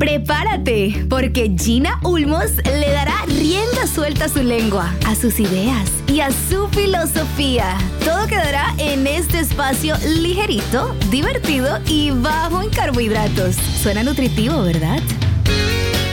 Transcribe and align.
Prepárate, 0.00 1.04
porque 1.10 1.54
Gina 1.58 2.00
Ulmos 2.02 2.56
le 2.64 2.90
dará 2.90 3.22
rienda 3.26 3.86
suelta 3.86 4.24
a 4.24 4.28
su 4.30 4.42
lengua, 4.42 4.94
a 5.06 5.14
sus 5.14 5.38
ideas 5.38 5.90
y 6.06 6.20
a 6.20 6.30
su 6.30 6.68
filosofía. 6.68 7.76
Todo 8.02 8.26
quedará 8.26 8.74
en 8.78 9.06
este 9.06 9.40
espacio 9.40 9.94
ligerito, 10.22 10.96
divertido 11.10 11.80
y 11.86 12.12
bajo 12.12 12.62
en 12.62 12.70
carbohidratos. 12.70 13.56
Suena 13.56 14.02
nutritivo, 14.02 14.62
¿verdad? 14.62 15.02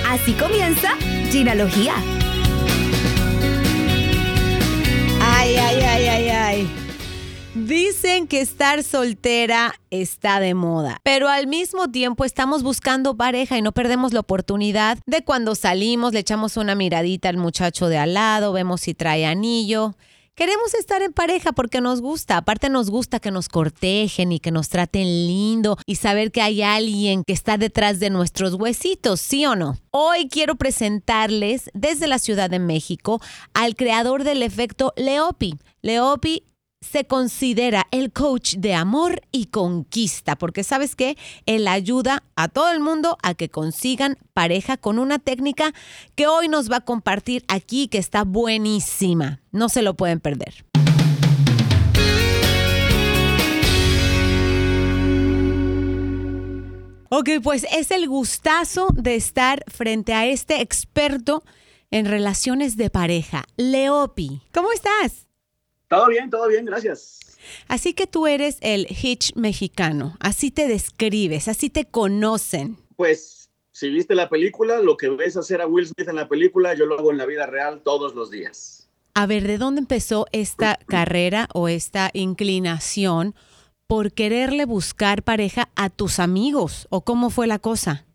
Así 0.05 0.33
comienza 0.33 0.89
Ginalogía. 1.31 1.93
Dicen 7.67 8.27
que 8.27 8.39
estar 8.39 8.81
soltera 8.81 9.73
está 9.89 10.39
de 10.39 10.53
moda, 10.53 11.01
pero 11.03 11.27
al 11.27 11.47
mismo 11.47 11.89
tiempo 11.89 12.23
estamos 12.23 12.63
buscando 12.63 13.17
pareja 13.17 13.57
y 13.57 13.61
no 13.61 13.73
perdemos 13.73 14.13
la 14.13 14.21
oportunidad 14.21 14.99
de 15.05 15.21
cuando 15.25 15.53
salimos, 15.53 16.13
le 16.13 16.19
echamos 16.19 16.55
una 16.55 16.75
miradita 16.75 17.27
al 17.27 17.35
muchacho 17.35 17.89
de 17.89 17.97
al 17.97 18.13
lado, 18.13 18.53
vemos 18.53 18.79
si 18.79 18.93
trae 18.93 19.25
anillo. 19.25 19.97
Queremos 20.33 20.75
estar 20.75 21.01
en 21.01 21.11
pareja 21.11 21.51
porque 21.51 21.81
nos 21.81 21.99
gusta. 21.99 22.37
Aparte 22.37 22.69
nos 22.69 22.89
gusta 22.89 23.19
que 23.19 23.31
nos 23.31 23.49
cortejen 23.49 24.31
y 24.31 24.39
que 24.39 24.51
nos 24.51 24.69
traten 24.69 25.03
lindo 25.03 25.77
y 25.85 25.95
saber 25.95 26.31
que 26.31 26.41
hay 26.41 26.61
alguien 26.61 27.23
que 27.25 27.33
está 27.33 27.57
detrás 27.57 27.99
de 27.99 28.11
nuestros 28.11 28.53
huesitos, 28.53 29.19
¿sí 29.19 29.45
o 29.45 29.57
no? 29.57 29.77
Hoy 29.91 30.29
quiero 30.29 30.55
presentarles 30.55 31.69
desde 31.73 32.07
la 32.07 32.19
Ciudad 32.19 32.49
de 32.49 32.59
México 32.59 33.19
al 33.53 33.75
creador 33.75 34.23
del 34.23 34.41
efecto 34.41 34.93
Leopi. 34.95 35.55
Leopi 35.81 36.43
se 36.81 37.05
considera 37.05 37.87
el 37.91 38.11
coach 38.11 38.55
de 38.55 38.75
amor 38.75 39.21
y 39.31 39.47
conquista, 39.47 40.37
porque 40.37 40.63
sabes 40.63 40.95
que 40.95 41.17
él 41.45 41.67
ayuda 41.67 42.23
a 42.35 42.47
todo 42.47 42.71
el 42.71 42.79
mundo 42.79 43.17
a 43.23 43.33
que 43.33 43.49
consigan 43.49 44.17
pareja 44.33 44.77
con 44.77 44.99
una 44.99 45.19
técnica 45.19 45.73
que 46.15 46.27
hoy 46.27 46.47
nos 46.47 46.71
va 46.71 46.77
a 46.77 46.85
compartir 46.85 47.43
aquí, 47.47 47.87
que 47.87 47.97
está 47.97 48.23
buenísima. 48.23 49.41
No 49.51 49.69
se 49.69 49.81
lo 49.81 49.95
pueden 49.95 50.19
perder. 50.19 50.65
Ok, 57.09 57.29
pues 57.41 57.65
es 57.71 57.91
el 57.91 58.07
gustazo 58.07 58.89
de 58.93 59.15
estar 59.15 59.63
frente 59.67 60.13
a 60.13 60.25
este 60.25 60.61
experto 60.61 61.43
en 61.89 62.05
relaciones 62.05 62.75
de 62.75 62.89
pareja, 62.89 63.45
Leopi. 63.55 64.41
¿Cómo 64.51 64.73
estás? 64.73 65.26
Todo 65.87 66.07
bien, 66.07 66.29
todo 66.29 66.47
bien, 66.47 66.65
gracias. 66.65 67.19
Así 67.67 67.93
que 67.93 68.07
tú 68.07 68.27
eres 68.27 68.57
el 68.61 68.87
Hitch 68.89 69.33
mexicano, 69.35 70.17
así 70.19 70.51
te 70.51 70.67
describes, 70.67 71.47
así 71.47 71.69
te 71.69 71.85
conocen. 71.85 72.77
Pues 72.95 73.49
si 73.71 73.89
viste 73.89 74.15
la 74.15 74.27
película, 74.27 74.79
lo 74.79 74.97
que 74.97 75.09
ves 75.09 75.37
hacer 75.37 75.61
a 75.61 75.67
Will 75.67 75.87
Smith 75.87 76.09
en 76.09 76.15
la 76.15 76.27
película, 76.27 76.73
yo 76.73 76.85
lo 76.85 76.97
hago 76.97 77.11
en 77.11 77.17
la 77.17 77.25
vida 77.25 77.45
real 77.45 77.81
todos 77.83 78.15
los 78.15 78.31
días. 78.31 78.89
A 79.13 79.25
ver, 79.27 79.47
¿de 79.47 79.57
dónde 79.57 79.79
empezó 79.79 80.25
esta 80.31 80.77
carrera 80.87 81.47
o 81.53 81.69
esta 81.69 82.09
inclinación 82.13 83.35
por 83.85 84.11
quererle 84.11 84.65
buscar 84.65 85.23
pareja 85.23 85.69
a 85.75 85.89
tus 85.89 86.19
amigos? 86.19 86.87
¿O 86.89 87.05
cómo 87.05 87.29
fue 87.29 87.47
la 87.47 87.59
cosa? 87.59 88.05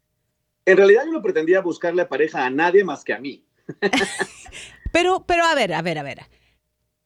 En 0.66 0.77
realidad 0.77 1.05
yo 1.06 1.12
no 1.12 1.22
pretendía 1.22 1.61
buscarle 1.61 2.05
pareja 2.05 2.44
a 2.44 2.50
nadie 2.50 2.84
más 2.84 3.03
que 3.03 3.15
a 3.15 3.19
mí. 3.19 3.44
pero, 4.93 5.25
pero 5.27 5.44
a 5.44 5.55
ver, 5.55 5.72
a 5.72 5.82
ver, 5.82 5.99
a 5.99 6.03
ver. 6.03 6.22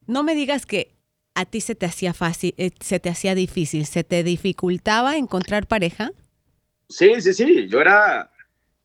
No 0.07 0.23
me 0.23 0.35
digas 0.35 0.65
que 0.65 0.95
a 1.35 1.45
ti 1.45 1.61
se 1.61 1.75
te 1.75 1.85
hacía 1.85 2.13
fácil, 2.13 2.55
eh, 2.57 2.71
se 2.79 2.99
te 2.99 3.09
hacía 3.09 3.35
difícil, 3.35 3.85
se 3.85 4.03
te 4.03 4.23
dificultaba 4.23 5.17
encontrar 5.17 5.67
pareja. 5.67 6.11
Sí, 6.89 7.21
sí, 7.21 7.33
sí. 7.33 7.67
Yo 7.67 7.79
era 7.81 8.31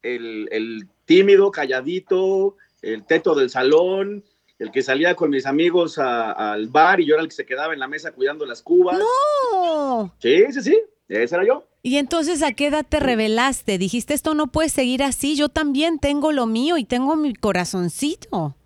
el, 0.02 0.86
tímido, 1.06 1.50
calladito, 1.50 2.56
el 2.82 3.04
teto 3.04 3.34
del 3.34 3.48
salón, 3.48 4.24
el 4.58 4.70
que 4.70 4.82
salía 4.82 5.14
con 5.14 5.30
mis 5.30 5.46
amigos 5.46 5.98
al 5.98 6.68
bar 6.68 7.00
y 7.00 7.06
yo 7.06 7.14
era 7.14 7.22
el 7.22 7.28
que 7.28 7.34
se 7.34 7.46
quedaba 7.46 7.72
en 7.72 7.80
la 7.80 7.88
mesa 7.88 8.12
cuidando 8.12 8.44
las 8.44 8.62
cubas. 8.62 8.98
¡No! 8.98 10.14
Sí, 10.20 10.44
sí, 10.50 10.60
sí. 10.60 10.80
Ese 11.08 11.34
era 11.34 11.46
yo. 11.46 11.66
Y 11.82 11.96
entonces, 11.96 12.42
¿a 12.42 12.52
qué 12.52 12.68
edad 12.68 12.86
te 12.88 13.00
revelaste? 13.00 13.76
Dijiste, 13.76 14.14
esto 14.14 14.34
no 14.34 14.48
puede 14.48 14.68
seguir 14.68 15.02
así. 15.02 15.36
Yo 15.36 15.48
también 15.48 15.98
tengo 15.98 16.32
lo 16.32 16.46
mío 16.46 16.76
y 16.78 16.84
tengo 16.84 17.16
mi 17.16 17.34
corazoncito. 17.34 18.56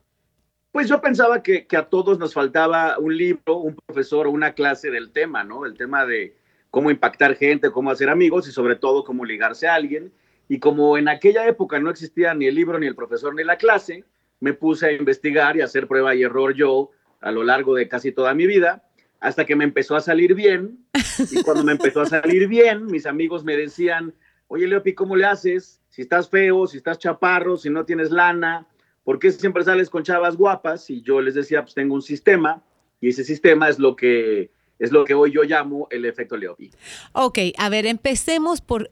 Pues 0.76 0.90
yo 0.90 1.00
pensaba 1.00 1.42
que, 1.42 1.66
a 1.74 1.84
todos 1.84 2.18
nos 2.18 2.34
faltaba 2.34 2.98
un 2.98 3.16
libro, 3.16 3.56
un 3.56 3.74
profesor, 3.86 4.26
una 4.26 4.52
clase 4.52 4.90
del 4.90 5.10
tema, 5.10 5.42
¿no? 5.42 5.64
El 5.64 5.72
tema 5.72 6.04
de 6.04 6.36
cómo 6.70 6.90
impactar 6.90 7.34
gente, 7.34 7.70
cómo 7.70 7.90
hacer 7.90 8.10
amigos 8.10 8.46
y 8.46 8.52
sobre 8.52 8.76
todo 8.76 9.02
cómo 9.02 9.24
ligarse 9.24 9.68
a 9.68 9.74
alguien. 9.74 10.12
Y 10.50 10.58
como 10.58 10.98
en 10.98 11.08
aquella 11.08 11.46
época 11.46 11.80
no 11.80 11.88
existía 11.88 12.34
ni 12.34 12.44
el 12.44 12.54
libro, 12.54 12.78
ni 12.78 12.86
el 12.86 12.94
profesor, 12.94 13.34
ni 13.34 13.42
la 13.42 13.56
clase, 13.56 14.04
me 14.38 14.52
puse 14.52 14.88
a 14.88 14.92
investigar 14.92 15.56
y 15.56 15.62
a 15.62 15.64
hacer 15.64 15.86
prueba 15.88 16.14
y 16.14 16.24
error 16.24 16.52
yo 16.52 16.90
a 17.22 17.30
lo 17.30 17.42
largo 17.42 17.74
de 17.74 17.88
casi 17.88 18.12
toda 18.12 18.34
mi 18.34 18.46
vida, 18.46 18.84
hasta 19.18 19.46
que 19.46 19.56
me 19.56 19.64
empezó 19.64 19.96
a 19.96 20.02
salir 20.02 20.34
bien. 20.34 20.84
Y 21.30 21.42
cuando 21.42 21.64
me 21.64 21.72
empezó 21.72 22.02
a 22.02 22.06
salir 22.06 22.48
bien, 22.48 22.84
mis 22.84 23.06
amigos 23.06 23.44
me 23.44 23.56
decían, 23.56 24.12
oye 24.46 24.66
Leopi, 24.66 24.92
¿cómo 24.92 25.16
le 25.16 25.24
haces? 25.24 25.80
Si 25.88 26.02
estás 26.02 26.28
feo, 26.28 26.66
si 26.66 26.76
estás 26.76 26.98
chaparro, 26.98 27.56
si 27.56 27.70
no 27.70 27.86
tienes 27.86 28.10
lana, 28.10 28.66
¿por 29.06 29.20
qué 29.20 29.30
siempre 29.30 29.62
sales 29.62 29.88
con 29.88 30.02
chavas 30.02 30.36
guapas? 30.36 30.90
Y 30.90 31.00
yo 31.00 31.20
les 31.20 31.34
decía, 31.34 31.62
pues 31.62 31.74
tengo 31.74 31.94
un 31.94 32.02
sistema 32.02 32.60
y 33.00 33.10
ese 33.10 33.22
sistema 33.22 33.68
es 33.68 33.78
lo 33.78 33.94
que, 33.94 34.50
es 34.80 34.90
lo 34.90 35.04
que 35.04 35.14
hoy 35.14 35.32
yo 35.32 35.44
llamo 35.44 35.86
el 35.90 36.04
efecto 36.04 36.36
Leopi. 36.36 36.72
Ok, 37.12 37.38
a 37.56 37.68
ver, 37.68 37.86
empecemos 37.86 38.60
por 38.60 38.90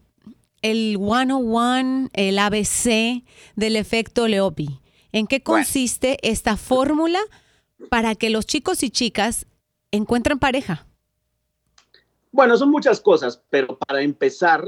el 0.63 0.99
101, 0.99 2.11
el 2.13 2.39
ABC 2.39 3.25
del 3.57 3.75
efecto 3.75 4.29
Leopi. 4.29 4.79
¿En 5.11 5.27
qué 5.27 5.43
consiste 5.43 6.19
esta 6.23 6.57
fórmula 6.57 7.19
para 7.91 8.15
que 8.15 8.31
los 8.31 8.47
chicos 8.47 8.85
y 8.85 8.91
chicas 8.91 9.47
encuentren 9.91 10.39
pareja? 10.39 10.87
Bueno, 12.31 12.57
son 12.57 12.71
muchas 12.71 13.01
cosas, 13.01 13.43
pero 13.51 13.77
para 13.79 14.01
empezar, 14.01 14.65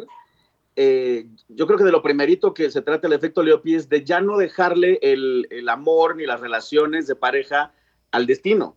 eh, 0.78 1.26
yo 1.48 1.66
creo 1.66 1.78
que 1.78 1.84
de 1.84 1.90
lo 1.90 2.02
primerito 2.02 2.52
que 2.52 2.70
se 2.70 2.82
trata 2.82 3.06
el 3.06 3.14
efecto 3.14 3.42
Leopi 3.42 3.74
es 3.74 3.88
de 3.88 4.04
ya 4.04 4.20
no 4.20 4.36
dejarle 4.36 4.98
el, 5.00 5.66
amor 5.70 6.16
ni 6.16 6.26
las 6.26 6.40
relaciones 6.40 7.06
de 7.06 7.16
pareja 7.16 7.72
al 8.10 8.26
destino, 8.26 8.76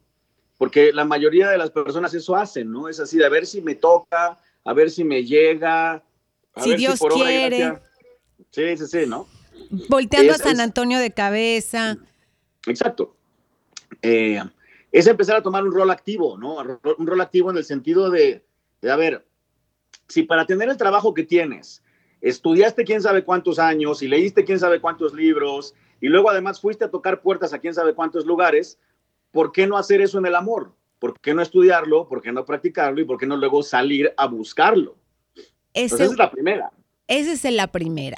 porque 0.58 0.94
la 0.94 1.04
mayoría 1.04 1.50
de 1.50 1.58
las 1.58 1.72
personas 1.72 2.14
eso 2.14 2.38
hacen, 2.38 2.72
¿no? 2.72 2.88
Es 2.88 3.02
así 3.02 3.18
de 3.18 3.26
a 3.26 3.30
ver 3.30 3.46
si 3.46 3.62
me 3.62 3.76
toca, 3.76 4.40
a 4.64 4.74
ver 4.74 4.90
si 4.90 5.04
me 5.04 5.26
llega, 5.26 6.02
a 6.54 6.62
si 6.62 6.76
Dios 6.76 7.02
quiere. 7.14 7.78
Sí, 8.52 8.78
sí, 8.78 8.88
sí, 8.88 9.06
¿no? 9.06 9.28
Volteando 9.90 10.34
a 10.34 10.38
San 10.38 10.62
Antonio 10.62 11.00
de 11.00 11.12
cabeza. 11.12 11.98
Exacto. 12.66 13.14
Eh, 14.02 14.42
es 14.94 15.06
empezar 15.06 15.36
a 15.36 15.44
tomar 15.44 15.66
un 15.66 15.74
rol 15.74 15.92
activo, 15.92 16.38
¿no? 16.38 16.56
Un 16.98 17.08
rol 17.08 17.20
activo 17.20 17.52
en 17.52 17.58
el 17.58 17.66
sentido 17.66 18.10
de, 18.10 18.46
de 18.82 18.90
a 18.90 18.96
ver, 18.96 19.26
si 20.08 20.24
para 20.24 20.46
tener 20.46 20.70
el 20.70 20.78
trabajo 20.78 21.14
que 21.14 21.24
tienes, 21.24 21.84
estudiaste 22.22 22.84
quién 22.84 23.02
sabe 23.02 23.24
cuántos 23.24 23.60
años 23.60 24.02
y 24.02 24.08
leíste 24.08 24.46
quién 24.46 24.60
sabe 24.60 24.82
cuántos 24.82 25.14
libros 25.14 25.74
y 26.02 26.08
luego 26.08 26.30
además 26.30 26.60
fuiste 26.60 26.86
a 26.86 26.92
tocar 26.92 27.22
puertas 27.22 27.54
a 27.54 27.60
quién 27.60 27.74
sabe 27.74 27.94
cuántos 27.94 28.26
lugares, 28.26 28.80
¿por 29.32 29.52
qué 29.52 29.68
no 29.68 29.78
hacer 29.78 30.02
eso 30.02 30.18
en 30.18 30.26
el 30.26 30.36
amor? 30.36 30.74
¿Por 31.00 31.20
qué 31.20 31.34
no 31.34 31.42
estudiarlo? 31.42 32.08
¿Por 32.08 32.22
qué 32.22 32.32
no 32.32 32.46
practicarlo? 32.46 33.00
¿Y 33.00 33.06
por 33.06 33.18
qué 33.18 33.26
no 33.26 33.38
luego 33.38 33.64
salir 33.64 34.14
a 34.18 34.28
buscarlo? 34.28 34.98
esa 35.74 36.04
es 36.04 36.18
la 36.18 36.30
primera. 36.30 36.72
Esa 37.08 37.32
es 37.32 37.54
la 37.54 37.68
primera 37.68 38.18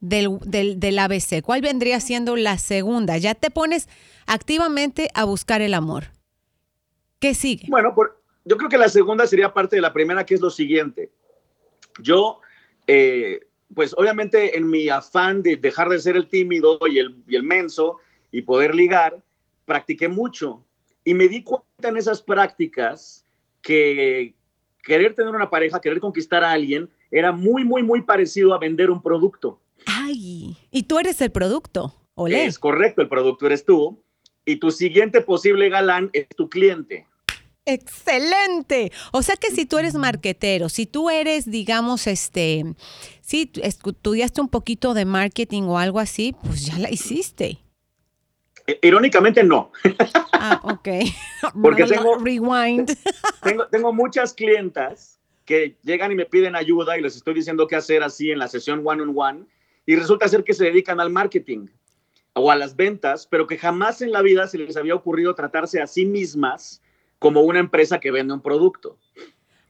del, 0.00 0.38
del, 0.44 0.98
ABC. 0.98 1.42
¿Cuál 1.42 1.60
vendría 1.60 2.00
siendo 2.00 2.36
la 2.36 2.58
segunda? 2.58 3.18
Ya 3.18 3.34
te 3.34 3.50
pones 3.50 3.88
activamente 4.26 5.10
a 5.14 5.24
buscar 5.24 5.60
el 5.60 5.74
amor. 5.74 6.04
¿Qué 7.18 7.34
sigue? 7.34 7.66
Bueno, 7.68 7.94
yo 8.44 8.56
creo 8.56 8.70
que 8.70 8.78
la 8.78 8.88
segunda 8.88 9.26
sería 9.26 9.52
parte 9.52 9.76
de 9.76 9.82
la 9.82 9.92
primera, 9.92 10.24
que 10.24 10.34
es 10.34 10.40
lo 10.40 10.50
siguiente. 10.50 11.10
Yo 12.00 12.40
eh, 12.88 13.40
pues 13.74 13.94
obviamente 13.96 14.56
en 14.56 14.68
mi 14.68 14.88
afán 14.88 15.42
de 15.42 15.56
dejar 15.56 15.90
de 15.90 16.00
ser 16.00 16.16
el 16.16 16.26
tímido 16.26 16.78
y 16.90 16.98
el, 16.98 17.22
y 17.28 17.36
el 17.36 17.42
menso 17.42 17.98
y 18.32 18.42
poder 18.42 18.74
ligar, 18.74 19.22
practiqué 19.66 20.08
mucho 20.08 20.64
y 21.04 21.14
me 21.14 21.28
di 21.28 21.42
cuenta 21.42 21.88
en 21.88 21.98
esas 21.98 22.22
prácticas 22.22 23.24
que 23.62 24.34
querer 24.82 25.14
tener 25.14 25.34
una 25.34 25.50
pareja, 25.50 25.80
querer 25.80 26.00
conquistar 26.00 26.42
a 26.42 26.52
alguien, 26.52 26.88
era 27.10 27.30
muy, 27.30 27.64
muy, 27.64 27.82
muy 27.82 28.02
parecido 28.02 28.54
a 28.54 28.58
vender 28.58 28.90
un 28.90 29.02
producto. 29.02 29.60
Ay, 29.86 30.56
y 30.70 30.82
tú 30.84 30.98
eres 30.98 31.20
el 31.20 31.30
producto. 31.30 31.94
Olé. 32.14 32.46
Es 32.46 32.58
correcto, 32.58 33.02
el 33.02 33.08
producto 33.08 33.46
eres 33.46 33.64
tú 33.64 34.02
y 34.44 34.56
tu 34.56 34.70
siguiente 34.70 35.20
posible 35.20 35.68
galán 35.68 36.10
es 36.14 36.26
tu 36.28 36.48
cliente. 36.48 37.06
Excelente. 37.68 38.90
O 39.12 39.20
sea 39.20 39.36
que 39.36 39.50
si 39.50 39.66
tú 39.66 39.76
eres 39.76 39.94
marquetero, 39.94 40.70
si 40.70 40.86
tú 40.86 41.10
eres, 41.10 41.50
digamos, 41.50 42.06
este, 42.06 42.64
si 43.20 43.52
estudiaste 43.62 44.40
un 44.40 44.48
poquito 44.48 44.94
de 44.94 45.04
marketing 45.04 45.64
o 45.64 45.78
algo 45.78 46.00
así, 46.00 46.34
pues 46.42 46.64
ya 46.64 46.78
la 46.78 46.90
hiciste. 46.90 47.58
Eh, 48.66 48.78
irónicamente 48.82 49.44
no. 49.44 49.70
Ah, 50.32 50.60
ok. 50.62 50.88
Porque 51.62 51.84
tengo, 51.84 52.16
Rewind. 52.16 52.96
Tengo, 53.42 53.66
tengo 53.66 53.92
muchas 53.92 54.32
clientas 54.32 55.20
que 55.44 55.76
llegan 55.82 56.10
y 56.10 56.14
me 56.14 56.24
piden 56.24 56.56
ayuda 56.56 56.96
y 56.96 57.02
les 57.02 57.16
estoy 57.16 57.34
diciendo 57.34 57.66
qué 57.66 57.76
hacer 57.76 58.02
así 58.02 58.30
en 58.30 58.38
la 58.38 58.48
sesión 58.48 58.80
one 58.82 59.02
on 59.02 59.12
one 59.14 59.44
y 59.84 59.94
resulta 59.94 60.26
ser 60.26 60.42
que 60.42 60.54
se 60.54 60.64
dedican 60.64 61.00
al 61.00 61.10
marketing 61.10 61.66
o 62.32 62.50
a 62.50 62.56
las 62.56 62.76
ventas, 62.76 63.26
pero 63.26 63.46
que 63.46 63.58
jamás 63.58 64.00
en 64.00 64.12
la 64.12 64.22
vida 64.22 64.46
se 64.46 64.56
les 64.56 64.76
había 64.76 64.94
ocurrido 64.94 65.34
tratarse 65.34 65.82
a 65.82 65.86
sí 65.86 66.06
mismas 66.06 66.82
como 67.18 67.42
una 67.42 67.58
empresa 67.58 68.00
que 68.00 68.10
vende 68.10 68.34
un 68.34 68.42
producto. 68.42 68.98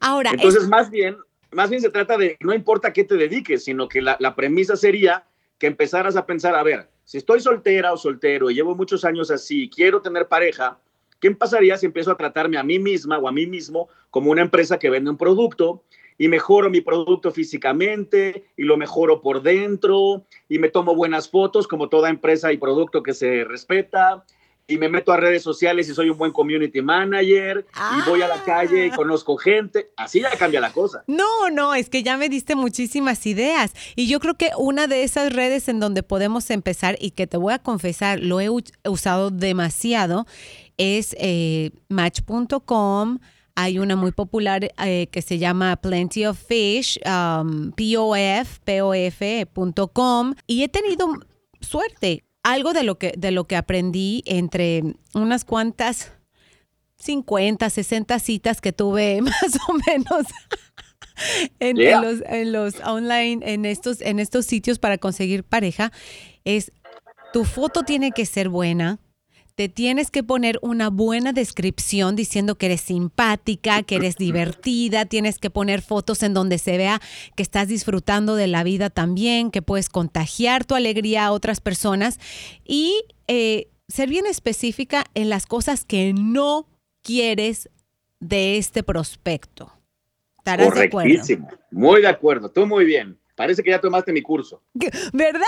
Ahora, 0.00 0.30
entonces 0.30 0.68
más 0.68 0.90
bien, 0.90 1.16
más 1.50 1.70
bien 1.70 1.82
se 1.82 1.90
trata 1.90 2.16
de 2.16 2.36
no 2.40 2.54
importa 2.54 2.92
qué 2.92 3.04
te 3.04 3.16
dediques, 3.16 3.64
sino 3.64 3.88
que 3.88 4.02
la, 4.02 4.16
la 4.20 4.34
premisa 4.34 4.76
sería 4.76 5.24
que 5.58 5.66
empezaras 5.66 6.16
a 6.16 6.24
pensar, 6.26 6.54
a 6.54 6.62
ver, 6.62 6.88
si 7.04 7.18
estoy 7.18 7.40
soltera 7.40 7.92
o 7.92 7.96
soltero 7.96 8.50
y 8.50 8.54
llevo 8.54 8.74
muchos 8.74 9.04
años 9.04 9.30
así 9.30 9.64
y 9.64 9.70
quiero 9.70 10.02
tener 10.02 10.28
pareja, 10.28 10.78
¿qué 11.20 11.30
pasaría 11.32 11.76
si 11.76 11.86
empiezo 11.86 12.12
a 12.12 12.16
tratarme 12.16 12.58
a 12.58 12.62
mí 12.62 12.78
misma 12.78 13.18
o 13.18 13.28
a 13.28 13.32
mí 13.32 13.46
mismo 13.46 13.88
como 14.10 14.30
una 14.30 14.42
empresa 14.42 14.78
que 14.78 14.90
vende 14.90 15.10
un 15.10 15.16
producto 15.16 15.82
y 16.18 16.28
mejoro 16.28 16.68
mi 16.68 16.80
producto 16.80 17.30
físicamente 17.30 18.44
y 18.56 18.64
lo 18.64 18.76
mejoro 18.76 19.22
por 19.22 19.40
dentro 19.40 20.26
y 20.48 20.58
me 20.58 20.68
tomo 20.68 20.94
buenas 20.94 21.30
fotos 21.30 21.66
como 21.66 21.88
toda 21.88 22.10
empresa 22.10 22.52
y 22.52 22.58
producto 22.58 23.02
que 23.02 23.14
se 23.14 23.44
respeta 23.44 24.24
y 24.68 24.76
me 24.76 24.90
meto 24.90 25.12
a 25.12 25.16
redes 25.16 25.42
sociales 25.42 25.88
y 25.88 25.94
soy 25.94 26.10
un 26.10 26.18
buen 26.18 26.30
community 26.30 26.82
manager 26.82 27.66
y 27.96 28.08
voy 28.08 28.20
a 28.20 28.28
la 28.28 28.44
calle 28.44 28.86
y 28.86 28.90
ah. 28.90 28.96
conozco 28.96 29.38
gente. 29.38 29.90
Así 29.96 30.20
ya 30.20 30.30
cambia 30.36 30.60
la 30.60 30.72
cosa. 30.72 31.02
No, 31.06 31.48
no, 31.50 31.74
es 31.74 31.88
que 31.88 32.02
ya 32.02 32.18
me 32.18 32.28
diste 32.28 32.54
muchísimas 32.54 33.26
ideas. 33.26 33.72
Y 33.96 34.08
yo 34.08 34.20
creo 34.20 34.36
que 34.36 34.50
una 34.58 34.86
de 34.86 35.04
esas 35.04 35.32
redes 35.32 35.68
en 35.68 35.80
donde 35.80 36.02
podemos 36.02 36.50
empezar 36.50 36.98
y 37.00 37.12
que 37.12 37.26
te 37.26 37.38
voy 37.38 37.54
a 37.54 37.58
confesar, 37.58 38.20
lo 38.20 38.40
he 38.40 38.50
usado 38.84 39.30
demasiado, 39.30 40.26
es 40.76 41.16
eh, 41.18 41.70
match.com. 41.88 43.20
Hay 43.54 43.78
una 43.78 43.96
muy 43.96 44.12
popular 44.12 44.70
eh, 44.84 45.08
que 45.10 45.22
se 45.22 45.38
llama 45.38 45.76
Plenty 45.76 46.26
of 46.26 46.38
Fish, 46.38 47.00
um, 47.06 47.72
POF, 47.72 48.58
POF.com. 48.64 50.34
Y 50.46 50.62
he 50.62 50.68
tenido 50.68 51.08
suerte 51.60 52.27
algo 52.52 52.72
de 52.72 52.82
lo 52.82 52.98
que, 52.98 53.12
de 53.16 53.30
lo 53.30 53.46
que 53.46 53.56
aprendí 53.56 54.22
entre 54.26 54.82
unas 55.14 55.44
cuantas 55.44 56.12
50, 56.98 57.68
60 57.68 58.18
citas 58.18 58.60
que 58.60 58.72
tuve 58.72 59.20
más 59.22 59.58
o 59.68 59.74
menos 59.86 60.26
en, 61.60 61.76
los, 61.76 62.22
en, 62.26 62.52
los, 62.52 62.80
online, 62.80 63.52
en 63.52 63.64
estos, 63.64 64.00
en 64.00 64.18
estos 64.18 64.46
sitios 64.46 64.78
para 64.78 64.98
conseguir 64.98 65.44
pareja, 65.44 65.92
es 66.44 66.72
tu 67.32 67.44
foto 67.44 67.82
tiene 67.82 68.12
que 68.12 68.24
ser 68.24 68.48
buena, 68.48 68.98
te 69.58 69.69
tienes 69.69 70.12
que 70.12 70.22
poner 70.22 70.60
una 70.62 70.88
buena 70.88 71.32
descripción 71.32 72.14
diciendo 72.14 72.55
que 72.55 72.66
eres 72.66 72.81
simpática, 72.81 73.82
que 73.82 73.96
eres 73.96 74.14
divertida, 74.14 75.05
tienes 75.05 75.40
que 75.40 75.50
poner 75.50 75.82
fotos 75.82 76.22
en 76.22 76.32
donde 76.32 76.58
se 76.58 76.78
vea 76.78 77.00
que 77.34 77.43
estás 77.43 77.66
disfrutando 77.66 78.37
de 78.37 78.46
la 78.46 78.62
vida 78.62 78.88
también, 78.88 79.50
que 79.50 79.60
puedes 79.60 79.88
contagiar 79.88 80.64
tu 80.64 80.76
alegría 80.76 81.26
a 81.26 81.32
otras 81.32 81.60
personas 81.60 82.20
y 82.64 83.02
eh, 83.26 83.66
ser 83.88 84.08
bien 84.08 84.26
específica 84.26 85.02
en 85.14 85.28
las 85.28 85.44
cosas 85.44 85.84
que 85.84 86.12
no 86.16 86.69
quieres 87.02 87.69
de 88.20 88.58
este 88.58 88.84
prospecto. 88.84 89.72
¿Estarás 90.38 90.72
de 90.72 90.84
acuerdo? 90.84 91.12
Muy 91.72 92.00
de 92.00 92.06
acuerdo, 92.06 92.49
tú 92.49 92.64
muy 92.64 92.84
bien. 92.84 93.19
Parece 93.34 93.64
que 93.64 93.70
ya 93.70 93.81
tomaste 93.81 94.12
mi 94.12 94.22
curso. 94.22 94.62
¿Verdad? 95.12 95.43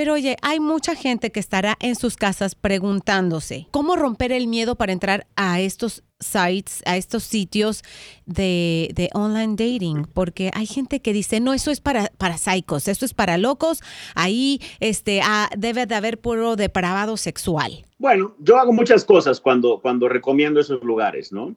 Pero 0.00 0.14
oye, 0.14 0.38
hay 0.40 0.60
mucha 0.60 0.94
gente 0.94 1.30
que 1.30 1.40
estará 1.40 1.76
en 1.78 1.94
sus 1.94 2.16
casas 2.16 2.54
preguntándose 2.54 3.66
cómo 3.70 3.96
romper 3.96 4.32
el 4.32 4.46
miedo 4.46 4.74
para 4.76 4.92
entrar 4.92 5.26
a 5.36 5.60
estos 5.60 6.04
sites, 6.18 6.82
a 6.86 6.96
estos 6.96 7.22
sitios 7.22 7.82
de, 8.24 9.10
online 9.12 9.56
dating, 9.56 10.06
porque 10.14 10.52
hay 10.54 10.64
gente 10.64 11.00
que 11.00 11.12
dice, 11.12 11.38
no, 11.40 11.52
eso 11.52 11.70
es 11.70 11.82
para, 11.82 12.10
para 12.16 12.38
psicos, 12.38 12.88
esto 12.88 13.04
es 13.04 13.12
para 13.12 13.36
locos, 13.36 13.82
ahí 14.14 14.62
este, 14.80 15.20
ah, 15.22 15.50
debe 15.54 15.84
de 15.84 15.94
haber 15.96 16.18
puro 16.18 16.56
depravado 16.56 17.18
sexual. 17.18 17.84
Bueno, 17.98 18.34
yo 18.38 18.56
hago 18.56 18.72
muchas 18.72 19.04
cosas 19.04 19.38
cuando, 19.38 19.80
cuando 19.82 20.08
recomiendo 20.08 20.60
esos 20.60 20.82
lugares, 20.82 21.30
¿no? 21.30 21.56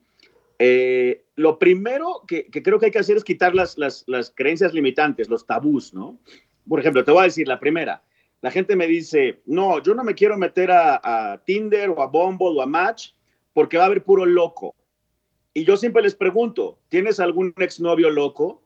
Eh, 0.60 1.24
lo 1.38 1.58
primero 1.60 2.24
que, 2.28 2.48
creo 2.52 2.78
que 2.78 2.88
hay 2.88 2.92
que 2.92 3.00
hacer 3.00 3.16
es 3.16 3.24
quitar 3.24 3.56
las, 3.56 3.78
las, 3.78 4.04
las 4.06 4.34
creencias 4.36 4.74
limitantes, 4.74 5.30
los 5.30 5.46
tabús, 5.46 5.94
¿no? 5.94 6.18
Por 6.68 6.82
ejemplo, 6.82 7.06
te 7.06 7.12
voy 7.12 7.22
a 7.22 7.24
decir 7.24 7.48
la 7.48 7.62
primera 7.62 8.04
la 8.44 8.52
gente 8.52 8.76
me 8.76 8.88
dice, 8.88 9.42
no, 9.46 9.82
yo 9.82 9.96
no 9.96 10.04
me 10.04 10.16
quiero 10.16 10.38
meter 10.38 10.70
a, 10.70 11.42
Tinder 11.46 11.90
o 11.90 12.02
a 12.02 12.08
Bumble 12.08 12.50
o 12.50 12.62
a 12.62 12.66
Match 12.66 13.12
porque 13.54 13.78
va 13.78 13.84
a 13.84 13.86
haber 13.86 14.04
puro 14.04 14.26
loco. 14.26 14.76
Y 15.54 15.64
yo 15.64 15.78
siempre 15.78 16.04
les 16.04 16.14
pregunto, 16.14 16.78
¿tienes 16.90 17.22
algún 17.22 17.54
exnovio 17.58 18.10
loco? 18.10 18.62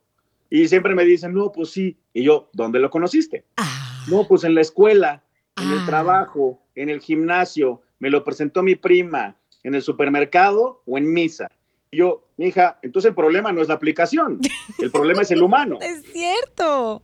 Y 0.49 0.67
siempre 0.67 0.95
me 0.95 1.05
dicen, 1.05 1.35
no, 1.35 1.51
pues 1.51 1.69
sí. 1.69 1.95
Y 2.11 2.23
yo, 2.23 2.49
¿dónde 2.53 2.79
lo 2.79 2.89
conociste? 2.89 3.45
Ah. 3.57 4.03
No, 4.09 4.27
pues 4.27 4.43
en 4.45 4.55
la 4.55 4.61
escuela, 4.61 5.23
en 5.61 5.71
el 5.71 5.79
ah. 5.79 5.85
trabajo, 5.85 6.59
en 6.73 6.89
el 6.89 6.99
gimnasio, 6.99 7.83
me 7.99 8.09
lo 8.09 8.23
presentó 8.23 8.63
mi 8.63 8.73
prima, 8.73 9.37
en 9.61 9.75
el 9.75 9.83
supermercado 9.83 10.81
o 10.87 10.97
en 10.97 11.13
misa. 11.13 11.51
Y 11.91 11.97
yo, 11.97 12.27
hija, 12.39 12.79
entonces 12.81 13.09
el 13.09 13.15
problema 13.15 13.51
no 13.51 13.61
es 13.61 13.67
la 13.67 13.75
aplicación, 13.75 14.39
el 14.79 14.89
problema 14.89 15.21
es 15.21 15.29
el 15.29 15.43
humano. 15.43 15.77
Es 15.81 16.01
cierto. 16.11 17.03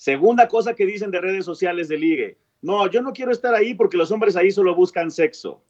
Segunda 0.00 0.48
cosa 0.48 0.72
que 0.72 0.86
dicen 0.86 1.10
de 1.10 1.20
redes 1.20 1.44
sociales 1.44 1.86
de 1.86 1.98
ligue. 1.98 2.38
No, 2.62 2.90
yo 2.90 3.02
no 3.02 3.12
quiero 3.12 3.32
estar 3.32 3.54
ahí 3.54 3.74
porque 3.74 3.98
los 3.98 4.10
hombres 4.10 4.34
ahí 4.34 4.50
solo 4.50 4.74
buscan 4.74 5.10
sexo. 5.10 5.62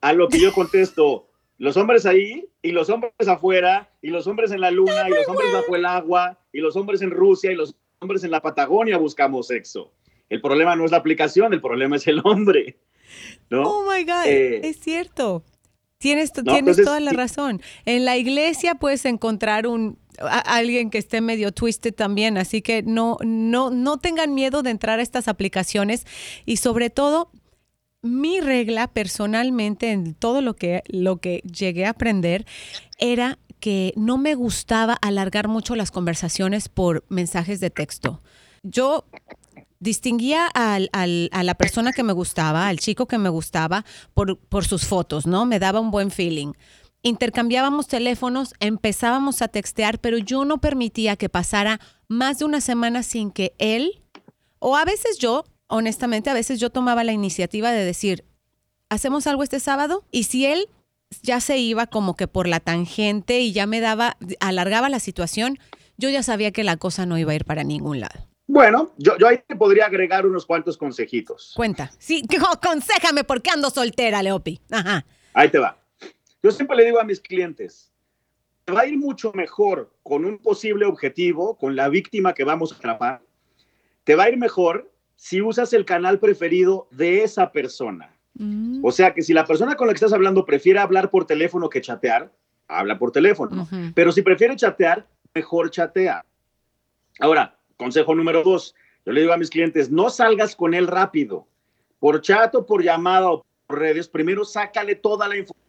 A 0.00 0.14
lo 0.14 0.26
que 0.28 0.40
yo 0.40 0.54
contesto, 0.54 1.28
los 1.58 1.76
hombres 1.76 2.06
ahí 2.06 2.48
y 2.62 2.72
los 2.72 2.88
hombres 2.88 3.12
afuera 3.26 3.90
y 4.00 4.08
los 4.08 4.26
hombres 4.26 4.52
en 4.52 4.62
la 4.62 4.70
luna 4.70 5.06
y 5.06 5.10
los 5.10 5.28
hombres 5.28 5.52
bajo 5.52 5.76
el 5.76 5.84
agua 5.84 6.38
y 6.50 6.60
los 6.60 6.76
hombres 6.76 7.02
en 7.02 7.10
Rusia 7.10 7.52
y 7.52 7.56
los 7.56 7.76
hombres 7.98 8.24
en 8.24 8.30
la 8.30 8.40
Patagonia 8.40 8.96
buscamos 8.96 9.48
sexo. 9.48 9.92
El 10.30 10.40
problema 10.40 10.74
no 10.74 10.86
es 10.86 10.90
la 10.90 10.96
aplicación, 10.96 11.52
el 11.52 11.60
problema 11.60 11.96
es 11.96 12.06
el 12.06 12.22
hombre. 12.24 12.78
¿no? 13.50 13.64
Oh 13.64 13.82
my 13.82 14.02
God, 14.02 14.24
eh, 14.24 14.66
es 14.66 14.80
cierto. 14.80 15.44
Tienes, 15.98 16.32
tienes 16.32 16.78
toda 16.78 17.00
la 17.00 17.12
razón. 17.12 17.60
En 17.84 18.06
la 18.06 18.16
iglesia 18.16 18.76
puedes 18.76 19.04
encontrar 19.04 19.66
un 19.66 19.98
alguien 20.20 20.90
que 20.90 20.98
esté 20.98 21.20
medio 21.20 21.52
twisted 21.52 21.94
también, 21.94 22.38
así 22.38 22.62
que 22.62 22.82
no, 22.82 23.18
no, 23.24 23.70
no 23.70 23.98
tengan 23.98 24.34
miedo 24.34 24.62
de 24.62 24.70
entrar 24.70 24.98
a 24.98 25.02
estas 25.02 25.28
aplicaciones 25.28 26.06
y 26.44 26.58
sobre 26.58 26.90
todo 26.90 27.30
mi 28.02 28.40
regla 28.40 28.88
personalmente 28.88 29.90
en 29.90 30.14
todo 30.14 30.40
lo 30.40 30.54
que, 30.54 30.82
lo 30.86 31.18
que 31.18 31.40
llegué 31.40 31.86
a 31.86 31.90
aprender 31.90 32.46
era 32.98 33.38
que 33.60 33.92
no 33.96 34.18
me 34.18 34.34
gustaba 34.34 34.94
alargar 34.94 35.48
mucho 35.48 35.74
las 35.74 35.90
conversaciones 35.90 36.68
por 36.68 37.04
mensajes 37.08 37.60
de 37.60 37.70
texto. 37.70 38.22
Yo 38.62 39.04
distinguía 39.80 40.46
al, 40.46 40.90
a 40.92 41.42
la 41.42 41.54
persona 41.54 41.92
que 41.92 42.02
me 42.02 42.12
gustaba, 42.12 42.68
al 42.68 42.78
chico 42.78 43.06
que 43.06 43.18
me 43.18 43.28
gustaba, 43.28 43.84
por, 44.14 44.38
por 44.38 44.64
sus 44.64 44.84
fotos, 44.84 45.26
¿no? 45.26 45.46
Me 45.46 45.58
daba 45.58 45.80
un 45.80 45.90
buen 45.90 46.10
feeling 46.10 46.52
intercambiábamos 47.02 47.88
teléfonos, 47.88 48.54
empezábamos 48.60 49.42
a 49.42 49.48
textear, 49.48 49.98
pero 49.98 50.18
yo 50.18 50.44
no 50.44 50.58
permitía 50.58 51.16
que 51.16 51.28
pasara 51.28 51.80
más 52.08 52.38
de 52.38 52.44
una 52.44 52.60
semana 52.60 53.02
sin 53.02 53.30
que 53.30 53.54
él, 53.58 54.02
o 54.58 54.76
a 54.76 54.84
veces 54.84 55.18
yo, 55.18 55.44
honestamente, 55.68 56.30
a 56.30 56.34
veces 56.34 56.60
yo 56.60 56.70
tomaba 56.70 57.04
la 57.04 57.12
iniciativa 57.12 57.70
de 57.70 57.84
decir, 57.84 58.24
¿hacemos 58.88 59.26
algo 59.26 59.42
este 59.42 59.60
sábado? 59.60 60.04
Y 60.10 60.24
si 60.24 60.46
él 60.46 60.68
ya 61.22 61.40
se 61.40 61.58
iba 61.58 61.86
como 61.86 62.14
que 62.16 62.28
por 62.28 62.48
la 62.48 62.60
tangente 62.60 63.40
y 63.40 63.52
ya 63.52 63.66
me 63.66 63.80
daba, 63.80 64.16
alargaba 64.40 64.88
la 64.88 65.00
situación, 65.00 65.58
yo 65.96 66.10
ya 66.10 66.22
sabía 66.22 66.52
que 66.52 66.64
la 66.64 66.76
cosa 66.76 67.06
no 67.06 67.18
iba 67.18 67.32
a 67.32 67.34
ir 67.34 67.44
para 67.44 67.64
ningún 67.64 68.00
lado. 68.00 68.28
Bueno, 68.46 68.92
yo, 68.96 69.16
yo 69.18 69.28
ahí 69.28 69.40
te 69.46 69.56
podría 69.56 69.86
agregar 69.86 70.24
unos 70.24 70.46
cuantos 70.46 70.78
consejitos. 70.78 71.52
Cuenta. 71.54 71.90
Sí, 71.98 72.24
aconsejame 72.52 73.24
porque 73.24 73.50
ando 73.50 73.68
soltera, 73.68 74.22
Leopi. 74.22 74.60
Ajá. 74.70 75.04
Ahí 75.34 75.50
te 75.50 75.58
va. 75.58 75.76
Yo 76.42 76.50
siempre 76.52 76.76
le 76.76 76.84
digo 76.84 77.00
a 77.00 77.04
mis 77.04 77.20
clientes, 77.20 77.92
te 78.64 78.72
va 78.72 78.82
a 78.82 78.86
ir 78.86 78.96
mucho 78.96 79.32
mejor 79.32 79.90
con 80.02 80.24
un 80.24 80.38
posible 80.38 80.84
objetivo, 80.84 81.56
con 81.56 81.74
la 81.74 81.88
víctima 81.88 82.34
que 82.34 82.44
vamos 82.44 82.72
a 82.72 82.76
atrapar. 82.76 83.22
Te 84.04 84.14
va 84.14 84.24
a 84.24 84.30
ir 84.30 84.36
mejor 84.36 84.90
si 85.16 85.42
usas 85.42 85.72
el 85.72 85.84
canal 85.84 86.20
preferido 86.20 86.86
de 86.90 87.24
esa 87.24 87.50
persona. 87.50 88.14
Mm. 88.34 88.84
O 88.84 88.92
sea 88.92 89.14
que 89.14 89.22
si 89.22 89.32
la 89.32 89.46
persona 89.46 89.74
con 89.74 89.86
la 89.86 89.92
que 89.92 89.96
estás 89.96 90.12
hablando 90.12 90.44
prefiere 90.44 90.78
hablar 90.78 91.10
por 91.10 91.26
teléfono 91.26 91.68
que 91.68 91.80
chatear, 91.80 92.32
habla 92.68 92.98
por 92.98 93.10
teléfono. 93.10 93.66
Pero 93.94 94.12
si 94.12 94.22
prefiere 94.22 94.54
chatear, 94.54 95.06
mejor 95.34 95.70
chatea. 95.70 96.24
Ahora, 97.18 97.58
consejo 97.76 98.14
número 98.14 98.44
dos, 98.44 98.74
yo 99.04 99.12
le 99.12 99.22
digo 99.22 99.32
a 99.32 99.38
mis 99.38 99.50
clientes, 99.50 99.90
no 99.90 100.10
salgas 100.10 100.54
con 100.54 100.74
él 100.74 100.86
rápido. 100.86 101.48
Por 101.98 102.20
chat 102.20 102.54
o 102.54 102.64
por 102.64 102.84
llamada 102.84 103.30
o 103.30 103.44
por 103.66 103.78
redes, 103.78 104.08
primero 104.08 104.44
sácale 104.44 104.94
toda 104.94 105.26
la 105.26 105.36
información 105.36 105.67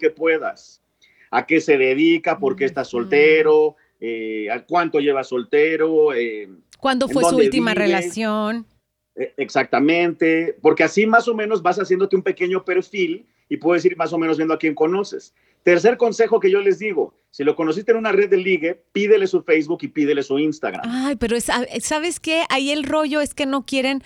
que 0.00 0.10
puedas. 0.10 0.82
A 1.30 1.46
qué 1.46 1.60
se 1.60 1.76
dedica, 1.76 2.38
por 2.38 2.56
qué 2.56 2.64
está 2.64 2.84
soltero, 2.84 3.76
eh, 4.00 4.50
a 4.50 4.64
cuánto 4.64 4.98
lleva 5.00 5.24
soltero. 5.24 6.14
Eh, 6.14 6.48
¿Cuándo 6.78 7.08
fue 7.08 7.24
su 7.24 7.36
última 7.36 7.74
relación? 7.74 8.66
E, 9.14 9.34
exactamente, 9.36 10.56
porque 10.62 10.84
así 10.84 11.06
más 11.06 11.28
o 11.28 11.34
menos 11.34 11.62
vas 11.62 11.78
haciéndote 11.78 12.16
un 12.16 12.22
pequeño 12.22 12.64
perfil 12.64 13.26
y 13.48 13.56
puedes 13.56 13.84
ir 13.84 13.96
más 13.96 14.12
o 14.12 14.18
menos 14.18 14.36
viendo 14.36 14.54
a 14.54 14.58
quién 14.58 14.74
conoces. 14.74 15.34
Tercer 15.62 15.96
consejo 15.96 16.40
que 16.40 16.50
yo 16.50 16.60
les 16.60 16.78
digo, 16.78 17.14
si 17.30 17.44
lo 17.44 17.56
conociste 17.56 17.92
en 17.92 17.98
una 17.98 18.12
red 18.12 18.30
de 18.30 18.36
ligue, 18.38 18.82
pídele 18.92 19.26
su 19.26 19.42
Facebook 19.42 19.80
y 19.82 19.88
pídele 19.88 20.22
su 20.22 20.38
Instagram. 20.38 20.82
Ay, 20.84 21.16
pero 21.16 21.36
¿sabes 21.40 22.20
qué? 22.20 22.44
Ahí 22.48 22.70
el 22.70 22.84
rollo 22.84 23.20
es 23.20 23.34
que 23.34 23.44
no 23.44 23.66
quieren, 23.66 24.02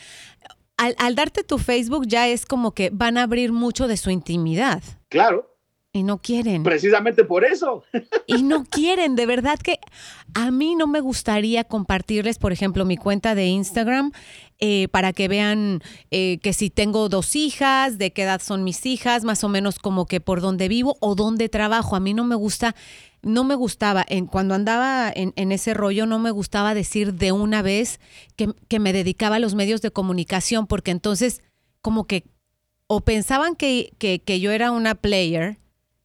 al, 0.82 0.94
al 0.98 1.14
darte 1.14 1.44
tu 1.44 1.58
Facebook 1.58 2.06
ya 2.06 2.28
es 2.28 2.46
como 2.46 2.72
que 2.72 2.90
van 2.90 3.18
a 3.18 3.22
abrir 3.22 3.52
mucho 3.52 3.88
de 3.88 3.96
su 3.96 4.10
intimidad. 4.10 4.82
Claro, 5.08 5.52
y 5.94 6.04
no 6.04 6.18
quieren. 6.18 6.62
Precisamente 6.62 7.22
por 7.22 7.44
eso. 7.44 7.84
Y 8.26 8.42
no 8.42 8.64
quieren, 8.64 9.14
de 9.14 9.26
verdad 9.26 9.58
que 9.58 9.78
a 10.32 10.50
mí 10.50 10.74
no 10.74 10.86
me 10.86 11.00
gustaría 11.00 11.64
compartirles, 11.64 12.38
por 12.38 12.50
ejemplo, 12.52 12.86
mi 12.86 12.96
cuenta 12.96 13.34
de 13.34 13.46
Instagram 13.46 14.12
eh, 14.58 14.88
para 14.88 15.12
que 15.12 15.28
vean 15.28 15.82
eh, 16.10 16.38
que 16.38 16.54
si 16.54 16.70
tengo 16.70 17.10
dos 17.10 17.36
hijas, 17.36 17.98
de 17.98 18.10
qué 18.12 18.22
edad 18.22 18.40
son 18.40 18.64
mis 18.64 18.86
hijas, 18.86 19.24
más 19.24 19.44
o 19.44 19.50
menos 19.50 19.78
como 19.78 20.06
que 20.06 20.20
por 20.20 20.40
dónde 20.40 20.68
vivo 20.68 20.96
o 21.00 21.14
dónde 21.14 21.50
trabajo. 21.50 21.94
A 21.94 22.00
mí 22.00 22.14
no 22.14 22.24
me 22.24 22.36
gusta, 22.36 22.74
no 23.22 23.44
me 23.44 23.54
gustaba, 23.54 24.04
en, 24.08 24.26
cuando 24.26 24.54
andaba 24.54 25.10
en, 25.14 25.52
ese 25.52 25.74
rollo, 25.74 26.06
no 26.06 26.18
me 26.18 26.30
gustaba 26.30 26.74
decir 26.74 27.14
de 27.14 27.32
una 27.32 27.62
vez 27.62 28.00
que, 28.36 28.48
que 28.68 28.78
me 28.78 28.92
dedicaba 28.92 29.36
a 29.36 29.38
los 29.38 29.54
medios 29.54 29.80
de 29.80 29.90
comunicación, 29.90 30.66
porque 30.66 30.90
entonces 30.90 31.42
como 31.80 32.06
que 32.06 32.24
o 32.86 33.00
pensaban 33.00 33.56
que, 33.56 33.92
que, 33.98 34.20
que 34.20 34.40
yo 34.40 34.50
era 34.50 34.70
una 34.70 34.94
player 34.94 35.56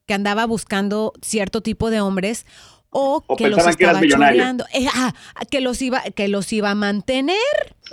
que 0.05 0.13
andaba 0.13 0.45
buscando 0.45 1.11
cierto 1.21 1.61
tipo 1.61 1.89
de 1.89 1.99
hombres 1.99 2.45
o, 2.89 3.23
que 3.37 3.49
los 3.49 3.65
estaba 3.65 3.99
eh, 4.01 4.87
ah, 4.93 5.13
que 5.51 5.61
los 5.61 5.81
iba 5.81 6.01
que 6.15 6.27
los 6.27 6.51
iba 6.53 6.71
a 6.71 6.75
mantener. 6.75 7.37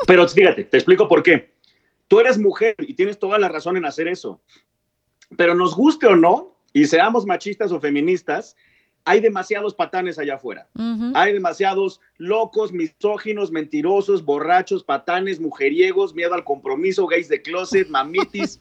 Pero 0.07 0.26
fíjate, 0.28 0.64
te 0.64 0.76
explico 0.76 1.09
por 1.09 1.23
qué. 1.23 1.52
Tú 2.09 2.21
eres 2.21 2.38
mujer 2.38 2.76
y 2.78 2.95
tienes 2.95 3.19
toda 3.19 3.38
la 3.38 3.49
razón 3.49 3.76
en 3.76 3.85
hacer 3.85 4.09
eso. 4.09 4.40
Pero 5.37 5.54
nos 5.54 5.75
guste 5.75 6.07
o 6.07 6.14
no, 6.14 6.57
y 6.73 6.87
seamos 6.87 7.26
machistas 7.26 7.73
o 7.73 7.81
feministas, 7.81 8.57
hay 9.04 9.20
demasiados 9.20 9.75
patanes 9.75 10.18
allá 10.18 10.37
afuera. 10.37 10.66
Hay 11.14 11.32
demasiados 11.32 12.00
locos, 12.16 12.73
misóginos, 12.73 13.50
mentirosos, 13.50 14.25
borrachos, 14.25 14.82
patanes, 14.82 15.40
mujeriegos, 15.40 16.14
miedo 16.14 16.34
al 16.34 16.44
compromiso, 16.44 17.06
gays 17.06 17.28
de 17.28 17.42
closet, 17.42 17.88
mamitis. 17.88 18.58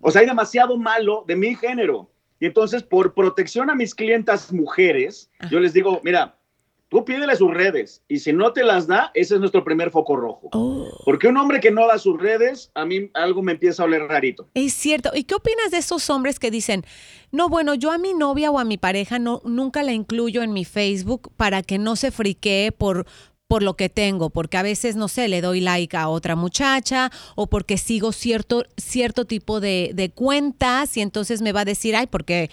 o 0.00 0.10
sea, 0.10 0.20
hay 0.20 0.26
demasiado 0.26 0.76
malo 0.76 1.24
de 1.26 1.36
mi 1.36 1.54
género. 1.56 2.08
Y 2.38 2.46
entonces, 2.46 2.82
por 2.82 3.14
protección 3.14 3.70
a 3.70 3.74
mis 3.74 3.94
clientas 3.94 4.52
mujeres, 4.52 5.30
yo 5.50 5.60
les 5.60 5.72
digo, 5.72 6.00
mira, 6.04 6.36
tú 6.94 7.04
pídele 7.04 7.34
sus 7.34 7.52
redes 7.52 8.04
y 8.06 8.20
si 8.20 8.32
no 8.32 8.52
te 8.52 8.62
las 8.62 8.86
da, 8.86 9.10
ese 9.14 9.34
es 9.34 9.40
nuestro 9.40 9.64
primer 9.64 9.90
foco 9.90 10.14
rojo. 10.14 10.48
Oh. 10.52 10.88
Porque 11.04 11.26
un 11.26 11.36
hombre 11.36 11.58
que 11.58 11.72
no 11.72 11.88
da 11.88 11.98
sus 11.98 12.20
redes, 12.20 12.70
a 12.72 12.84
mí 12.84 13.10
algo 13.14 13.42
me 13.42 13.50
empieza 13.50 13.82
a 13.82 13.86
oler 13.86 14.02
rarito. 14.02 14.48
Es 14.54 14.74
cierto. 14.74 15.10
¿Y 15.12 15.24
qué 15.24 15.34
opinas 15.34 15.72
de 15.72 15.78
esos 15.78 16.08
hombres 16.08 16.38
que 16.38 16.52
dicen, 16.52 16.84
no, 17.32 17.48
bueno, 17.48 17.74
yo 17.74 17.90
a 17.90 17.98
mi 17.98 18.14
novia 18.14 18.52
o 18.52 18.60
a 18.60 18.64
mi 18.64 18.78
pareja 18.78 19.18
no, 19.18 19.40
nunca 19.44 19.82
la 19.82 19.92
incluyo 19.92 20.44
en 20.44 20.52
mi 20.52 20.64
Facebook 20.64 21.32
para 21.36 21.64
que 21.64 21.78
no 21.78 21.96
se 21.96 22.12
friquee 22.12 22.70
por, 22.70 23.06
por 23.48 23.62
lo 23.62 23.74
que 23.74 23.88
tengo, 23.88 24.30
porque 24.30 24.56
a 24.56 24.62
veces, 24.62 24.96
no 24.96 25.08
sé, 25.08 25.28
le 25.28 25.40
doy 25.40 25.60
like 25.60 25.96
a 25.96 26.08
otra 26.08 26.34
muchacha 26.36 27.10
o 27.36 27.46
porque 27.46 27.76
sigo 27.76 28.12
cierto, 28.12 28.64
cierto 28.76 29.26
tipo 29.26 29.60
de, 29.60 30.10
cuentas 30.14 30.96
y 30.96 31.00
entonces 31.00 31.42
me 31.42 31.52
va 31.52 31.60
a 31.60 31.64
decir, 31.64 31.96
ay, 31.96 32.06
porque 32.06 32.50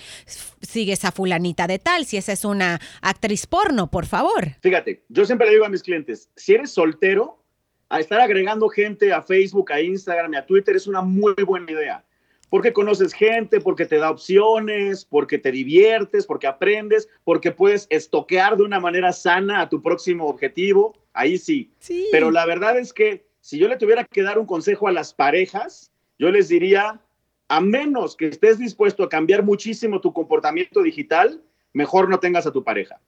sigues 0.62 1.06
a 1.06 1.12
fulanita 1.12 1.68
de 1.68 1.80
tal, 1.80 2.06
si 2.06 2.18
esa 2.18 2.32
es 2.32 2.46
una 2.46 2.80
actriz 3.02 3.48
porno, 3.48 3.90
por 3.90 4.06
favor. 4.06 4.56
Fíjate, 4.62 5.04
yo 5.10 5.26
siempre 5.26 5.48
le 5.48 5.54
digo 5.54 5.66
a 5.66 5.70
mis 5.70 5.84
clientes, 5.84 6.30
si 6.36 6.54
eres 6.54 6.72
soltero, 6.72 7.44
a 7.90 8.00
estar 8.00 8.22
agregando 8.22 8.70
gente 8.70 9.12
a 9.12 9.22
Facebook, 9.22 9.72
a 9.72 9.82
Instagram 9.82 10.34
y 10.34 10.38
a 10.38 10.46
Twitter 10.46 10.76
es 10.76 10.88
una 10.88 11.02
muy 11.02 11.34
buena 11.46 11.72
idea 11.72 12.06
porque 12.52 12.74
conoces 12.74 13.14
gente, 13.14 13.62
porque 13.62 13.86
te 13.86 13.96
da 13.96 14.12
opciones, 14.12 15.06
porque 15.06 15.38
te 15.38 15.54
diviertes, 15.54 16.26
porque 16.28 16.48
aprendes, 16.48 17.08
porque 17.24 17.54
puedes 17.54 17.88
estoquear 17.90 18.58
de 18.58 18.64
una 18.64 18.82
manera 18.82 19.14
sana 19.14 19.62
a 19.62 19.70
tu 19.70 19.82
próximo 19.82 20.28
objetivo, 20.28 20.94
ahí 21.14 21.38
sí. 21.38 21.72
sí. 21.80 22.10
Pero 22.12 22.30
la 22.30 22.46
verdad 22.46 22.78
es 22.78 22.92
que 22.92 23.26
si 23.40 23.58
yo 23.58 23.70
le 23.70 23.78
tuviera 23.78 24.04
que 24.04 24.22
dar 24.22 24.38
un 24.38 24.46
consejo 24.46 24.90
a 24.90 24.92
las 24.92 25.14
parejas, 25.14 25.94
yo 26.20 26.30
les 26.30 26.50
diría, 26.50 27.00
a 27.48 27.62
menos 27.62 28.18
que 28.18 28.28
estés 28.28 28.60
dispuesto 28.60 29.04
a 29.04 29.10
cambiar 29.10 29.44
muchísimo 29.44 30.02
tu 30.02 30.12
comportamiento 30.12 30.84
digital, 30.84 31.42
mejor 31.72 32.10
no 32.10 32.20
tengas 32.20 32.46
a 32.46 32.52
tu 32.52 32.66
pareja. 32.66 33.00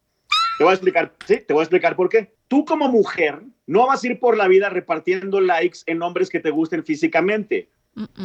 Te 0.57 0.63
voy 0.63 0.71
a 0.71 0.75
explicar, 0.75 1.13
sí, 1.27 1.41
te 1.45 1.51
voy 1.51 1.59
a 1.59 1.63
explicar 1.63 1.97
por 1.97 2.07
qué. 2.07 2.31
Tú 2.47 2.63
como 2.63 2.87
mujer 2.87 3.41
no 3.67 3.87
vas 3.87 4.05
a 4.05 4.07
ir 4.07 4.21
por 4.21 4.37
la 4.37 4.47
vida 4.47 4.69
repartiendo 4.69 5.41
likes 5.41 5.79
en 5.85 6.01
hombres 6.01 6.29
que 6.29 6.39
te 6.39 6.49
gusten 6.49 6.85
físicamente 6.85 7.67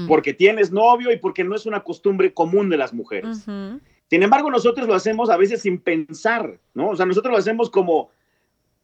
porque 0.07 0.33
tienes 0.35 0.73
novio 0.73 1.13
y 1.13 1.19
porque 1.19 1.45
no 1.45 1.55
es 1.55 1.67
una 1.67 1.81
costumbre 1.81 2.33
común 2.33 2.71
de 2.71 2.77
las 2.77 2.93
mujeres. 2.93 3.45
Sin 4.09 4.23
embargo, 4.23 4.51
nosotros 4.51 4.89
lo 4.89 4.95
hacemos 4.95 5.29
a 5.29 5.37
veces 5.37 5.63
sin 5.63 5.79
pensar, 5.79 6.59
¿no? 6.75 6.91
O 6.91 6.97
sea, 6.97 7.05
nosotros 7.05 7.33
lo 7.33 7.39
hacemos 7.39 7.69
como, 7.69 8.11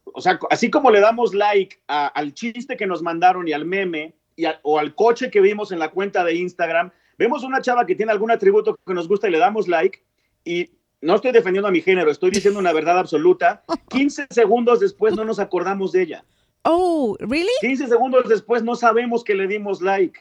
o 0.05 0.21
sea, 0.21 0.39
así 0.51 0.71
como 0.71 0.91
le 0.91 1.01
damos 1.01 1.33
like 1.35 1.79
al 1.87 2.35
chiste 2.35 2.77
que 2.77 2.87
nos 2.87 3.03
mandaron 3.03 3.49
y 3.49 3.53
al 3.53 3.65
meme 3.65 4.15
y 4.37 4.45
o 4.63 4.79
al 4.79 4.95
coche 4.95 5.31
que 5.31 5.41
vimos 5.41 5.73
en 5.73 5.79
la 5.79 5.91
cuenta 5.91 6.25
de 6.25 6.35
Instagram, 6.35 6.91
vemos 7.17 7.43
una 7.45 7.63
chava 7.63 7.87
que 7.87 7.95
tiene 7.95 8.13
algún 8.13 8.31
atributo 8.31 8.77
que 8.87 8.95
nos 8.95 9.09
gusta 9.09 9.29
y 9.29 9.31
le 9.31 9.39
damos 9.39 9.69
like 9.69 10.03
y 10.45 10.71
no 11.01 11.15
estoy 11.17 11.33
defendiendo 11.33 11.69
a 11.69 11.73
mi 11.73 11.81
género, 11.81 12.11
estoy 12.11 12.31
diciendo 12.31 12.59
una 12.59 12.73
verdad 12.73 12.99
absoluta. 12.99 13.63
15 13.91 14.27
segundos 14.31 14.81
después 14.81 15.15
no 15.15 15.25
nos 15.25 15.39
acordamos 15.39 15.93
de 15.93 16.03
ella. 16.03 16.25
Oh, 16.65 17.17
¿really? 17.21 17.51
15 17.61 17.89
segundos 17.89 18.29
después 18.29 18.63
no 18.63 18.75
sabemos 18.75 19.23
que 19.23 19.35
le 19.35 19.47
dimos 19.47 19.83
like. 19.83 20.19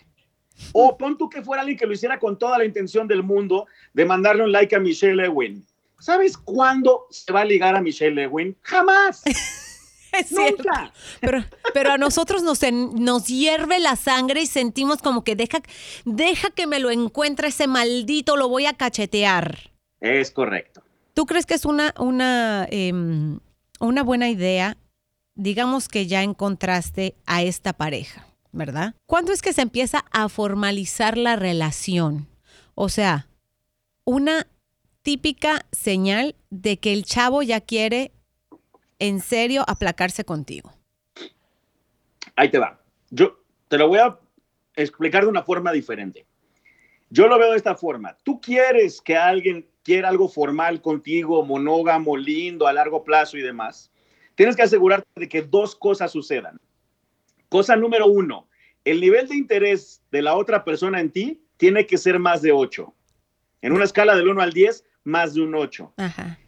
O 0.72 0.98
pon 0.98 1.18
tú 1.18 1.30
que 1.30 1.42
fuera 1.42 1.62
alguien 1.62 1.78
que 1.78 1.86
lo 1.86 1.94
hiciera 1.94 2.20
con 2.20 2.38
toda 2.38 2.58
la 2.58 2.66
intención 2.66 3.08
del 3.08 3.24
mundo 3.24 3.68
de 3.94 4.06
mandarle 4.06 4.44
un 4.44 4.52
like 4.52 4.76
a 4.76 4.80
Michelle 4.80 5.16
Lewin. 5.16 5.66
¿Sabes 6.00 6.38
cuándo 6.38 7.08
se 7.10 7.32
va 7.32 7.42
a 7.42 7.46
ligar 7.46 7.76
a 7.76 7.82
Michelle 7.82 8.16
Lewin? 8.16 8.58
Jamás. 8.62 9.24
es 10.12 10.32
Nunca. 10.32 10.92
Pero, 11.22 11.44
pero 11.74 11.92
a 11.92 11.98
nosotros 11.98 12.44
nos, 12.44 12.60
nos 12.72 13.28
hierve 13.28 13.80
la 13.80 13.96
sangre 13.96 14.42
y 14.42 14.46
sentimos 14.46 15.02
como 15.02 15.24
que 15.24 15.36
deja, 15.36 15.62
deja 16.06 16.50
que 16.52 16.68
me 16.68 16.80
lo 16.80 16.92
encuentre 16.92 17.48
ese 17.48 17.68
maldito, 17.68 18.38
lo 18.38 18.50
voy 18.50 18.66
a 18.66 18.74
cachetear. 18.74 19.72
Es 20.00 20.32
correcto. 20.32 20.84
¿Tú 21.14 21.26
crees 21.26 21.46
que 21.46 21.54
es 21.54 21.66
una, 21.66 21.94
una, 21.98 22.68
em, 22.70 23.40
una 23.80 24.04
buena 24.04 24.30
idea? 24.30 24.78
Digamos 25.36 25.88
que 25.88 26.06
ya 26.06 26.22
encontraste 26.22 27.16
a 27.26 27.44
esta 27.44 27.74
pareja 27.74 28.28
¿verdad? 28.54 28.96
¿Cuándo 29.06 29.34
es 29.34 29.42
que 29.42 29.52
se 29.52 29.62
empieza 29.62 30.06
a 30.12 30.30
formalizar 30.30 31.18
la 31.18 31.36
relación? 31.36 32.28
O 32.76 32.88
sea, 32.88 33.28
una 34.06 34.48
típica 35.02 35.66
señal 35.72 36.36
de 36.50 36.78
que 36.78 36.94
el 36.94 37.04
chavo 37.04 37.44
ya 37.44 37.60
quiere 37.60 38.12
en 39.00 39.20
serio 39.20 39.66
aplacarse 39.68 40.24
contigo. 40.24 40.72
Ahí 42.36 42.50
te 42.50 42.58
va. 42.58 42.80
Yo 43.10 43.44
te 43.68 43.78
lo 43.78 43.90
voy 43.90 44.00
a 44.00 44.18
explicar 44.76 45.24
de 45.24 45.30
una 45.30 45.44
forma 45.44 45.72
diferente. 45.72 46.26
Yo 47.10 47.28
lo 47.28 47.38
veo 47.38 47.52
de 47.52 47.58
esta 47.58 47.76
forma. 47.76 48.18
Tú 48.24 48.40
quieres 48.40 49.02
que 49.02 49.16
alguien 49.16 49.68
quiera 49.84 50.10
algo 50.10 50.28
formal 50.30 50.82
contigo, 50.82 51.46
monógamo, 51.46 52.18
lindo, 52.18 52.66
a 52.66 52.74
largo 52.74 53.04
plazo 53.04 53.38
y 53.38 53.42
demás. 53.42 53.92
Tienes 54.36 54.56
que 54.56 54.64
asegurarte 54.64 55.08
de 55.16 55.30
que 55.30 55.42
dos 55.44 55.76
cosas 55.76 56.12
sucedan. 56.12 56.60
Cosa 57.54 57.76
número 57.76 58.08
uno, 58.08 58.48
el 58.84 59.00
nivel 59.00 59.28
de 59.28 59.36
interés 59.36 60.02
de 60.10 60.24
la 60.24 60.34
otra 60.34 60.66
persona 60.66 61.00
en 61.00 61.12
ti 61.12 61.44
tiene 61.58 61.86
que 61.86 62.00
ser 62.00 62.18
más 62.18 62.42
de 62.42 62.52
8. 62.52 62.92
En 63.62 63.74
una 63.74 63.84
escala 63.84 64.16
del 64.16 64.28
1 64.28 64.42
al 64.42 64.54
10, 64.54 64.84
más 65.04 65.36
de 65.36 65.42
un 65.42 65.54
8. 65.54 65.94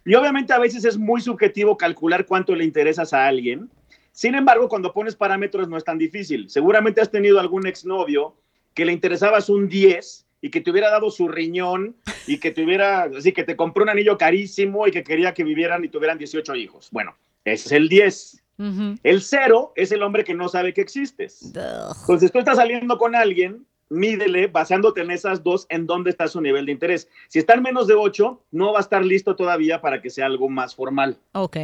Y 0.04 0.16
obviamente 0.16 0.52
a 0.52 0.58
veces 0.58 0.84
es 0.84 0.98
muy 0.98 1.20
subjetivo 1.20 1.76
calcular 1.76 2.26
cuánto 2.26 2.56
le 2.56 2.64
interesas 2.64 3.12
a 3.12 3.28
alguien. 3.28 3.70
Sin 4.10 4.34
embargo, 4.34 4.68
cuando 4.68 4.92
pones 4.92 5.14
parámetros 5.14 5.68
no 5.68 5.76
es 5.76 5.84
tan 5.84 5.96
difícil. 5.96 6.50
Seguramente 6.50 7.00
has 7.00 7.12
tenido 7.12 7.38
algún 7.38 7.68
exnovio 7.68 8.34
que 8.74 8.84
le 8.84 8.92
interesabas 8.92 9.48
un 9.48 9.68
10 9.68 10.26
y 10.40 10.50
que 10.50 10.60
te 10.60 10.72
hubiera 10.72 10.90
dado 10.90 11.12
su 11.12 11.28
riñón 11.28 11.94
y 12.26 12.38
que 12.38 12.50
te 12.50 12.64
hubiera, 12.64 13.04
así 13.16 13.30
que 13.30 13.44
te 13.44 13.54
compró 13.54 13.84
un 13.84 13.90
anillo 13.90 14.18
carísimo 14.18 14.88
y 14.88 14.90
que 14.90 15.04
quería 15.04 15.34
que 15.34 15.44
vivieran 15.44 15.84
y 15.84 15.88
tuvieran 15.88 16.18
18 16.18 16.56
hijos. 16.56 16.88
Bueno, 16.90 17.14
ese 17.44 17.68
es 17.68 17.72
el 17.72 17.88
10. 17.88 18.42
El 18.58 19.22
cero 19.22 19.72
es 19.76 19.92
el 19.92 20.02
hombre 20.02 20.24
que 20.24 20.34
no 20.34 20.48
sabe 20.48 20.72
que 20.72 20.80
existes. 20.80 21.52
Entonces 21.54 22.32
tú 22.32 22.38
estás 22.38 22.56
saliendo 22.56 22.96
con 22.98 23.14
alguien, 23.14 23.66
mídele 23.88 24.46
basándote 24.46 25.02
en 25.02 25.10
esas 25.10 25.42
dos 25.42 25.66
en 25.68 25.86
dónde 25.86 26.10
está 26.10 26.28
su 26.28 26.40
nivel 26.40 26.66
de 26.66 26.72
interés. 26.72 27.08
Si 27.28 27.38
está 27.38 27.54
en 27.54 27.62
menos 27.62 27.86
de 27.86 27.94
ocho, 27.94 28.42
no 28.50 28.72
va 28.72 28.78
a 28.78 28.82
estar 28.82 29.04
listo 29.04 29.36
todavía 29.36 29.80
para 29.80 30.00
que 30.00 30.10
sea 30.10 30.26
algo 30.26 30.48
más 30.48 30.74
formal. 30.74 31.18
Ok. 31.32 31.56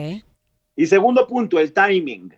Y 0.77 0.87
segundo 0.87 1.27
punto, 1.27 1.59
el 1.59 1.73
timing. 1.73 2.35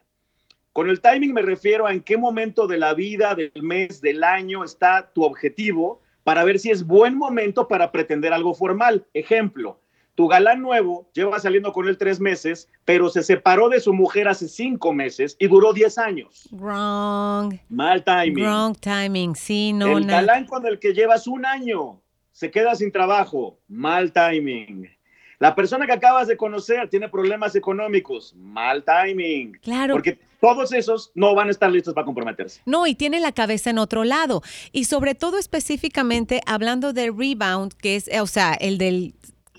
Con 0.72 0.90
el 0.90 1.00
timing 1.00 1.32
me 1.32 1.42
refiero 1.42 1.86
a 1.86 1.92
en 1.92 2.00
qué 2.00 2.16
momento 2.16 2.66
de 2.66 2.78
la 2.78 2.94
vida, 2.94 3.34
del 3.34 3.52
mes, 3.62 4.00
del 4.00 4.24
año 4.24 4.64
está 4.64 5.10
tu 5.12 5.22
objetivo 5.22 6.00
para 6.24 6.42
ver 6.42 6.58
si 6.58 6.70
es 6.70 6.84
buen 6.84 7.16
momento 7.16 7.68
para 7.68 7.92
pretender 7.92 8.32
algo 8.32 8.54
formal. 8.54 9.06
Ejemplo, 9.14 9.78
tu 10.14 10.28
galán 10.28 10.62
nuevo 10.62 11.10
lleva 11.12 11.38
saliendo 11.40 11.72
con 11.72 11.88
él 11.88 11.98
tres 11.98 12.20
meses, 12.20 12.68
pero 12.84 13.08
se 13.08 13.22
separó 13.22 13.68
de 13.68 13.80
su 13.80 13.92
mujer 13.92 14.28
hace 14.28 14.48
cinco 14.48 14.92
meses 14.92 15.36
y 15.38 15.48
duró 15.48 15.72
diez 15.72 15.98
años. 15.98 16.48
Wrong. 16.52 17.54
Mal 17.68 18.04
timing. 18.04 18.44
Wrong 18.44 18.76
timing. 18.78 19.34
Sí, 19.34 19.72
no, 19.72 19.98
el 19.98 20.06
galán 20.06 20.46
con 20.46 20.66
el 20.66 20.78
que 20.78 20.92
llevas 20.92 21.26
un 21.26 21.44
año 21.44 22.00
se 22.32 22.50
queda 22.50 22.74
sin 22.74 22.92
trabajo. 22.92 23.58
Mal 23.68 24.12
timing. 24.12 24.88
La 25.40 25.54
persona 25.54 25.84
que 25.86 25.92
acabas 25.92 26.28
de 26.28 26.36
conocer 26.36 26.88
tiene 26.88 27.08
problemas 27.08 27.56
económicos. 27.56 28.34
Mal 28.36 28.84
timing. 28.84 29.58
Claro. 29.62 29.94
Porque 29.94 30.18
todos 30.40 30.72
esos 30.72 31.10
no 31.14 31.34
van 31.34 31.48
a 31.48 31.50
estar 31.50 31.70
listos 31.70 31.92
para 31.92 32.04
comprometerse. 32.04 32.60
No, 32.66 32.86
y 32.86 32.94
tiene 32.94 33.18
la 33.18 33.32
cabeza 33.32 33.70
en 33.70 33.78
otro 33.78 34.04
lado. 34.04 34.42
Y 34.72 34.84
sobre 34.84 35.14
todo 35.14 35.38
específicamente 35.38 36.40
hablando 36.46 36.92
de 36.92 37.10
rebound, 37.10 37.72
que 37.74 37.96
es, 37.96 38.08
o 38.20 38.26
sea, 38.26 38.54
el 38.54 38.78
del 38.78 39.14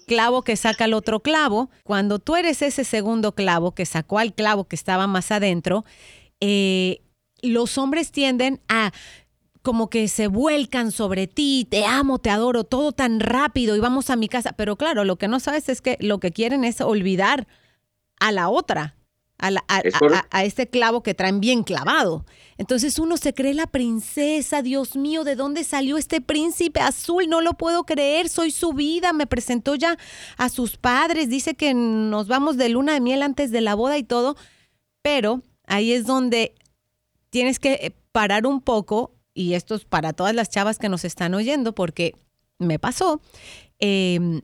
clavo 0.05 0.43
que 0.43 0.55
saca 0.55 0.85
el 0.85 0.93
otro 0.93 1.19
clavo, 1.19 1.69
cuando 1.83 2.19
tú 2.19 2.35
eres 2.35 2.61
ese 2.61 2.83
segundo 2.83 3.33
clavo 3.33 3.73
que 3.73 3.85
sacó 3.85 4.19
al 4.19 4.33
clavo 4.33 4.65
que 4.65 4.75
estaba 4.75 5.07
más 5.07 5.31
adentro, 5.31 5.85
eh, 6.39 7.01
los 7.41 7.77
hombres 7.77 8.11
tienden 8.11 8.61
a 8.67 8.91
como 9.61 9.89
que 9.89 10.07
se 10.07 10.27
vuelcan 10.27 10.91
sobre 10.91 11.25
ti, 11.25 11.67
te 11.69 11.85
amo, 11.85 12.19
te 12.19 12.29
adoro, 12.29 12.65
todo 12.65 12.91
tan 12.91 13.19
rápido 13.19 13.75
y 13.75 13.79
vamos 13.79 14.11
a 14.11 14.15
mi 14.15 14.29
casa. 14.29 14.53
Pero 14.53 14.75
claro, 14.75 15.03
lo 15.05 15.15
que 15.17 15.27
no 15.27 15.39
sabes 15.39 15.69
es 15.69 15.81
que 15.81 15.97
lo 15.99 16.19
que 16.19 16.31
quieren 16.31 16.63
es 16.63 16.81
olvidar 16.81 17.47
a 18.19 18.31
la 18.31 18.47
otra, 18.47 18.95
a, 19.37 19.51
la- 19.51 19.63
a- 19.67 19.79
Es 19.79 19.95
a- 19.95 19.99
correcto. 19.99 20.27
a- 20.31 20.37
a 20.39 20.43
este 20.45 20.67
clavo 20.67 21.03
que 21.03 21.13
traen 21.13 21.39
bien 21.39 21.63
clavado. 21.63 22.25
Entonces 22.57 22.99
uno 22.99 23.17
se 23.17 23.33
cree 23.33 23.53
la 23.53 23.67
princesa, 23.67 24.61
Dios 24.61 24.95
mío, 24.95 25.23
¿de 25.25 25.35
dónde 25.35 25.63
salió 25.65 25.97
este 25.97 26.21
príncipe 26.21 26.79
azul? 26.79 27.27
No 27.27 27.41
lo 27.41 27.53
puedo 27.55 27.83
creer, 27.83 28.29
soy 28.29 28.51
su 28.51 28.71
vida, 28.73 29.11
me 29.11 29.27
presentó 29.27 29.75
ya 29.75 29.97
a 30.37 30.47
sus 30.49 30.77
padres, 30.77 31.29
dice 31.29 31.55
que 31.55 31.73
nos 31.73 32.27
vamos 32.27 32.55
de 32.55 32.69
luna 32.69 32.93
de 32.93 33.01
miel 33.01 33.23
antes 33.23 33.51
de 33.51 33.59
la 33.61 33.75
boda 33.75 33.97
y 33.97 34.03
todo, 34.03 34.37
pero 35.01 35.41
ahí 35.67 35.91
es 35.91 36.05
donde 36.05 36.55
tienes 37.29 37.59
que 37.59 37.73
eh, 37.73 37.95
parar 38.13 38.47
un 38.47 38.61
poco, 38.61 39.11
y 39.33 39.55
esto 39.55 39.75
es 39.75 39.83
para 39.83 40.13
todas 40.13 40.33
las 40.33 40.49
chavas 40.49 40.79
que 40.79 40.87
nos 40.87 41.03
están 41.03 41.33
oyendo, 41.33 41.75
porque 41.75 42.15
me 42.57 42.79
pasó. 42.79 43.19
eh, 43.79 44.41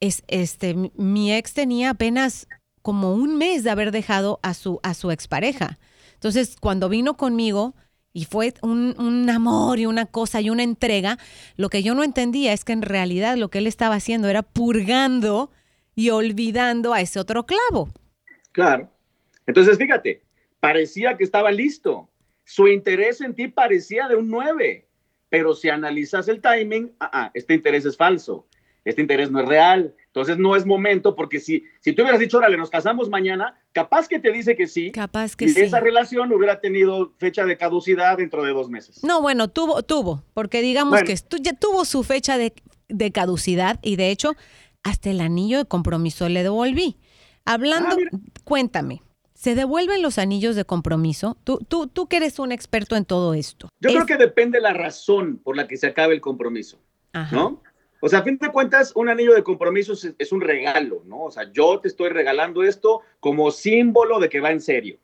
es, 0.00 0.22
este, 0.28 0.74
mi 0.96 1.32
ex 1.32 1.54
tenía 1.54 1.88
apenas 1.90 2.46
como 2.86 3.14
un 3.14 3.36
mes 3.36 3.64
de 3.64 3.70
haber 3.70 3.90
dejado 3.90 4.38
a 4.44 4.54
su, 4.54 4.78
a 4.84 4.94
su 4.94 5.10
expareja. 5.10 5.76
Entonces, 6.14 6.54
cuando 6.60 6.88
vino 6.88 7.16
conmigo 7.16 7.74
y 8.12 8.26
fue 8.26 8.54
un, 8.62 8.94
un 9.00 9.28
amor 9.28 9.80
y 9.80 9.86
una 9.86 10.06
cosa 10.06 10.40
y 10.40 10.50
una 10.50 10.62
entrega, 10.62 11.18
lo 11.56 11.68
que 11.68 11.82
yo 11.82 11.96
no 11.96 12.04
entendía 12.04 12.52
es 12.52 12.64
que 12.64 12.72
en 12.72 12.82
realidad 12.82 13.36
lo 13.38 13.48
que 13.48 13.58
él 13.58 13.66
estaba 13.66 13.96
haciendo 13.96 14.28
era 14.28 14.42
purgando 14.42 15.50
y 15.96 16.10
olvidando 16.10 16.94
a 16.94 17.00
ese 17.00 17.18
otro 17.18 17.44
clavo. 17.44 17.88
Claro. 18.52 18.88
Entonces, 19.48 19.78
fíjate, 19.78 20.22
parecía 20.60 21.16
que 21.16 21.24
estaba 21.24 21.50
listo. 21.50 22.08
Su 22.44 22.68
interés 22.68 23.20
en 23.20 23.34
ti 23.34 23.48
parecía 23.48 24.06
de 24.06 24.14
un 24.14 24.30
9, 24.30 24.86
pero 25.28 25.56
si 25.56 25.70
analizas 25.70 26.28
el 26.28 26.40
timing, 26.40 26.92
ah, 27.00 27.10
ah, 27.12 27.30
este 27.34 27.54
interés 27.54 27.84
es 27.84 27.96
falso, 27.96 28.46
este 28.86 29.02
interés 29.02 29.30
no 29.30 29.40
es 29.40 29.46
real, 29.46 29.94
entonces 30.06 30.38
no 30.38 30.56
es 30.56 30.64
momento, 30.64 31.14
porque 31.14 31.40
si, 31.40 31.64
si 31.80 31.92
tú 31.92 32.00
hubieras 32.02 32.20
dicho, 32.20 32.38
órale, 32.38 32.56
nos 32.56 32.70
casamos 32.70 33.10
mañana, 33.10 33.60
capaz 33.72 34.08
que 34.08 34.18
te 34.18 34.32
dice 34.32 34.56
que 34.56 34.66
sí, 34.66 34.90
Capaz 34.92 35.36
que 35.36 35.44
y 35.44 35.48
sí. 35.50 35.60
esa 35.60 35.80
relación 35.80 36.32
hubiera 36.32 36.60
tenido 36.60 37.12
fecha 37.18 37.44
de 37.44 37.58
caducidad 37.58 38.16
dentro 38.16 38.42
de 38.42 38.52
dos 38.54 38.70
meses. 38.70 39.04
No, 39.04 39.20
bueno, 39.20 39.48
tuvo, 39.48 39.82
tuvo, 39.82 40.22
porque 40.32 40.62
digamos 40.62 40.92
Bueno. 40.92 41.06
que 41.06 41.16
ya 41.42 41.52
tuvo 41.52 41.84
su 41.84 42.02
fecha 42.02 42.38
de, 42.38 42.54
de 42.88 43.12
caducidad 43.12 43.78
y 43.82 43.96
de 43.96 44.10
hecho 44.10 44.32
hasta 44.82 45.10
el 45.10 45.20
anillo 45.20 45.58
de 45.58 45.64
compromiso 45.66 46.28
le 46.28 46.42
devolví. 46.42 46.96
Hablando, 47.44 47.96
Ah, 48.12 48.18
cuéntame, 48.44 49.02
¿se 49.34 49.54
devuelven 49.54 50.00
los 50.00 50.18
anillos 50.18 50.56
de 50.56 50.64
compromiso? 50.64 51.36
Tú, 51.44 51.58
tú, 51.68 51.86
tú 51.88 52.06
que 52.08 52.16
eres 52.16 52.38
un 52.38 52.52
experto 52.52 52.96
en 52.96 53.04
todo 53.04 53.34
esto. 53.34 53.68
Yo 53.80 53.88
Es- 53.90 53.94
creo 53.96 54.06
que 54.06 54.16
depende 54.16 54.60
la 54.60 54.72
razón 54.72 55.38
por 55.42 55.56
la 55.56 55.66
que 55.68 55.76
se 55.76 55.86
acabe 55.88 56.14
el 56.14 56.20
compromiso. 56.20 56.78
Ajá. 57.12 57.34
¿no? 57.34 57.62
O 58.06 58.08
sea, 58.08 58.20
a 58.20 58.22
fin 58.22 58.38
de 58.38 58.50
cuentas, 58.52 58.92
un 58.94 59.08
anillo 59.08 59.34
de 59.34 59.42
compromiso 59.42 59.94
es, 59.94 60.14
es 60.16 60.30
un 60.30 60.40
regalo, 60.40 61.02
¿no? 61.06 61.24
O 61.24 61.30
sea, 61.32 61.50
yo 61.52 61.80
te 61.80 61.88
estoy 61.88 62.08
regalando 62.10 62.62
esto 62.62 63.00
como 63.18 63.50
símbolo 63.50 64.20
de 64.20 64.28
que 64.28 64.38
va 64.38 64.52
en 64.52 64.60
serio. 64.60 64.96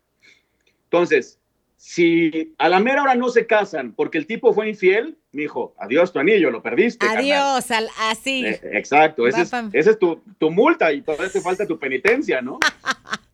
Entonces, 0.84 1.40
si 1.76 2.54
a 2.58 2.68
la 2.68 2.78
mera 2.78 3.02
hora 3.02 3.16
no 3.16 3.28
se 3.28 3.44
casan 3.44 3.92
porque 3.92 4.18
el 4.18 4.26
tipo 4.28 4.52
fue 4.54 4.68
infiel, 4.68 5.18
mijo, 5.32 5.74
adiós 5.78 6.12
tu 6.12 6.20
anillo, 6.20 6.50
lo 6.52 6.62
perdiste. 6.62 7.04
Adiós, 7.04 7.70
al- 7.72 7.90
así. 8.02 8.46
Eh, 8.46 8.60
exacto, 8.74 9.26
esa 9.26 9.42
es, 9.42 9.50
esa 9.74 9.90
es 9.90 9.98
tu, 9.98 10.22
tu 10.38 10.50
multa 10.52 10.92
y 10.92 11.02
todavía 11.02 11.28
te 11.28 11.40
falta 11.40 11.66
tu 11.66 11.78
penitencia, 11.80 12.40
¿no? 12.40 12.60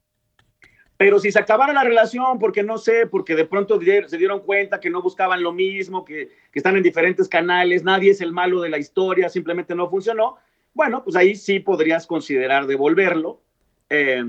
Pero 0.99 1.21
si 1.21 1.31
se 1.31 1.39
acabara 1.39 1.73
la 1.73 1.85
relación, 1.85 2.41
porque 2.41 2.63
no 2.65 2.77
sé, 2.77 3.07
porque 3.07 3.37
de 3.37 3.45
pronto 3.47 3.81
se 3.81 4.19
dieron 4.19 4.41
cuenta 4.41 4.81
que 4.81 4.91
no 4.91 5.01
buscaban 5.01 5.43
lo 5.45 5.53
mismo, 5.53 6.05
que, 6.05 6.29
que 6.51 6.59
están 6.59 6.77
en 6.77 6.83
diferentes 6.83 7.29
canales, 7.29 7.85
nadie 7.85 8.11
es 8.11 8.21
el 8.21 8.33
malo 8.33 8.61
de 8.61 8.69
la 8.69 8.79
historia, 8.79 9.29
simplemente 9.29 9.77
no 9.77 9.89
funcionó, 9.89 10.37
bueno, 10.75 11.05
pues 11.05 11.15
ahí 11.15 11.37
sí 11.37 11.61
podrías 11.61 12.05
considerar 12.07 12.67
devolverlo. 12.67 13.41
Eh, 13.89 14.23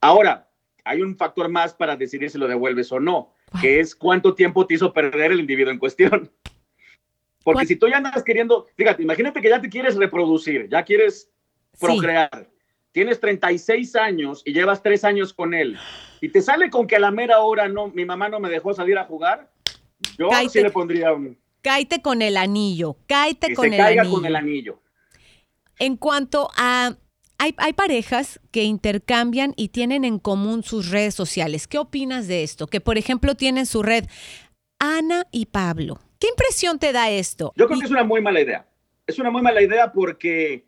ahora, 0.00 0.48
hay 0.84 1.00
un 1.00 1.16
factor 1.16 1.48
más 1.48 1.72
para 1.72 1.96
decidir 1.96 2.28
si 2.30 2.38
lo 2.38 2.48
devuelves 2.48 2.92
o 2.92 3.00
no, 3.00 3.32
que 3.60 3.80
es 3.80 3.96
cuánto 3.96 4.34
tiempo 4.34 4.66
te 4.66 4.74
hizo 4.74 4.92
perder 4.92 5.32
el 5.32 5.40
individuo 5.40 5.72
en 5.72 5.78
cuestión. 5.78 6.30
Porque 7.42 7.56
¿Cuán- 7.56 7.66
si 7.66 7.76
tú 7.76 7.88
ya 7.88 7.96
andas 7.96 8.22
queriendo, 8.22 8.66
fíjate, 8.76 9.02
imagínate 9.02 9.40
que 9.40 9.48
ya 9.48 9.60
te 9.60 9.70
quieres 9.70 9.96
reproducir, 9.96 10.68
ya 10.68 10.82
quieres 10.82 11.30
Sí. 11.72 11.86
Tienes 12.92 13.20
36 13.20 13.96
años 13.96 14.42
y 14.44 14.52
llevas 14.52 14.82
3 14.82 15.04
años 15.04 15.32
con 15.32 15.54
él. 15.54 15.76
Y 16.20 16.30
te 16.30 16.40
sale 16.42 16.70
con 16.70 16.86
que 16.86 16.96
a 16.96 17.00
la 17.00 17.10
mera 17.10 17.40
hora 17.40 17.68
no, 17.68 17.88
mi 17.88 18.04
mamá 18.04 18.28
no 18.28 18.40
me 18.40 18.48
dejó 18.48 18.74
salir 18.74 18.98
a 18.98 19.04
jugar. 19.04 19.50
Yo 20.18 20.30
sí 20.50 20.60
le 20.60 20.70
pondría 20.70 21.12
un, 21.12 21.38
con 22.02 22.22
el 22.22 22.36
anillo, 22.36 22.96
que 23.06 23.54
con 23.54 23.64
se 23.66 23.70
el 23.70 23.76
caiga 23.76 24.02
anillo. 24.02 24.16
con 24.16 24.26
el 24.26 24.36
anillo. 24.36 24.82
En 25.78 25.96
cuanto 25.96 26.50
a... 26.56 26.96
Hay, 27.40 27.54
hay 27.58 27.72
parejas 27.72 28.40
que 28.50 28.64
intercambian 28.64 29.52
y 29.56 29.68
tienen 29.68 30.04
en 30.04 30.18
común 30.18 30.64
sus 30.64 30.90
redes 30.90 31.14
sociales. 31.14 31.68
¿Qué 31.68 31.78
opinas 31.78 32.26
de 32.26 32.42
esto? 32.42 32.66
Que, 32.66 32.80
por 32.80 32.98
ejemplo, 32.98 33.36
tienen 33.36 33.64
su 33.66 33.84
red 33.84 34.06
Ana 34.80 35.24
y 35.30 35.46
Pablo. 35.46 36.00
¿Qué 36.18 36.26
impresión 36.28 36.80
te 36.80 36.92
da 36.92 37.10
esto? 37.10 37.52
Yo 37.54 37.66
creo 37.66 37.76
Y- 37.76 37.80
que 37.80 37.86
es 37.86 37.92
una 37.92 38.02
muy 38.02 38.20
mala 38.20 38.40
idea. 38.40 38.66
Es 39.06 39.20
una 39.20 39.30
muy 39.30 39.40
mala 39.40 39.62
idea 39.62 39.92
porque 39.92 40.67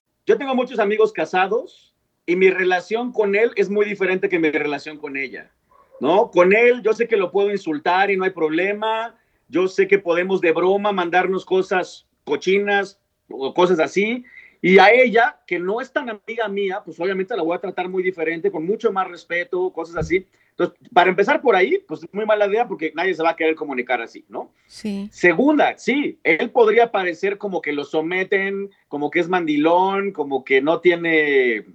Yo 0.25 0.37
tengo 0.37 0.55
muchos 0.55 0.79
amigos 0.79 1.11
casados 1.11 1.95
y 2.25 2.35
mi 2.35 2.49
relación 2.49 3.11
con 3.11 3.35
él 3.35 3.51
es 3.55 3.69
muy 3.69 3.85
diferente 3.85 4.29
que 4.29 4.39
mi 4.39 4.51
relación 4.51 4.97
con 4.97 5.17
ella. 5.17 5.51
¿No? 5.99 6.31
Con 6.31 6.53
él 6.53 6.81
yo 6.81 6.93
sé 6.93 7.07
que 7.07 7.17
lo 7.17 7.31
puedo 7.31 7.51
insultar 7.51 8.09
y 8.09 8.17
no 8.17 8.23
hay 8.23 8.31
problema. 8.31 9.15
Yo 9.47 9.67
sé 9.67 9.87
que 9.87 9.99
podemos 9.99 10.41
de 10.41 10.51
broma 10.51 10.91
mandarnos 10.91 11.45
cosas 11.45 12.07
cochinas 12.23 12.99
o 13.29 13.53
cosas 13.53 13.79
así. 13.79 14.23
Y 14.61 14.77
a 14.77 14.91
ella, 14.91 15.39
que 15.47 15.59
no 15.59 15.81
es 15.81 15.91
tan 15.91 16.09
amiga 16.09 16.47
mía, 16.47 16.81
pues 16.85 16.99
obviamente 16.99 17.35
la 17.35 17.43
voy 17.43 17.55
a 17.55 17.61
tratar 17.61 17.89
muy 17.89 18.03
diferente, 18.03 18.51
con 18.51 18.65
mucho 18.65 18.91
más 18.91 19.07
respeto, 19.07 19.71
cosas 19.73 19.97
así. 19.97 20.27
Entonces, 20.61 20.89
para 20.93 21.09
empezar 21.09 21.41
por 21.41 21.55
ahí, 21.55 21.79
pues 21.87 22.01
muy 22.11 22.25
mala 22.25 22.45
idea 22.45 22.67
porque 22.67 22.91
nadie 22.95 23.15
se 23.15 23.23
va 23.23 23.31
a 23.31 23.35
querer 23.35 23.55
comunicar 23.55 23.99
así, 24.01 24.25
¿no? 24.29 24.51
Sí. 24.67 25.09
Segunda, 25.11 25.75
sí, 25.77 26.19
él 26.23 26.51
podría 26.51 26.91
parecer 26.91 27.39
como 27.39 27.61
que 27.61 27.71
lo 27.71 27.83
someten, 27.83 28.69
como 28.87 29.09
que 29.09 29.19
es 29.21 29.27
mandilón, 29.27 30.11
como 30.11 30.43
que 30.43 30.61
no 30.61 30.79
tiene 30.79 31.65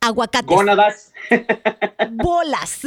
Aguacates. 0.00 0.46
gónadas. 0.48 1.12
Bolas. 2.12 2.86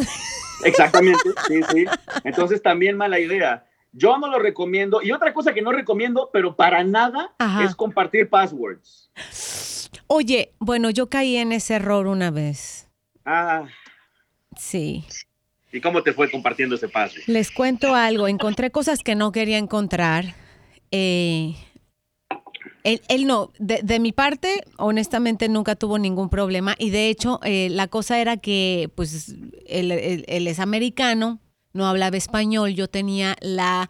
Exactamente, 0.66 1.30
sí, 1.48 1.62
sí. 1.72 1.86
Entonces 2.24 2.62
también 2.64 2.98
mala 2.98 3.20
idea. 3.20 3.66
Yo 3.92 4.18
no 4.18 4.28
lo 4.30 4.40
recomiendo. 4.40 5.02
Y 5.04 5.12
otra 5.12 5.34
cosa 5.34 5.54
que 5.54 5.62
no 5.62 5.72
recomiendo, 5.72 6.30
pero 6.34 6.56
para 6.56 6.84
nada, 6.84 7.34
Ajá. 7.38 7.66
es 7.66 7.76
compartir 7.76 8.30
passwords. 8.30 9.12
Oye, 10.08 10.54
bueno, 10.60 10.90
yo 10.90 11.08
caí 11.08 11.38
en 11.38 11.52
ese 11.52 11.76
error 11.76 12.08
una 12.08 12.32
vez. 12.32 12.88
Ah, 13.26 13.66
Sí. 14.60 15.04
¿y 15.72 15.80
cómo 15.82 16.02
te 16.04 16.14
fue 16.14 16.30
compartiendo 16.30 16.76
ese 16.76 16.90
password? 16.90 17.24
Les 17.28 17.52
cuento 17.52 17.96
algo. 17.96 18.28
Encontré 18.28 18.72
cosas 18.72 19.04
que 19.04 19.16
no 19.16 19.32
quería 19.32 19.58
encontrar. 19.58 20.36
Eh, 20.92 21.54
él, 22.84 23.02
él 23.08 23.28
no, 23.28 23.52
de, 23.60 23.82
de 23.84 24.00
mi 24.00 24.12
parte, 24.12 24.64
honestamente 24.78 25.48
nunca 25.50 25.76
tuvo 25.76 25.98
ningún 26.00 26.30
problema. 26.30 26.76
Y 26.80 26.90
de 26.90 27.10
hecho, 27.10 27.40
eh, 27.44 27.70
la 27.70 27.88
cosa 27.88 28.20
era 28.20 28.38
que, 28.38 28.90
pues, 28.96 29.30
él, 29.68 29.92
él- 29.92 30.26
él 30.28 30.48
es 30.48 30.60
americano, 30.60 31.40
no 31.74 31.86
hablaba 31.88 32.18
español. 32.18 32.74
Yo 32.74 32.88
tenía 32.88 33.36
la 33.42 33.90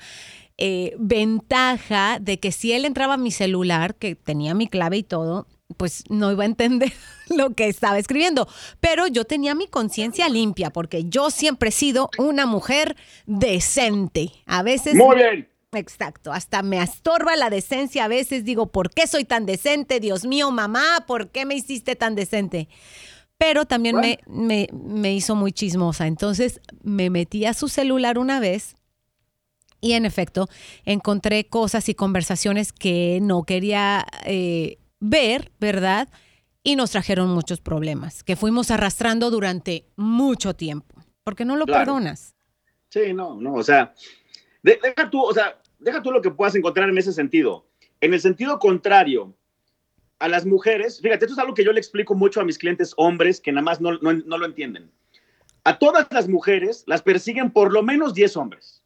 eh, 0.58 0.94
ventaja 1.00 2.20
de 2.20 2.40
que 2.40 2.52
si 2.52 2.74
él 2.74 2.84
entraba 2.84 3.14
a 3.14 3.18
mi 3.18 3.32
celular, 3.32 3.96
que 3.96 4.16
tenía 4.16 4.54
mi 4.54 4.68
clave 4.68 4.98
y 4.98 5.04
todo, 5.04 5.48
pues 5.80 6.04
no 6.10 6.30
iba 6.30 6.44
a 6.44 6.46
entender 6.46 6.92
lo 7.30 7.52
que 7.52 7.70
estaba 7.70 7.98
escribiendo. 7.98 8.50
Pero 8.82 9.08
yo 9.08 9.24
tenía 9.24 9.56
mi 9.56 9.66
conciencia 9.68 10.28
limpia 10.28 10.72
porque 10.72 11.06
yo 11.06 11.32
siempre 11.32 11.70
he 11.70 11.72
sido 11.72 12.10
una 12.18 12.46
mujer 12.46 12.98
decente. 13.26 14.34
A 14.46 14.62
veces... 14.62 14.96
Muy 14.96 15.16
bien. 15.16 15.50
Exacto, 15.72 16.34
hasta 16.34 16.64
me 16.64 16.82
estorba 16.82 17.36
la 17.36 17.50
decencia 17.50 18.06
a 18.06 18.08
veces. 18.08 18.44
Digo, 18.44 18.66
¿por 18.72 18.90
qué 18.90 19.08
soy 19.08 19.24
tan 19.24 19.46
decente? 19.46 20.00
Dios 20.00 20.26
mío, 20.26 20.52
mamá, 20.52 21.06
¿por 21.08 21.30
qué 21.30 21.46
me 21.46 21.56
hiciste 21.56 21.96
tan 21.96 22.16
decente? 22.16 22.68
Pero 23.38 23.66
también 23.66 23.96
me, 23.98 24.20
me, 24.26 24.68
me 24.74 25.14
hizo 25.14 25.36
muy 25.36 25.54
chismosa. 25.54 26.08
Entonces 26.08 26.60
me 26.82 27.10
metí 27.10 27.46
a 27.46 27.54
su 27.54 27.70
celular 27.70 28.18
una 28.18 28.40
vez 28.40 28.76
y 29.80 29.94
en 29.94 30.06
efecto 30.06 30.50
encontré 30.86 31.46
cosas 31.46 31.88
y 31.88 31.94
conversaciones 31.94 32.74
que 32.74 33.20
no 33.22 33.44
quería 33.44 34.06
eh, 34.26 34.79
ver, 35.00 35.52
¿verdad? 35.60 36.10
Y 36.64 36.76
nos 36.76 36.92
trajeron 36.92 37.30
muchos 37.30 37.62
problemas 37.62 38.24
que 38.24 38.36
fuimos 38.36 38.70
arrastrando 38.72 39.30
durante 39.32 39.86
mucho 39.96 40.54
tiempo. 40.56 40.96
Porque 41.24 41.46
no 41.46 41.56
lo 41.56 41.66
Claro. 41.66 41.86
perdonas. 41.86 42.36
Sí, 42.90 43.14
no, 43.14 43.36
no, 43.36 43.54
o 43.54 43.64
sea, 43.64 43.94
de- 44.64 44.80
deja 44.82 45.10
tú, 45.10 45.22
o 45.24 45.34
sea, 45.34 45.62
deja 45.80 46.02
tú 46.02 46.12
lo 46.12 46.22
que 46.22 46.32
puedas 46.32 46.56
encontrar 46.56 46.90
en 46.90 46.98
ese 46.98 47.14
sentido. 47.14 47.68
En 48.02 48.14
el 48.14 48.20
sentido 48.22 48.58
contrario, 48.60 49.36
a 50.18 50.28
las 50.28 50.46
mujeres, 50.46 51.00
fíjate, 51.02 51.26
esto 51.26 51.34
es 51.34 51.40
algo 51.40 51.54
que 51.54 51.64
yo 51.64 51.72
le 51.72 51.80
explico 51.80 52.16
mucho 52.16 52.42
a 52.42 52.46
mis 52.46 52.58
clientes 52.58 52.94
hombres 52.98 53.40
que 53.40 53.52
nada 53.52 53.64
más 53.64 53.80
no, 53.80 53.94
no, 54.00 54.14
no 54.14 54.38
lo 54.38 54.46
entienden. 54.46 54.92
A 55.64 55.78
todas 55.78 56.08
las 56.12 56.28
mujeres 56.28 56.84
las 56.88 57.02
persiguen 57.02 57.52
por 57.52 57.72
lo 57.72 57.84
menos 57.84 58.14
10 58.14 58.36
hombres, 58.36 58.82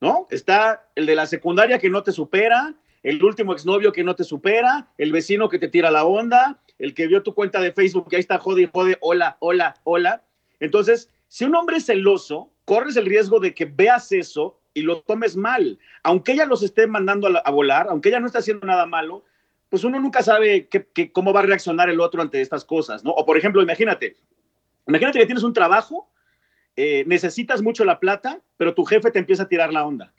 ¿no? 0.00 0.26
Está 0.30 0.88
el 0.94 1.06
de 1.06 1.14
la 1.14 1.26
secundaria 1.26 1.78
que 1.78 1.88
no 1.90 2.02
te 2.02 2.12
supera, 2.12 2.74
el 3.02 3.22
último 3.24 3.52
exnovio 3.52 3.92
que 3.92 4.04
no 4.04 4.14
te 4.14 4.24
supera, 4.24 4.88
el 4.98 5.12
vecino 5.12 5.48
que 5.48 5.58
te 5.58 5.68
tira 5.68 5.90
la 5.90 6.04
onda, 6.04 6.60
el 6.78 6.94
que 6.94 7.06
vio 7.06 7.22
tu 7.22 7.34
cuenta 7.34 7.60
de 7.60 7.72
Facebook 7.72 8.08
que 8.08 8.16
ahí 8.16 8.20
está 8.20 8.38
jode 8.38 8.62
y 8.62 8.70
jode, 8.72 8.96
hola, 9.00 9.36
hola, 9.40 9.74
hola. 9.84 10.22
Entonces, 10.60 11.08
si 11.28 11.44
un 11.44 11.54
hombre 11.54 11.76
es 11.78 11.86
celoso, 11.86 12.50
corres 12.64 12.96
el 12.96 13.06
riesgo 13.06 13.40
de 13.40 13.54
que 13.54 13.64
veas 13.64 14.12
eso 14.12 14.60
y 14.74 14.82
lo 14.82 15.00
tomes 15.02 15.36
mal. 15.36 15.78
Aunque 16.02 16.32
ella 16.32 16.44
los 16.46 16.62
esté 16.62 16.86
mandando 16.86 17.26
a, 17.26 17.30
la- 17.30 17.38
a 17.40 17.50
volar, 17.50 17.86
aunque 17.88 18.08
ella 18.10 18.20
no 18.20 18.26
esté 18.26 18.38
haciendo 18.38 18.66
nada 18.66 18.86
malo, 18.86 19.24
pues 19.68 19.84
uno 19.84 19.98
nunca 20.00 20.22
sabe 20.22 20.68
qué- 20.68 20.86
qué- 20.92 21.10
cómo 21.12 21.32
va 21.32 21.40
a 21.40 21.44
reaccionar 21.44 21.88
el 21.90 22.00
otro 22.00 22.20
ante 22.22 22.40
estas 22.40 22.64
cosas, 22.64 23.02
¿no? 23.04 23.10
O 23.12 23.24
por 23.24 23.36
ejemplo, 23.38 23.62
imagínate, 23.62 24.16
imagínate 24.86 25.18
que 25.18 25.26
tienes 25.26 25.44
un 25.44 25.52
trabajo, 25.52 26.08
eh, 26.76 27.04
necesitas 27.06 27.62
mucho 27.62 27.84
la 27.84 27.98
plata, 28.00 28.40
pero 28.56 28.74
tu 28.74 28.84
jefe 28.84 29.10
te 29.10 29.18
empieza 29.18 29.44
a 29.44 29.48
tirar 29.48 29.72
la 29.72 29.84
onda 29.84 30.12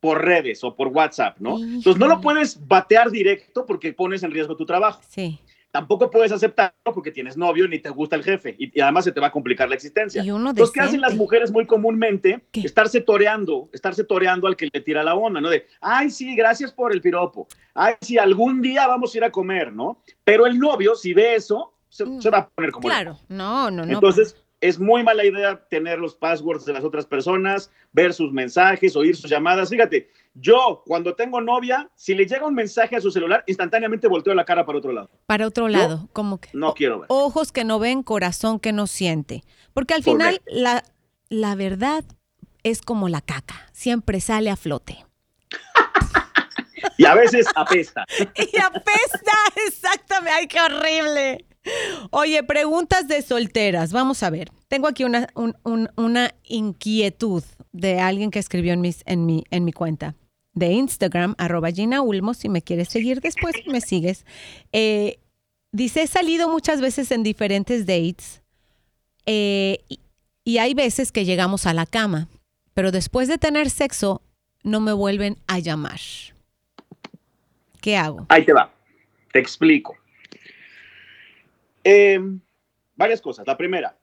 por 0.00 0.24
redes 0.24 0.62
o 0.64 0.74
por 0.76 0.88
WhatsApp, 0.88 1.38
¿no? 1.38 1.58
Entonces 1.58 1.96
no 1.98 2.06
lo 2.06 2.20
puedes 2.20 2.66
batear 2.66 3.10
directo 3.10 3.64
porque 3.66 3.92
pones 3.92 4.22
en 4.22 4.30
riesgo 4.30 4.56
tu 4.56 4.66
trabajo 4.66 5.00
Sí. 5.08 5.38
tampoco 5.70 6.10
puedes 6.10 6.32
aceptarlo 6.32 6.74
porque 6.94 7.10
tienes 7.10 7.36
novio 7.36 7.66
ni 7.68 7.78
te 7.78 7.90
gusta 7.90 8.16
el 8.16 8.22
jefe 8.22 8.54
y, 8.58 8.78
y 8.78 8.80
además 8.80 9.04
se 9.04 9.12
te 9.12 9.20
va 9.20 9.26
a 9.28 9.32
complicar 9.32 9.68
la 9.68 9.74
existencia. 9.74 10.22
Y 10.24 10.30
uno 10.30 10.50
Entonces, 10.50 10.72
¿qué 10.72 10.80
hacen 10.80 11.00
las 11.00 11.14
mujeres 11.16 11.50
muy 11.50 11.66
comúnmente? 11.66 12.44
¿Qué? 12.52 12.60
Estarse 12.60 13.00
toreando, 13.00 13.68
estarse 13.72 14.04
toreando 14.04 14.46
al 14.46 14.56
que 14.56 14.68
le 14.72 14.80
tira 14.80 15.02
la 15.02 15.14
onda, 15.14 15.40
¿no? 15.40 15.50
De, 15.50 15.66
ay, 15.80 16.10
sí, 16.10 16.34
gracias 16.36 16.72
por 16.72 16.92
el 16.92 17.00
piropo. 17.00 17.46
Ay, 17.74 17.94
sí, 18.00 18.16
algún 18.18 18.62
día 18.62 18.86
vamos 18.86 19.14
a 19.14 19.18
ir 19.18 19.24
a 19.24 19.30
comer, 19.30 19.72
¿no? 19.72 20.02
Pero 20.24 20.46
el 20.46 20.58
novio, 20.58 20.94
si 20.94 21.12
ve 21.12 21.34
eso, 21.34 21.72
se, 21.88 22.04
Mm. 22.06 22.20
se 22.20 22.30
va 22.30 22.38
a 22.38 22.48
poner 22.48 22.70
como... 22.70 22.88
Claro, 22.88 23.18
no, 23.28 23.70
no, 23.70 23.84
no. 23.84 23.92
Entonces, 23.92 24.36
es 24.60 24.78
muy 24.78 25.02
mala 25.02 25.24
idea 25.24 25.66
tener 25.68 25.98
los 25.98 26.14
passwords 26.14 26.64
de 26.64 26.72
las 26.72 26.84
otras 26.84 27.06
personas, 27.06 27.70
ver 27.92 28.14
sus 28.14 28.32
mensajes, 28.32 28.96
oír 28.96 29.14
sus 29.16 29.30
llamadas. 29.30 29.68
Fíjate, 29.70 30.08
yo 30.34 30.82
cuando 30.86 31.14
tengo 31.14 31.40
novia, 31.40 31.90
si 31.94 32.14
le 32.14 32.26
llega 32.26 32.46
un 32.46 32.54
mensaje 32.54 32.96
a 32.96 33.00
su 33.00 33.10
celular, 33.10 33.44
instantáneamente 33.46 34.08
volteo 34.08 34.34
la 34.34 34.44
cara 34.44 34.64
para 34.64 34.78
otro 34.78 34.92
lado. 34.92 35.10
para 35.26 35.46
otro 35.46 35.68
lado, 35.68 36.08
como 36.12 36.38
que 36.40 36.48
No 36.52 36.74
quiero 36.74 37.00
ver. 37.00 37.06
ojos 37.10 37.52
que 37.52 37.64
no 37.64 37.78
ven, 37.78 38.02
corazón 38.02 38.58
que 38.60 38.72
no 38.72 38.86
siente. 38.86 39.42
Porque 39.74 39.94
al 39.94 40.02
final 40.02 40.40
la, 40.46 40.84
la 41.28 41.54
verdad 41.54 42.04
es 42.62 42.82
como 42.82 43.08
la 43.08 43.20
caca, 43.20 43.68
siempre 43.72 44.20
sale 44.20 44.50
a 44.50 44.56
flote. 44.56 45.04
Y 46.98 47.04
a 47.04 47.14
veces 47.14 47.46
apesta. 47.54 48.04
Y 48.36 48.58
apesta, 48.58 49.32
exactamente. 49.66 50.30
Ay, 50.32 50.46
qué 50.46 50.60
horrible. 50.60 51.44
Oye, 52.10 52.42
preguntas 52.44 53.08
de 53.08 53.22
solteras. 53.22 53.92
Vamos 53.92 54.22
a 54.22 54.30
ver. 54.30 54.50
Tengo 54.68 54.86
aquí 54.88 55.04
una, 55.04 55.28
un- 55.34 55.56
un- 55.64 55.90
una 55.96 56.32
inquietud 56.44 57.42
de 57.72 58.00
alguien 58.00 58.30
que 58.30 58.38
escribió 58.38 58.72
en, 58.72 58.80
mis, 58.80 59.02
en, 59.06 59.26
mi, 59.26 59.44
en 59.50 59.64
mi 59.64 59.72
cuenta 59.72 60.14
de 60.54 60.68
Instagram, 60.72 61.34
arroba 61.38 61.70
Gina 61.70 62.00
Ulmo. 62.00 62.32
Si 62.34 62.48
me 62.48 62.62
quieres 62.62 62.88
seguir 62.88 63.20
después, 63.20 63.54
me 63.66 63.80
sigues. 63.80 64.24
Eh, 64.72 65.18
dice, 65.72 66.02
he 66.02 66.06
salido 66.06 66.48
muchas 66.48 66.80
veces 66.80 67.10
en 67.10 67.22
diferentes 67.22 67.84
dates 67.84 68.42
eh, 69.26 69.80
y, 69.88 70.00
y 70.44 70.58
hay 70.58 70.72
veces 70.74 71.12
que 71.12 71.24
llegamos 71.24 71.66
a 71.66 71.74
la 71.74 71.84
cama, 71.84 72.28
pero 72.74 72.92
después 72.92 73.28
de 73.28 73.38
tener 73.38 73.68
sexo 73.70 74.22
no 74.62 74.80
me 74.80 74.92
vuelven 74.92 75.36
a 75.46 75.58
llamar. 75.58 76.00
¿Qué 77.86 77.96
hago? 77.96 78.26
Ahí 78.30 78.44
te 78.44 78.52
va. 78.52 78.68
Te 79.32 79.38
explico. 79.38 79.96
Eh, 81.84 82.18
varias 82.96 83.20
cosas. 83.20 83.46
La 83.46 83.56
primera, 83.56 83.96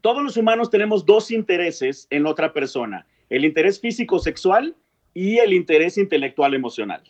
todos 0.00 0.22
los 0.22 0.36
humanos 0.36 0.70
tenemos 0.70 1.04
dos 1.04 1.32
intereses 1.32 2.06
en 2.10 2.24
otra 2.24 2.52
persona, 2.52 3.04
el 3.28 3.44
interés 3.44 3.80
físico-sexual 3.80 4.76
y 5.12 5.38
el 5.38 5.54
interés 5.54 5.98
intelectual-emocional. 5.98 7.02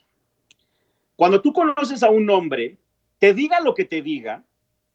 Cuando 1.16 1.42
tú 1.42 1.52
conoces 1.52 2.02
a 2.02 2.08
un 2.08 2.30
hombre, 2.30 2.78
te 3.18 3.34
diga 3.34 3.60
lo 3.60 3.74
que 3.74 3.84
te 3.84 4.00
diga, 4.00 4.42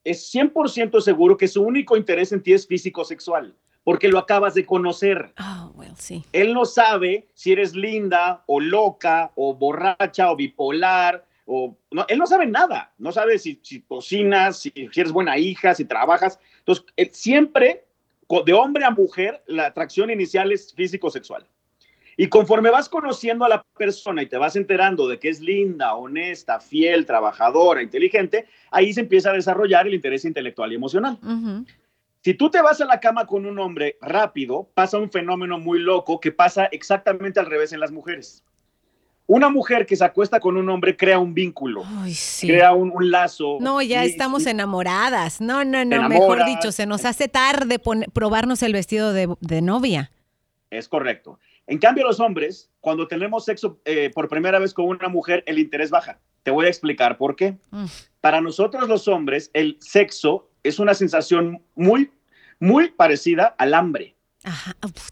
es 0.04 0.34
100% 0.34 1.02
seguro 1.02 1.38
que 1.38 1.48
su 1.48 1.62
único 1.62 1.98
interés 1.98 2.32
en 2.32 2.42
ti 2.42 2.54
es 2.54 2.66
físico-sexual, 2.66 3.54
porque 3.86 4.10
lo 4.10 4.18
acabas 4.18 4.56
de 4.56 4.66
conocer. 4.66 5.32
Oh, 5.40 5.72
well, 5.76 5.94
sí. 5.96 6.26
Él 6.34 6.54
no 6.56 6.66
sabe 6.66 7.28
si 7.36 7.54
eres 7.54 7.76
linda 7.76 8.44
o 8.48 8.60
loca 8.60 9.32
o 9.36 9.54
borracha 9.54 10.32
o 10.32 10.36
bipolar. 10.36 11.24
O, 11.46 11.78
no, 11.92 12.04
él 12.10 12.18
no 12.18 12.26
sabe 12.26 12.48
nada. 12.48 12.92
No 12.98 13.12
sabe 13.12 13.38
si, 13.38 13.60
si 13.62 13.82
cocinas, 13.82 14.60
si, 14.60 14.72
si 14.92 15.00
eres 15.00 15.12
buena 15.12 15.38
hija, 15.38 15.76
si 15.76 15.86
trabajas. 15.86 16.40
Entonces, 16.58 16.84
él 16.98 17.12
siempre, 17.14 17.86
de 18.44 18.54
hombre 18.54 18.86
a 18.86 18.90
mujer, 18.90 19.44
la 19.46 19.68
atracción 19.68 20.10
inicial 20.10 20.52
es 20.52 20.74
físico-sexual. 20.74 21.46
Y 22.18 22.28
conforme 22.28 22.72
vas 22.72 22.90
conociendo 22.90 23.46
a 23.46 23.50
la 23.50 23.64
persona 23.78 24.24
y 24.24 24.26
te 24.26 24.38
vas 24.38 24.56
enterando 24.56 25.08
de 25.08 25.20
que 25.20 25.30
es 25.30 25.42
linda, 25.42 25.94
honesta, 25.94 26.60
fiel, 26.60 27.06
trabajadora, 27.06 27.84
inteligente, 27.84 28.48
ahí 28.72 28.94
se 28.94 29.02
empieza 29.02 29.30
a 29.30 29.34
desarrollar 29.34 29.86
el 29.86 29.94
interés 29.94 30.26
intelectual 30.26 30.72
y 30.72 30.76
emocional. 30.76 31.20
Ujú. 31.22 31.66
Si 32.26 32.34
tú 32.34 32.50
te 32.50 32.60
vas 32.60 32.82
a 32.82 32.86
la 32.86 33.00
cama 33.00 33.28
con 33.28 33.46
un 33.46 33.60
hombre 33.60 34.00
rápido, 34.02 34.68
pasa 34.74 34.98
un 34.98 35.12
fenómeno 35.12 35.60
muy 35.60 35.78
loco 35.78 36.20
que 36.20 36.32
pasa 36.32 36.66
exactamente 36.72 37.40
al 37.40 37.46
revés 37.46 37.72
en 37.72 37.80
las 37.80 37.92
mujeres. 37.92 38.44
Una 39.28 39.48
mujer 39.50 39.86
que 39.86 39.96
se 39.96 40.04
acuesta 40.04 40.40
con 40.40 40.58
un 40.58 40.68
hombre 40.72 40.98
crea 40.98 41.20
un 41.20 41.36
vínculo, 41.36 41.84
Ay, 41.86 42.16
sí. 42.16 42.48
crea 42.48 42.74
un, 42.74 42.90
un 42.92 43.12
lazo. 43.12 43.60
No, 43.62 43.80
ya 43.80 44.04
Y- 44.04 44.10
estamos 44.10 44.48
enamoradas. 44.48 45.40
No, 45.40 45.64
no, 45.64 45.86
no. 45.86 46.10
Mejor 46.10 46.44
dicho, 46.46 46.72
se 46.72 46.88
nos 46.88 47.06
hace 47.06 47.28
tarde 47.28 47.80
probarnos 48.12 48.64
el 48.64 48.74
vestido 48.74 49.14
de, 49.14 49.32
de 49.42 49.62
novia. 49.62 50.10
Es 50.72 50.90
correcto. 50.90 51.38
En 51.68 51.78
cambio, 51.78 52.06
los 52.08 52.20
hombres, 52.20 52.72
cuando 52.82 53.08
tenemos 53.08 53.46
sexo 53.46 53.80
eh, 53.86 54.10
por 54.16 54.30
primera 54.30 54.58
vez 54.58 54.74
con 54.74 54.86
una 54.88 55.10
mujer, 55.10 55.44
el 55.46 55.60
interés 55.60 55.92
baja. 55.92 56.18
Te 56.42 56.50
voy 56.50 56.66
a 56.66 56.70
explicar 56.70 57.20
por 57.20 57.36
qué. 57.36 57.60
Mm. 57.70 57.86
Para 58.20 58.42
nosotros 58.42 58.90
los 58.90 59.08
hombres, 59.08 59.52
el 59.54 59.78
sexo 59.80 60.50
es 60.64 60.80
una 60.80 60.96
sensación 60.96 61.62
muy, 61.76 62.10
muy 62.60 62.90
parecida 62.90 63.56
al 63.58 63.74
hambre. 63.74 64.16
Ajá. 64.44 64.76
Uf. 64.84 65.10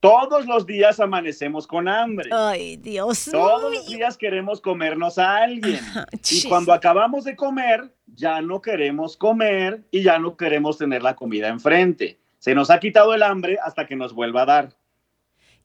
Todos 0.00 0.46
los 0.46 0.66
días 0.66 1.00
amanecemos 1.00 1.66
con 1.66 1.88
hambre. 1.88 2.28
Ay, 2.32 2.76
Dios 2.76 3.28
Todos 3.32 3.70
mío. 3.70 3.80
los 3.80 3.88
días 3.88 4.16
queremos 4.16 4.60
comernos 4.60 5.18
a 5.18 5.36
alguien. 5.38 5.76
Ajá, 5.82 6.06
Y 6.30 6.48
cuando 6.48 6.72
acabamos 6.72 7.24
de 7.24 7.34
comer, 7.34 7.92
ya 8.06 8.40
no 8.40 8.60
queremos 8.60 9.16
comer 9.16 9.84
y 9.90 10.02
ya 10.02 10.18
no 10.18 10.36
queremos 10.36 10.78
tener 10.78 11.02
la 11.02 11.16
comida 11.16 11.48
enfrente. 11.48 12.20
Se 12.38 12.54
nos 12.54 12.70
ha 12.70 12.78
quitado 12.78 13.14
el 13.14 13.22
hambre 13.22 13.58
hasta 13.64 13.86
que 13.86 13.96
nos 13.96 14.12
vuelva 14.12 14.42
a 14.42 14.46
dar. 14.46 14.76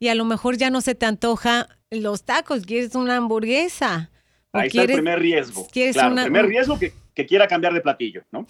Y 0.00 0.08
a 0.08 0.14
lo 0.16 0.24
mejor 0.24 0.56
ya 0.56 0.70
no 0.70 0.80
se 0.80 0.96
te 0.96 1.06
antoja 1.06 1.68
los 1.90 2.24
tacos, 2.24 2.64
quieres 2.66 2.94
una 2.96 3.16
hamburguesa. 3.18 4.10
Ahí 4.52 4.68
está 4.68 4.82
el 4.82 4.92
primer 4.92 5.20
riesgo. 5.20 5.68
Claro, 5.92 6.12
una- 6.12 6.24
primer 6.24 6.46
riesgo 6.46 6.78
que, 6.78 6.92
que 7.14 7.26
quiera 7.26 7.46
cambiar 7.46 7.74
de 7.74 7.80
platillo, 7.82 8.24
¿no? 8.32 8.46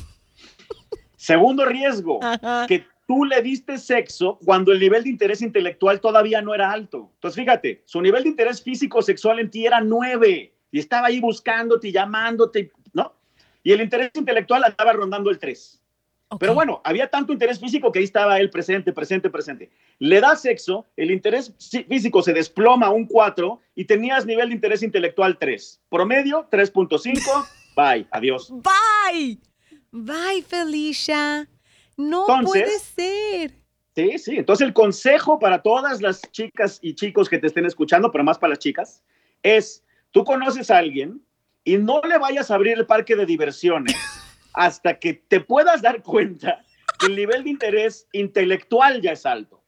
Segundo 1.22 1.64
riesgo, 1.64 2.18
Ajá. 2.20 2.66
que 2.66 2.84
tú 3.06 3.24
le 3.24 3.40
diste 3.42 3.78
sexo 3.78 4.40
cuando 4.44 4.72
el 4.72 4.80
nivel 4.80 5.04
de 5.04 5.10
interés 5.10 5.40
intelectual 5.40 6.00
todavía 6.00 6.42
no 6.42 6.52
era 6.52 6.72
alto. 6.72 7.12
Entonces, 7.14 7.40
fíjate, 7.40 7.82
su 7.84 8.02
nivel 8.02 8.24
de 8.24 8.30
interés 8.30 8.60
físico 8.60 9.00
sexual 9.02 9.38
en 9.38 9.48
ti 9.48 9.64
era 9.64 9.80
nueve 9.80 10.52
y 10.72 10.80
estaba 10.80 11.06
ahí 11.06 11.20
buscándote, 11.20 11.86
y 11.86 11.92
llamándote, 11.92 12.72
¿no? 12.92 13.14
Y 13.62 13.70
el 13.70 13.82
interés 13.82 14.10
intelectual 14.14 14.64
andaba 14.64 14.94
rondando 14.94 15.30
el 15.30 15.38
tres. 15.38 15.80
Ok. 16.26 16.40
Pero 16.40 16.54
bueno, 16.54 16.80
había 16.82 17.06
tanto 17.06 17.32
interés 17.32 17.60
físico 17.60 17.92
que 17.92 18.00
ahí 18.00 18.04
estaba 18.04 18.40
él 18.40 18.50
presente, 18.50 18.92
presente, 18.92 19.30
presente. 19.30 19.70
Le 20.00 20.20
da 20.20 20.34
sexo, 20.34 20.86
el 20.96 21.12
interés 21.12 21.54
físico 21.88 22.20
se 22.22 22.32
desploma 22.32 22.86
a 22.86 22.90
un 22.90 23.06
4 23.06 23.60
y 23.76 23.84
tenías 23.84 24.26
nivel 24.26 24.48
de 24.48 24.56
interés 24.56 24.82
intelectual 24.82 25.38
3. 25.38 25.82
Promedio 25.88 26.48
3.5. 26.50 27.46
Bye, 27.76 28.08
adiós. 28.10 28.50
Bye. 28.50 29.38
Bye, 29.92 30.42
Felicia. 30.46 31.48
No 31.96 32.22
Entonces- 32.22 32.62
puede 32.62 32.78
ser. 32.78 33.52
Sí, 33.94 34.18
sí. 34.18 34.36
Entonces 34.38 34.66
el 34.66 34.72
consejo 34.72 35.38
para 35.38 35.60
todas 35.62 36.00
las 36.00 36.22
chicas 36.32 36.78
y 36.82 36.94
chicos 36.94 37.28
que 37.28 37.38
te 37.38 37.46
estén 37.46 37.66
escuchando, 37.66 38.10
pero 38.10 38.24
más 38.24 38.38
para 38.38 38.50
las 38.50 38.58
chicas, 38.58 39.02
es, 39.42 39.84
tú 40.10 40.24
conoces 40.24 40.70
a 40.70 40.78
alguien 40.78 41.20
y 41.62 41.76
no 41.76 42.00
le 42.00 42.16
vayas 42.18 42.50
a 42.50 42.54
abrir 42.54 42.78
el 42.78 42.86
parque 42.86 43.14
de 43.16 43.26
diversiones 43.26 43.94
hasta 44.54 44.98
que 44.98 45.12
te 45.14 45.40
puedas 45.40 45.82
dar 45.82 46.02
cuenta 46.02 46.64
que 46.98 47.06
el 47.06 47.16
nivel 47.16 47.44
de 47.44 47.50
interés 47.50 48.06
intelectual 48.12 49.02
ya 49.02 49.12
es 49.12 49.26
alto. 49.26 49.62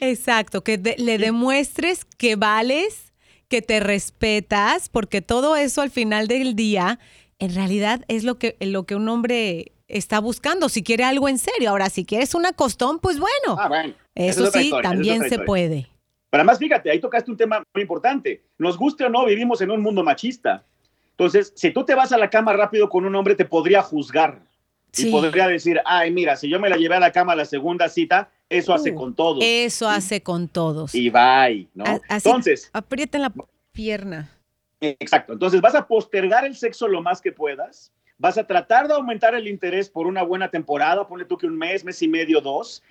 Exacto, 0.00 0.64
que 0.64 0.78
de- 0.78 0.96
le 0.98 1.18
demuestres 1.18 2.04
que 2.04 2.34
vales, 2.34 3.12
que 3.48 3.62
te 3.62 3.78
respetas, 3.78 4.88
porque 4.88 5.22
todo 5.22 5.54
eso 5.56 5.80
al 5.80 5.90
final 5.90 6.26
del 6.26 6.56
día, 6.56 6.98
en 7.42 7.54
realidad 7.54 8.04
es 8.08 8.22
lo 8.24 8.38
que, 8.38 8.56
lo 8.60 8.84
que 8.84 8.94
un 8.94 9.08
hombre 9.08 9.72
está 9.88 10.20
buscando, 10.20 10.68
si 10.68 10.82
quiere 10.82 11.04
algo 11.04 11.28
en 11.28 11.38
serio. 11.38 11.70
Ahora, 11.70 11.90
si 11.90 12.04
quieres 12.04 12.34
una 12.34 12.52
costón, 12.52 12.98
pues 13.00 13.18
bueno, 13.18 13.56
Ah, 13.60 13.68
bueno. 13.68 13.94
eso 14.14 14.42
es 14.44 14.48
otra 14.48 14.60
sí, 14.60 14.66
historia, 14.68 14.90
también 14.90 15.28
se 15.28 15.38
puede. 15.40 15.88
Pero 16.30 16.40
además, 16.42 16.58
fíjate, 16.58 16.90
ahí 16.90 17.00
tocaste 17.00 17.30
un 17.30 17.36
tema 17.36 17.62
muy 17.74 17.82
importante. 17.82 18.42
Nos 18.58 18.78
guste 18.78 19.04
o 19.04 19.08
no, 19.10 19.26
vivimos 19.26 19.60
en 19.60 19.70
un 19.70 19.82
mundo 19.82 20.02
machista. 20.04 20.64
Entonces, 21.10 21.52
si 21.56 21.72
tú 21.72 21.84
te 21.84 21.94
vas 21.94 22.12
a 22.12 22.16
la 22.16 22.30
cama 22.30 22.52
rápido 22.54 22.88
con 22.88 23.04
un 23.04 23.14
hombre, 23.16 23.34
te 23.34 23.44
podría 23.44 23.82
juzgar. 23.82 24.40
Sí. 24.92 25.08
Y 25.08 25.10
podría 25.10 25.46
decir, 25.48 25.80
ay, 25.84 26.10
mira, 26.10 26.36
si 26.36 26.48
yo 26.48 26.60
me 26.60 26.70
la 26.70 26.76
llevé 26.76 26.94
a 26.94 27.00
la 27.00 27.12
cama 27.12 27.32
a 27.32 27.36
la 27.36 27.44
segunda 27.44 27.88
cita, 27.88 28.30
eso 28.48 28.72
hace 28.72 28.92
Uh, 28.92 28.94
con 28.94 29.14
todo. 29.14 29.40
Eso 29.42 29.88
hace 29.88 30.22
con 30.22 30.48
todos. 30.48 30.94
Y 30.94 31.10
bye, 31.10 31.68
¿no? 31.74 31.84
A- 31.84 32.00
así, 32.08 32.28
Entonces, 32.28 32.70
aprieten 32.72 33.22
la 33.22 33.32
pierna. 33.72 34.30
Exacto. 35.00 35.32
Entonces, 35.32 35.60
vas 35.60 35.74
a 35.74 35.86
postergar 35.86 36.44
el 36.44 36.54
sexo 36.56 36.88
lo 36.88 37.02
más 37.02 37.20
que 37.20 37.32
puedas. 37.32 37.92
Vas 38.18 38.38
a 38.38 38.46
tratar 38.46 38.86
de 38.88 38.94
aumentar 38.94 39.34
el 39.34 39.48
interés 39.48 39.88
por 39.88 40.06
una 40.06 40.22
buena 40.22 40.50
temporada, 40.50 41.06
ponle 41.06 41.24
tú 41.24 41.36
que 41.36 41.46
un 41.46 41.56
mes, 41.58 41.84
mes 41.84 42.00
y 42.02 42.08
medio, 42.08 42.40
dos. 42.40 42.82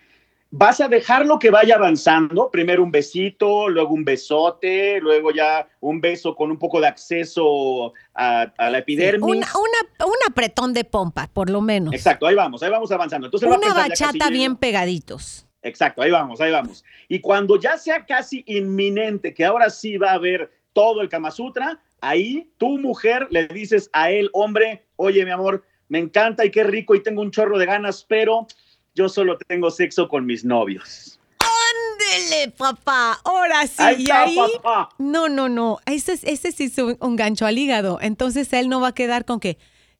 Vas 0.54 0.82
a 0.82 0.89
dejarlo 0.89 1.39
que 1.39 1.49
vaya 1.49 1.75
avanzando. 1.75 2.49
Primero 2.51 2.84
un 2.84 2.91
besito, 2.91 3.69
luego 3.69 3.93
un 3.93 4.04
besote, 4.04 4.99
luego 4.99 5.32
ya 5.32 5.65
un 5.80 6.01
beso 6.01 6.36
con 6.36 6.51
un 6.51 6.60
poco 6.60 6.82
de 6.82 6.88
acceso 6.88 7.93
a, 8.13 8.41
a 8.58 8.69
la 8.69 8.80
epidermis. 8.80 9.23
Una, 9.23 9.47
una- 9.47 10.06
un 10.06 10.17
apretón 10.27 10.73
de 10.73 10.84
pompa, 10.84 11.30
por 11.32 11.49
lo 11.49 11.62
menos. 11.62 11.93
Exacto, 11.93 12.27
ahí 12.27 12.36
vamos, 12.36 12.62
ahí 12.63 12.69
vamos 12.69 12.91
avanzando. 12.91 13.27
Entonces, 13.27 13.47
él 13.47 13.54
va 13.54 13.56
a 13.56 13.71
Una 13.73 13.88
bachata 13.88 14.30
bien 14.30 14.58
pegaditos. 14.58 15.47
Exacto, 15.63 16.01
ahí 16.01 16.12
vamos, 16.12 16.41
ahí 16.41 16.51
vamos. 16.51 16.84
Y 17.08 17.21
cuando 17.21 17.58
ya 17.58 17.77
sea 17.77 18.06
casi 18.06 18.43
inminente 18.47 19.34
que 19.34 19.45
ahora 19.45 19.69
sí 19.69 19.95
va 19.95 20.10
a 20.12 20.15
haber 20.15 20.51
todo 20.73 21.01
el 21.01 21.10
Kama 21.10 21.31
Sutra, 21.31 21.81
ahí 22.01 22.51
tu 22.57 22.77
mujer 22.77 23.27
le 23.29 23.47
dices 23.47 23.89
a 23.93 24.12
él, 24.12 24.29
hombre, 24.34 24.86
oye, 24.95 25.23
mi 25.25 25.31
amor, 25.31 25.63
me 25.89 25.99
encanta 25.99 26.45
y 26.45 26.51
qué 26.51 26.63
rico 26.63 26.95
y 26.95 27.03
tengo 27.03 27.21
un 27.21 27.31
chorro 27.31 27.57
de 27.57 27.65
ganas, 27.65 28.05
pero 28.07 28.47
yo 28.95 29.10
solo 29.10 29.38
tengo 29.47 29.69
sexo 29.71 30.07
con 30.07 30.25
mis 30.25 30.43
novios. 30.45 31.19
Ándele, 31.39 32.51
papá. 32.51 33.19
Ahora 33.23 33.67
sí. 33.67 33.75
Ahí 33.77 34.05
y 34.07 34.12
ahí. 34.12 34.38
papá. 34.62 34.89
No, 34.97 35.29
no, 35.29 35.49
no. 35.49 35.79
Ese, 35.86 36.13
es- 36.13 36.23
ese 36.23 36.51
sí 36.51 36.65
es 36.65 36.77
un, 36.77 36.97
un 36.99 37.15
gancho 37.15 37.45
al 37.45 37.57
hígado. 37.57 37.99
Entonces 38.01 38.51
él 38.53 38.69
no 38.69 38.81
va 38.81 38.89
a 38.89 38.93
quedar 38.93 39.25
con 39.25 39.39
que. 39.39 39.57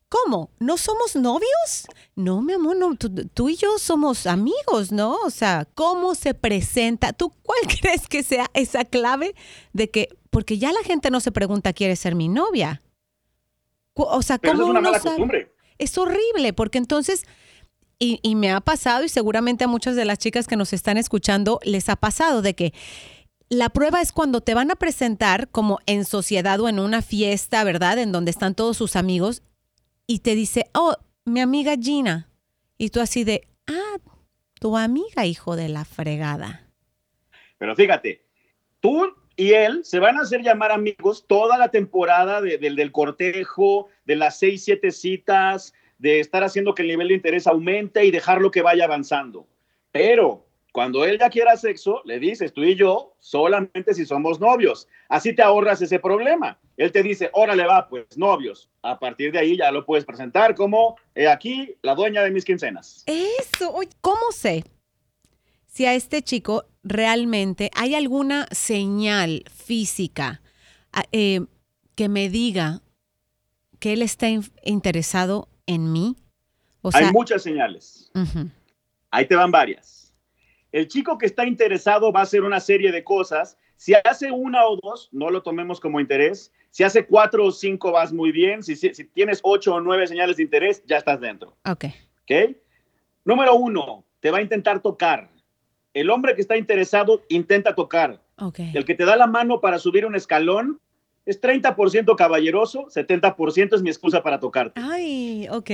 ¿Cómo? 0.08 0.50
¿No 0.58 0.76
somos 0.76 1.16
novios? 1.16 1.86
No, 2.16 2.42
mi 2.42 2.52
amor, 2.52 2.76
no. 2.76 2.94
Tú, 2.96 3.08
tú 3.32 3.48
y 3.48 3.56
yo 3.56 3.78
somos 3.78 4.26
amigos, 4.26 4.92
¿no? 4.92 5.14
O 5.24 5.30
sea, 5.30 5.66
¿cómo 5.74 6.14
se 6.14 6.34
presenta? 6.34 7.14
¿Tú 7.14 7.30
cuál 7.42 7.60
crees 7.80 8.06
que 8.08 8.22
sea 8.22 8.46
esa 8.54 8.84
clave 8.84 9.34
de 9.72 9.90
que.? 9.90 10.08
Porque 10.32 10.56
ya 10.56 10.72
la 10.72 10.82
gente 10.82 11.10
no 11.10 11.20
se 11.20 11.30
pregunta, 11.30 11.74
¿quieres 11.74 11.98
ser 11.98 12.14
mi 12.14 12.28
novia? 12.30 12.80
O 13.92 14.22
sea, 14.22 14.38
Pero 14.38 14.54
¿cómo 14.54 14.62
eso 14.62 14.64
es 14.64 14.70
una 14.70 14.80
uno 14.80 14.88
mala 14.88 14.98
sabe? 14.98 15.10
costumbre. 15.10 15.54
Es 15.76 15.98
horrible, 15.98 16.54
porque 16.54 16.78
entonces, 16.78 17.26
y, 17.98 18.18
y 18.22 18.34
me 18.34 18.50
ha 18.50 18.62
pasado, 18.62 19.04
y 19.04 19.10
seguramente 19.10 19.64
a 19.64 19.68
muchas 19.68 19.94
de 19.94 20.06
las 20.06 20.16
chicas 20.18 20.46
que 20.46 20.56
nos 20.56 20.72
están 20.72 20.96
escuchando 20.96 21.60
les 21.64 21.90
ha 21.90 21.96
pasado, 21.96 22.40
de 22.40 22.54
que 22.54 22.72
la 23.50 23.68
prueba 23.68 24.00
es 24.00 24.10
cuando 24.12 24.40
te 24.40 24.54
van 24.54 24.70
a 24.70 24.76
presentar 24.76 25.50
como 25.50 25.80
en 25.84 26.06
sociedad 26.06 26.58
o 26.60 26.68
en 26.70 26.78
una 26.78 27.02
fiesta, 27.02 27.62
¿verdad? 27.62 27.98
En 27.98 28.10
donde 28.10 28.30
están 28.30 28.54
todos 28.54 28.78
sus 28.78 28.96
amigos, 28.96 29.42
y 30.06 30.20
te 30.20 30.34
dice, 30.34 30.64
oh, 30.72 30.96
mi 31.26 31.40
amiga 31.40 31.76
Gina. 31.78 32.30
Y 32.78 32.88
tú 32.88 33.00
así 33.00 33.24
de, 33.24 33.46
ah, 33.66 33.98
tu 34.58 34.78
amiga, 34.78 35.26
hijo 35.26 35.56
de 35.56 35.68
la 35.68 35.84
fregada. 35.84 36.66
Pero 37.58 37.76
fíjate, 37.76 38.24
tú 38.80 39.14
y 39.36 39.52
él 39.52 39.84
se 39.84 39.98
van 39.98 40.18
a 40.18 40.22
hacer 40.22 40.42
llamar 40.42 40.72
amigos 40.72 41.24
toda 41.26 41.56
la 41.58 41.70
temporada 41.70 42.40
de- 42.40 42.58
del- 42.58 42.92
cortejo, 42.92 43.88
de 44.04 44.16
las 44.16 44.38
seis, 44.38 44.64
siete 44.64 44.90
citas, 44.90 45.72
de 45.98 46.20
estar 46.20 46.42
haciendo 46.44 46.74
que 46.74 46.82
el 46.82 46.88
nivel 46.88 47.08
de 47.08 47.14
interés 47.14 47.46
aumente 47.46 48.04
y 48.04 48.10
dejarlo 48.10 48.50
que 48.50 48.62
vaya 48.62 48.84
avanzando. 48.84 49.46
Pero 49.92 50.44
cuando 50.72 51.04
él 51.04 51.18
ya 51.18 51.28
quiera 51.30 51.56
sexo, 51.56 52.00
le 52.04 52.18
dices 52.18 52.52
tú 52.52 52.64
y 52.64 52.74
yo 52.74 53.14
solamente 53.20 53.94
si 53.94 54.04
somos 54.06 54.40
novios. 54.40 54.88
Así 55.08 55.34
te 55.34 55.42
ahorras 55.42 55.82
ese 55.82 55.98
problema. 55.98 56.58
Él 56.78 56.90
te 56.90 57.02
dice, 57.02 57.28
órale 57.34 57.66
va, 57.66 57.86
pues 57.88 58.16
novios. 58.16 58.70
A 58.80 58.98
partir 58.98 59.30
de 59.32 59.38
ahí 59.38 59.56
ya 59.58 59.70
lo 59.70 59.84
puedes 59.84 60.04
presentar 60.06 60.54
como 60.54 60.96
"He 61.14 61.28
aquí 61.28 61.76
la 61.82 61.94
dueña 61.94 62.22
de 62.22 62.30
mis 62.30 62.44
quincenas. 62.44 63.04
Eso, 63.06 63.70
oye, 63.72 63.90
¿cómo 64.00 64.32
sé 64.32 64.64
si 65.72 65.86
a 65.86 65.94
este 65.94 66.22
chico 66.22 66.66
realmente 66.82 67.70
hay 67.74 67.94
alguna 67.94 68.46
señal 68.50 69.44
física 69.50 70.42
a- 70.92 71.04
eh, 71.12 71.40
que 71.94 72.08
me 72.08 72.28
diga 72.28 72.82
que 73.78 73.94
él 73.94 74.02
está 74.02 74.28
in- 74.28 74.44
interesado 74.64 75.48
en 75.66 75.90
mí? 75.92 76.16
O 76.82 76.92
sea, 76.92 77.06
Hay 77.06 77.12
muchas 77.12 77.42
señales. 77.42 78.10
ujú, 78.14 78.50
Ahí 79.10 79.26
te 79.26 79.34
van 79.34 79.50
varias. 79.50 80.12
El 80.72 80.88
chico 80.88 81.16
que 81.18 81.26
está 81.26 81.46
interesado 81.46 82.12
va 82.12 82.20
a 82.20 82.24
hacer 82.24 82.42
una 82.42 82.60
serie 82.60 82.92
de 82.92 83.04
cosas. 83.04 83.56
Si 83.76 83.94
hace 83.94 84.30
una 84.30 84.66
o 84.66 84.76
dos, 84.82 85.08
no 85.12 85.30
lo 85.30 85.42
tomemos 85.42 85.80
como 85.80 86.00
interés. 86.00 86.52
Si 86.70 86.82
hace 86.82 87.06
cuatro 87.06 87.46
o 87.46 87.52
cinco, 87.52 87.92
vas 87.92 88.12
muy 88.12 88.30
bien. 88.32 88.62
Si, 88.62 88.76
si- 88.76 88.94
si 88.94 89.04
tienes 89.04 89.40
ocho 89.42 89.74
o 89.74 89.80
nueve 89.80 90.06
señales 90.06 90.36
de 90.36 90.42
interés, 90.44 90.82
ya 90.86 90.98
estás 90.98 91.20
dentro. 91.20 91.56
ok. 91.64 91.84
¿Ok? 92.22 92.56
Número 93.24 93.54
uno, 93.54 94.04
te 94.20 94.30
va 94.30 94.38
a 94.38 94.42
intentar 94.42 94.80
tocar. 94.80 95.30
El 95.94 96.10
hombre 96.10 96.34
que 96.34 96.40
está 96.40 96.56
interesado 96.56 97.22
intenta 97.28 97.74
tocar. 97.74 98.20
Ok. 98.38 98.60
El 98.74 98.84
que 98.84 98.94
te 98.94 99.04
da 99.04 99.16
la 99.16 99.26
mano 99.26 99.60
para 99.60 99.78
subir 99.78 100.06
un 100.06 100.14
escalón 100.14 100.80
es 101.26 101.40
30% 101.40 102.16
caballeroso, 102.16 102.86
70% 102.86 103.74
es 103.74 103.82
mi 103.82 103.90
excusa 103.90 104.22
para 104.22 104.40
tocarte. 104.40 104.80
Ay, 104.82 105.46
ok. 105.50 105.70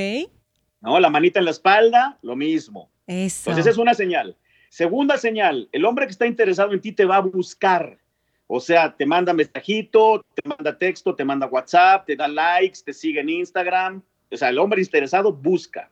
¿No? 0.81 0.99
La 1.01 1.11
manita 1.11 1.39
en 1.39 1.45
la 1.45 1.53
espalda, 1.53 2.19
lo 2.23 2.37
mismo. 2.37 2.91
Eso. 3.07 3.51
Entonces, 3.51 3.67
esa 3.67 3.71
es 3.71 3.79
una 3.79 3.95
señal. 3.95 4.37
Segunda 4.69 5.17
señal, 5.17 5.69
el 5.73 5.85
hombre 5.85 6.07
que 6.07 6.13
está 6.13 6.27
interesado 6.27 6.73
en 6.73 6.81
ti 6.81 6.93
te 6.93 7.07
va 7.07 7.17
a 7.17 7.21
buscar. 7.21 7.99
O 8.47 8.61
sea, 8.61 8.95
te 8.97 9.07
manda 9.07 9.33
mensajito, 9.33 10.25
te 10.35 10.47
manda 10.47 10.77
texto, 10.77 11.15
te 11.15 11.25
manda 11.25 11.47
WhatsApp, 11.47 12.07
te 12.07 12.17
da 12.17 12.29
likes, 12.29 12.81
te 12.85 12.93
sigue 12.93 13.21
en 13.21 13.29
Instagram. 13.29 14.03
O 14.31 14.37
sea, 14.37 14.51
el 14.51 14.59
hombre 14.59 14.81
interesado 14.81 15.33
busca. 15.33 15.91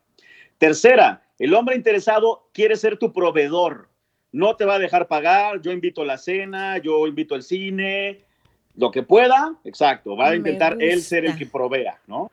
Tercera, 0.58 1.22
el 1.38 1.54
hombre 1.54 1.76
interesado 1.76 2.48
quiere 2.52 2.76
ser 2.76 2.98
tu 2.98 3.12
proveedor. 3.12 3.88
No 4.36 4.54
te 4.54 4.66
va 4.66 4.74
a 4.74 4.78
dejar 4.78 5.08
pagar, 5.08 5.62
yo 5.62 5.72
invito 5.72 6.02
a 6.02 6.04
la 6.04 6.18
cena, 6.18 6.76
yo 6.76 7.06
invito 7.06 7.34
al 7.34 7.42
cine, 7.42 8.20
lo 8.74 8.90
que 8.90 9.02
pueda, 9.02 9.54
exacto, 9.64 10.14
va 10.14 10.28
a 10.28 10.36
intentar 10.36 10.76
él 10.78 11.00
ser 11.00 11.24
el 11.24 11.38
que 11.38 11.46
provea, 11.46 11.98
¿no? 12.06 12.30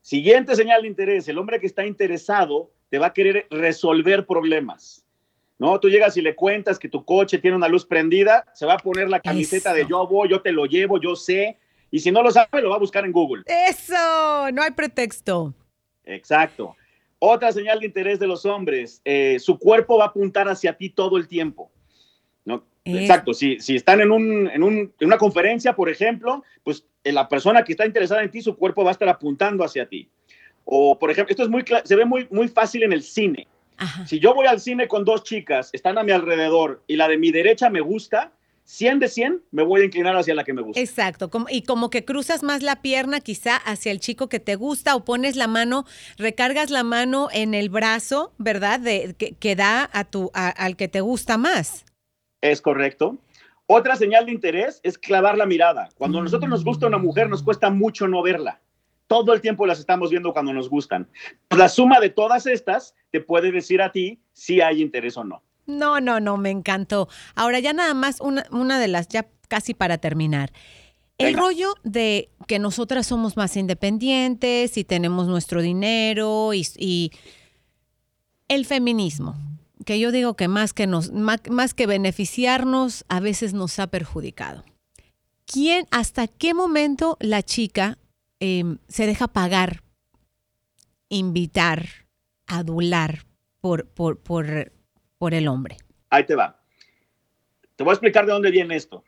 Siguiente 0.00 0.54
señal 0.54 0.82
de 0.82 0.86
interés, 0.86 1.26
el 1.26 1.36
hombre 1.36 1.58
que 1.58 1.66
está 1.66 1.84
interesado 1.84 2.70
te 2.88 2.98
va 2.98 3.06
a 3.06 3.12
querer 3.12 3.48
resolver 3.50 4.26
problemas. 4.26 5.04
¿No? 5.58 5.80
Tú 5.80 5.88
llegas 5.88 6.16
y 6.16 6.20
le 6.20 6.36
cuentas 6.36 6.78
que 6.78 6.88
tu 6.88 7.04
coche 7.04 7.38
tiene 7.38 7.56
una 7.56 7.68
luz 7.68 7.84
prendida, 7.84 8.44
se 8.54 8.64
va 8.66 8.74
a 8.74 8.78
poner 8.78 9.08
la 9.08 9.18
camiseta 9.18 9.72
de 9.72 9.86
yo 9.88 10.06
voy, 10.06 10.28
yo 10.28 10.40
te 10.40 10.52
lo 10.52 10.66
llevo, 10.66 11.00
yo 11.00 11.16
sé, 11.16 11.58
y 11.90 11.98
si 11.98 12.12
no 12.12 12.22
lo 12.22 12.30
sabe, 12.30 12.62
lo 12.62 12.70
va 12.70 12.76
a 12.76 12.80
buscar 12.80 13.04
en 13.04 13.10
Google. 13.10 13.42
Eso, 13.46 14.52
no 14.52 14.62
hay 14.62 14.70
pretexto. 14.70 15.52
Exacto. 16.04 16.76
Otra 17.26 17.52
señal 17.52 17.80
de 17.80 17.86
interés 17.86 18.18
de 18.18 18.26
los 18.26 18.44
hombres, 18.44 19.00
eh, 19.04 19.38
su 19.38 19.58
cuerpo 19.58 19.96
va 19.98 20.04
a 20.04 20.08
apuntar 20.08 20.46
hacia 20.48 20.74
ti 20.76 20.90
todo 20.90 21.16
el 21.16 21.26
tiempo. 21.26 21.70
¿no? 22.44 22.64
Es- 22.84 22.96
Exacto, 23.00 23.32
si, 23.32 23.58
si 23.60 23.76
están 23.76 24.02
en, 24.02 24.10
un, 24.10 24.48
en, 24.48 24.62
un- 24.62 24.92
en 25.00 25.06
una 25.06 25.16
conferencia, 25.16 25.74
por 25.74 25.88
ejemplo, 25.88 26.44
pues 26.62 26.86
eh, 27.02 27.12
la 27.12 27.26
persona 27.28 27.64
que 27.64 27.72
está 27.72 27.86
interesada 27.86 28.22
en 28.22 28.30
ti, 28.30 28.42
su 28.42 28.54
cuerpo 28.56 28.84
va 28.84 28.90
a 28.90 28.92
estar 28.92 29.08
apuntando 29.08 29.64
hacia 29.64 29.88
ti. 29.88 30.08
O, 30.66 30.98
por 30.98 31.10
ejemplo, 31.10 31.30
esto 31.30 31.42
es 31.42 31.48
muy 31.48 31.64
se 31.84 31.96
ve 31.96 32.04
muy, 32.04 32.26
muy 32.30 32.48
fácil 32.48 32.82
en 32.82 32.92
el 32.92 33.02
cine. 33.02 33.46
Ajá. 33.78 34.06
Si 34.06 34.18
yo 34.20 34.34
voy 34.34 34.46
al 34.46 34.60
cine 34.60 34.86
con 34.86 35.04
dos 35.04 35.24
chicas, 35.24 35.70
están 35.72 35.96
a 35.98 36.02
mi 36.02 36.12
alrededor 36.12 36.82
y 36.86 36.96
la 36.96 37.08
de 37.08 37.16
mi 37.18 37.30
derecha 37.32 37.70
me 37.70 37.80
gusta, 37.80 38.32
100 38.66 38.98
de 38.98 39.08
100 39.08 39.42
me 39.50 39.62
voy 39.62 39.82
a 39.82 39.84
inclinar 39.84 40.16
hacia 40.16 40.34
la 40.34 40.42
que 40.42 40.52
me 40.54 40.62
gusta. 40.62 40.80
Exacto, 40.80 41.28
como- 41.30 41.46
y 41.50 41.62
como 41.62 41.90
que 41.90 42.04
cruzas 42.04 42.42
más 42.42 42.62
la 42.62 42.80
pierna 42.82 43.20
quizá 43.20 43.56
hacia 43.56 43.92
el 43.92 44.00
chico 44.00 44.28
que 44.28 44.40
te 44.40 44.56
gusta 44.56 44.96
o 44.96 45.04
pones 45.04 45.36
la 45.36 45.46
mano, 45.46 45.84
recargas 46.16 46.70
la 46.70 46.82
mano 46.82 47.28
en 47.32 47.52
el 47.54 47.68
brazo, 47.68 48.32
¿verdad? 48.38 48.80
De, 48.80 49.14
que, 49.18 49.32
que 49.32 49.54
da 49.54 49.88
a 49.92 50.04
tu, 50.04 50.30
a- 50.34 50.48
al 50.48 50.76
que 50.76 50.88
te 50.88 51.02
gusta 51.02 51.36
más. 51.36 51.84
Es 52.40 52.62
correcto. 52.62 53.18
Otra 53.66 53.96
señal 53.96 54.26
de 54.26 54.32
interés 54.32 54.80
es 54.82 54.98
clavar 54.98 55.36
la 55.38 55.46
mirada. 55.46 55.88
Cuando 55.96 56.18
a 56.18 56.22
nosotros 56.22 56.48
nos 56.50 56.64
gusta 56.64 56.86
una 56.86 56.98
mujer, 56.98 57.28
nos 57.30 57.42
cuesta 57.42 57.70
mucho 57.70 58.08
no 58.08 58.22
verla. 58.22 58.60
Todo 59.06 59.34
el 59.34 59.42
tiempo 59.42 59.66
las 59.66 59.78
estamos 59.78 60.10
viendo 60.10 60.32
cuando 60.32 60.52
nos 60.54 60.70
gustan. 60.70 61.06
La 61.50 61.68
suma 61.68 62.00
de 62.00 62.08
todas 62.08 62.46
estas 62.46 62.94
te 63.10 63.20
puede 63.20 63.52
decir 63.52 63.82
a 63.82 63.92
ti 63.92 64.20
si 64.32 64.62
hay 64.62 64.80
interés 64.82 65.16
o 65.18 65.24
no. 65.24 65.42
No, 65.66 66.00
no, 66.00 66.20
no, 66.20 66.36
me 66.36 66.50
encantó. 66.50 67.08
Ahora 67.34 67.58
ya 67.60 67.72
nada 67.72 67.94
más 67.94 68.20
una, 68.20 68.46
una 68.50 68.78
de 68.78 68.88
las, 68.88 69.08
ya 69.08 69.26
casi 69.48 69.74
para 69.74 69.98
terminar. 69.98 70.52
El 71.16 71.26
Venga. 71.34 71.40
rollo 71.40 71.74
de 71.84 72.30
que 72.46 72.58
nosotras 72.58 73.06
somos 73.06 73.36
más 73.36 73.56
independientes 73.56 74.76
y 74.76 74.84
tenemos 74.84 75.28
nuestro 75.28 75.62
dinero 75.62 76.52
y, 76.54 76.66
y 76.76 77.12
el 78.48 78.66
feminismo, 78.66 79.36
que 79.86 79.98
yo 80.00 80.12
digo 80.12 80.34
que 80.34 80.48
más 80.48 80.72
que, 80.72 80.86
nos, 80.86 81.12
más, 81.12 81.40
más 81.50 81.72
que 81.72 81.86
beneficiarnos, 81.86 83.04
a 83.08 83.20
veces 83.20 83.54
nos 83.54 83.78
ha 83.78 83.86
perjudicado. 83.86 84.64
¿Quién, 85.46 85.86
hasta 85.90 86.26
qué 86.26 86.52
momento 86.52 87.16
la 87.20 87.42
chica 87.42 87.98
eh, 88.40 88.76
se 88.88 89.06
deja 89.06 89.28
pagar, 89.28 89.82
invitar, 91.08 91.86
adular 92.46 93.24
por, 93.60 93.86
por, 93.86 94.18
por, 94.18 94.73
por 95.24 95.32
el 95.32 95.48
hombre? 95.48 95.78
Ahí 96.10 96.26
te 96.26 96.34
va. 96.34 96.60
Te 97.76 97.82
voy 97.82 97.92
a 97.92 97.94
explicar 97.94 98.26
de 98.26 98.32
dónde 98.32 98.50
viene 98.50 98.76
esto. 98.76 99.02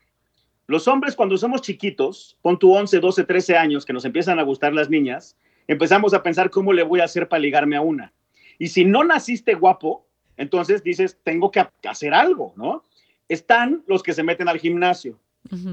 Los 0.65 0.87
hombres 0.87 1.15
cuando 1.15 1.37
somos 1.37 1.61
chiquitos, 1.61 2.39
pon 2.41 2.57
tu 2.57 2.73
11, 2.73 2.99
12, 2.99 3.23
13 3.23 3.55
años, 3.55 3.85
que 3.85 3.93
nos 3.93 4.03
empiezan 4.03 4.39
a 4.39 4.41
gustar 4.41 4.73
las 4.73 4.89
niñas, 4.89 5.37
empezamos 5.67 6.15
a 6.15 6.23
pensar 6.23 6.49
cómo 6.49 6.73
le 6.73 6.81
voy 6.81 7.01
a 7.01 7.03
hacer 7.03 7.29
para 7.29 7.39
ligarme 7.39 7.75
a 7.75 7.81
una. 7.81 8.13
Y 8.57 8.69
si 8.69 8.83
no 8.83 9.03
naciste 9.03 9.53
guapo, 9.53 10.07
entonces 10.37 10.81
dices, 10.81 11.19
tengo 11.23 11.51
que 11.51 11.63
hacer 11.87 12.15
algo, 12.15 12.51
¿no? 12.55 12.83
Están 13.29 13.83
los 13.85 14.01
que 14.01 14.15
se 14.15 14.23
meten 14.23 14.49
al 14.49 14.57
gimnasio, 14.57 15.19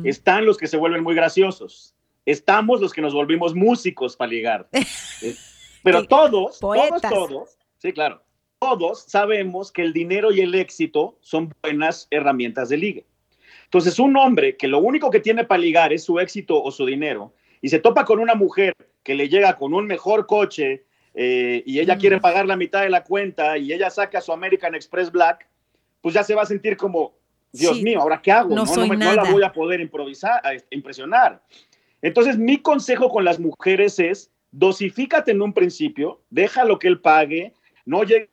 están 0.05 0.45
los 0.45 0.59
que 0.59 0.67
se 0.67 0.77
vuelven 0.77 1.03
muy 1.03 1.15
graciosos, 1.15 1.95
estamos 2.27 2.83
los 2.83 2.93
que 2.93 3.01
nos 3.01 3.15
volvimos 3.15 3.55
músicos 3.55 4.15
para 4.15 4.31
ligar. 4.31 4.69
Eh, 5.23 5.35
Pero 5.83 6.05
todos, 6.07 6.59
poetas. 6.59 7.01
todos, 7.01 7.29
todos, 7.29 7.59
sí, 7.79 7.93
claro, 7.93 8.24
todos 8.65 9.03
sabemos 9.07 9.71
que 9.71 9.83
el 9.83 9.93
dinero 9.93 10.33
y 10.33 10.41
el 10.41 10.55
éxito 10.55 11.19
son 11.21 11.53
buenas 11.63 12.09
herramientas 12.11 12.71
de 12.71 12.79
ligue. 12.79 13.05
Entonces, 13.65 13.99
un 13.99 14.17
hombre 14.17 14.57
que 14.57 14.69
lo 14.69 14.79
único 14.79 15.11
que 15.11 15.21
tiene 15.21 15.45
para 15.45 15.61
ligar 15.61 15.93
es 15.93 16.03
su 16.05 16.19
éxito 16.19 16.63
o 16.63 16.71
su 16.71 16.87
dinero 16.87 17.35
y 17.61 17.69
se 17.69 17.79
topa 17.79 18.07
con 18.07 18.21
una 18.21 18.35
mujer 18.35 18.73
que 19.03 19.15
le 19.15 19.29
llega 19.29 19.57
con 19.59 19.75
un 19.75 19.87
mejor 19.87 20.27
coche 20.27 20.85
eh, 21.15 21.63
y 21.67 21.79
ella 21.79 21.97
Mm. 21.97 21.99
quiere 22.01 22.21
pagar 22.21 22.47
la 22.47 22.57
mitad 22.57 22.81
de 22.83 22.89
la 22.89 23.05
cuenta 23.05 23.59
y 23.59 23.71
ella 23.73 23.91
saca 23.91 24.21
su 24.23 24.33
American 24.33 24.75
Express 24.75 25.13
Black, 25.13 25.47
pues 26.01 26.15
ya 26.15 26.25
se 26.25 26.35
va 26.35 26.43
a 26.43 26.47
sentir 26.47 26.77
como, 26.79 27.13
Dios 27.53 27.77
Sí, 27.77 27.85
mío, 27.85 28.01
¿ahora 28.01 28.21
qué 28.23 28.33
hago? 28.33 28.55
no 28.55 28.67
soy 28.67 28.89
me- 28.89 28.97
no 28.97 29.13
la 29.13 29.17
nada. 29.23 29.31
voy 29.31 29.43
a 29.45 29.53
poder 29.53 29.79
improvisar, 29.81 30.41
a- 30.45 30.55
impresionar. 30.71 31.43
Entonces, 32.01 32.39
mi 32.39 32.57
consejo 32.63 33.09
con 33.11 33.25
las 33.25 33.39
mujeres 33.39 33.99
es, 34.01 34.31
dosifícate 34.51 35.33
en 35.33 35.43
un 35.43 35.53
principio, 35.53 36.23
deja 36.31 36.65
lo 36.65 36.79
que 36.79 36.89
él 36.89 37.01
pague, 37.01 37.53
no 37.87 38.03
llegues 38.05 38.29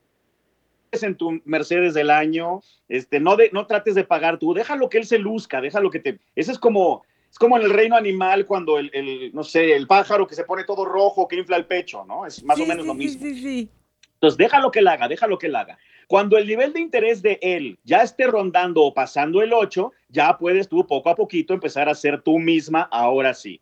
en 0.94 1.16
tu 1.16 1.42
Mercedes 1.46 1.94
del 1.94 2.10
año, 2.10 2.62
este, 2.90 3.20
no, 3.20 3.36
de, 3.38 3.50
no 3.54 3.66
trates 3.66 3.96
de 3.96 4.04
pagar 4.04 4.38
tú, 4.38 4.54
deja 4.54 4.76
lo 4.76 4.90
que 4.90 4.98
él 4.98 5.06
se 5.06 5.18
luzca, 5.18 5.62
deja 5.62 5.80
lo 5.80 5.90
que 5.90 6.00
te... 6.00 6.20
Eso 6.36 6.52
es 6.52 6.60
como, 6.60 7.04
es 7.32 7.40
como 7.40 7.58
en 7.58 7.64
el 7.64 7.72
reino 7.72 7.96
animal 7.96 8.46
cuando 8.46 8.78
el, 8.78 8.92
el, 8.94 9.32
no 9.34 9.44
sé, 9.44 9.74
el 9.76 9.88
pájaro 9.88 10.28
que 10.28 10.36
se 10.36 10.44
pone 10.44 10.66
todo 10.66 10.84
rojo, 10.84 11.28
que 11.30 11.38
infla 11.38 11.56
el 11.56 11.66
pecho, 11.66 12.04
¿no? 12.06 12.26
Es 12.26 12.44
más 12.44 12.58
Sí, 12.58 12.64
o 12.64 12.66
menos 12.68 12.84
sí, 12.84 12.88
lo 12.88 12.94
sí, 12.94 13.00
mismo. 13.00 13.22
sí, 13.24 13.42
sí. 13.42 13.70
Entonces, 14.16 14.38
déjalo 14.38 14.70
que 14.70 14.80
él 14.80 14.88
haga, 14.90 15.08
déjalo 15.08 15.38
que 15.40 15.48
él 15.48 15.56
haga. 15.56 15.80
Cuando 16.08 16.38
el 16.38 16.46
nivel 16.46 16.74
de 16.74 16.82
interés 16.82 17.22
de 17.22 17.40
él 17.42 17.80
ya 17.86 18.02
esté 18.04 18.28
rondando 18.28 18.84
o 18.84 18.94
pasando 18.94 19.42
el 19.42 19.54
8, 19.54 19.94
ya 20.10 20.38
puedes 20.38 20.68
tú 20.68 20.86
poco 20.86 21.10
a 21.10 21.16
poquito 21.16 21.54
empezar 21.54 21.88
a 21.88 21.96
ser 21.96 22.22
tú 22.22 22.38
misma, 22.38 22.82
ahora 22.92 23.34
sí. 23.34 23.62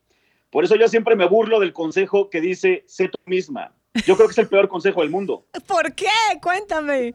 Por 0.49 0.63
eso 0.63 0.75
yo 0.75 0.87
siempre 0.87 1.15
me 1.15 1.27
burlo 1.27 1.59
del 1.59 1.73
consejo 1.73 2.31
que 2.31 2.41
dice, 2.41 2.83
sé 2.87 3.07
tú 3.07 3.19
misma. 3.25 3.71
Yo 4.05 4.15
creo 4.15 4.27
que 4.27 4.31
es 4.33 4.37
el 4.37 4.47
peor 4.47 4.67
consejo 4.69 5.01
del 5.01 5.09
mundo. 5.09 5.45
¿Por 5.67 5.93
qué? 5.93 6.07
Cuéntame. 6.41 7.13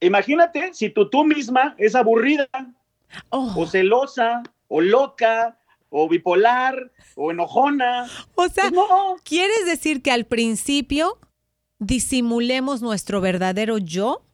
Imagínate 0.00 0.74
si 0.74 0.90
tú, 0.90 1.08
tú 1.08 1.24
misma 1.24 1.74
es 1.78 1.94
aburrida 1.94 2.48
Oh, 3.30 3.54
o 3.56 3.66
celosa 3.66 4.42
o 4.68 4.80
loca 4.80 5.58
o 5.90 6.08
bipolar 6.08 6.90
o 7.14 7.30
enojona. 7.30 8.04
o 8.34 8.48
sea, 8.48 8.64
Pues 8.64 8.72
no, 8.72 9.16
¿quieres 9.24 9.64
decir 9.64 10.02
que 10.02 10.10
al 10.10 10.26
principio 10.26 11.18
disimulemos 11.78 12.82
nuestro 12.82 13.20
verdadero 13.20 13.78
yo 13.78 14.26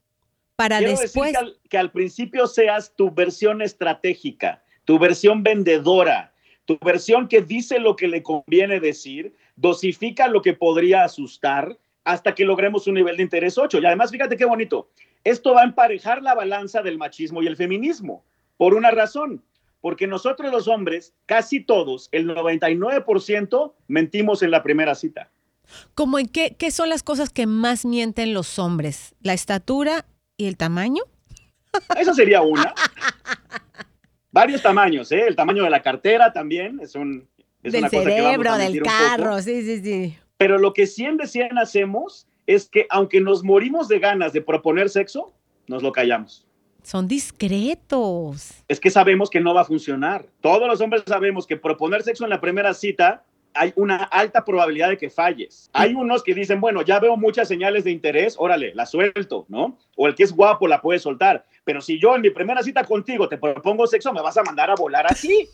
para 0.57 0.79
Quiero 0.79 0.99
después... 0.99 1.33
decir 1.33 1.33
que 1.33 1.39
al, 1.39 1.59
que 1.69 1.79
al 1.79 1.93
principio 1.93 2.47
seas 2.47 2.95
tu 2.97 3.11
versión 3.11 3.63
estratégica, 3.63 4.65
tu 4.85 4.99
versión 4.99 5.43
vendedora, 5.43 6.33
tu 6.65 6.79
versión 6.83 7.29
que 7.29 7.43
dice 7.43 7.79
lo 7.79 7.95
que 7.97 8.09
le 8.09 8.23
conviene 8.23 8.81
decir, 8.81 9.35
dosifica 9.63 10.27
lo 10.27 10.43
que 10.43 10.55
podría 10.55 11.05
asustar 11.05 11.79
hasta 12.05 12.35
que 12.35 12.45
logremos 12.45 12.89
un 12.89 12.95
nivel 12.95 13.17
de 13.17 13.23
interés 13.23 13.57
8. 13.57 13.79
Y 13.79 13.87
además, 13.87 14.11
fíjate 14.11 14.37
qué 14.37 14.45
bonito, 14.45 14.91
esto 15.23 15.55
va 15.55 15.63
a 15.63 15.65
emparejar 15.65 16.21
la 16.21 16.35
balanza 16.35 16.83
del 16.83 16.99
machismo 16.99 17.43
y 17.43 17.47
el 17.47 17.57
feminismo, 17.57 18.25
por 18.57 18.75
una 18.75 18.91
razón, 18.91 19.45
porque 19.81 20.09
nosotros 20.09 20.51
los 20.51 20.67
hombres, 20.67 21.15
casi 21.27 21.61
todos, 21.61 22.09
el 22.11 22.29
99%, 22.29 23.73
mentimos 23.87 24.43
en 24.43 24.51
la 24.51 24.65
primera 24.65 24.97
cita. 24.97 25.31
¿Cómo 25.95 26.19
en 26.19 26.27
qué, 26.27 26.57
qué 26.59 26.73
son 26.73 26.89
las 26.89 27.05
cosas 27.05 27.31
que 27.31 27.47
más 27.47 27.85
mienten 27.85 28.35
los 28.35 28.59
hombres? 28.59 29.15
¿La 29.23 29.33
estatura 29.33 30.07
y 30.37 30.47
el 30.47 30.57
tamaño? 30.57 31.05
Esa 31.97 32.13
sería 32.15 32.43
una. 32.43 32.75
Varios 34.33 34.63
tamaños, 34.63 35.13
¿eh? 35.13 35.27
El 35.29 35.37
tamaño 35.37 35.63
de 35.63 35.71
la 35.71 35.83
cartera 35.83 36.33
también 36.33 36.81
es, 36.81 36.95
un, 36.95 37.29
es 37.63 37.73
del 37.73 37.83
una 37.83 37.91
cosa 37.91 38.05
que 38.05 38.11
cerebro, 38.11 38.57
del 38.57 38.79
poco. 38.79 38.91
carro, 38.91 39.43
sí, 39.43 39.63
sí, 39.63 39.83
sí. 39.83 40.17
Pero 40.37 40.59
lo 40.59 40.73
que 40.73 40.87
100 40.87 41.19
de 41.19 41.27
100 41.27 41.59
hacemos 41.59 42.27
es 42.47 42.69
que 42.69 42.87
aunque 42.91 43.21
nos 43.21 43.45
morimos 43.45 43.89
de 43.89 43.99
ganas 43.99 44.33
de 44.33 44.43
proponer 44.43 44.89
sexo, 44.89 45.33
nos 45.69 45.83
lo 45.83 45.93
callamos. 45.93 46.47
Son 46.83 47.07
discretos. 47.07 48.65
Es 48.67 48.81
que 48.81 48.91
sabemos 48.91 49.31
que 49.31 49.41
no 49.41 49.55
va 49.55 49.61
a 49.61 49.65
funcionar. 49.65 50.27
Todos 50.41 50.67
los 50.67 50.81
hombres 50.81 51.05
sabemos 51.07 51.47
que 51.47 51.57
proponer 51.57 52.03
sexo 52.03 52.25
en 52.25 52.31
la 52.31 52.41
primera 52.41 52.75
cita 52.75 53.25
hay 53.55 53.73
una 53.77 53.97
alta 54.05 54.45
probabilidad 54.45 54.89
de 54.89 54.99
que 54.99 55.11
falles. 55.11 55.71
Hay 55.73 55.95
unos 55.95 56.23
que 56.23 56.35
dicen, 56.35 56.61
bueno, 56.61 56.83
ya 56.83 56.99
veo 56.99 57.17
muchas 57.17 57.49
señales 57.49 57.85
de 57.85 57.91
interés, 57.91 58.35
órale, 58.39 58.75
la 58.75 58.87
suelto, 58.87 59.45
¿no? 59.49 59.79
O 59.97 60.09
el 60.09 60.15
que 60.15 60.23
es 60.23 60.33
guapo 60.33 60.67
la 60.67 60.81
puede 60.81 60.99
soltar. 60.99 61.45
Pero 61.65 61.81
si 61.81 62.01
yo 62.01 62.17
en 62.17 62.23
mi 62.23 62.31
primera 62.31 62.63
cita 62.63 62.85
contigo 62.85 63.29
te 63.29 63.39
propongo 63.39 63.87
sexo, 63.87 64.13
me 64.13 64.23
vas 64.23 64.37
a 64.37 64.43
mandar 64.43 64.71
a 64.71 64.75
volar 64.75 65.07
así. 65.07 65.49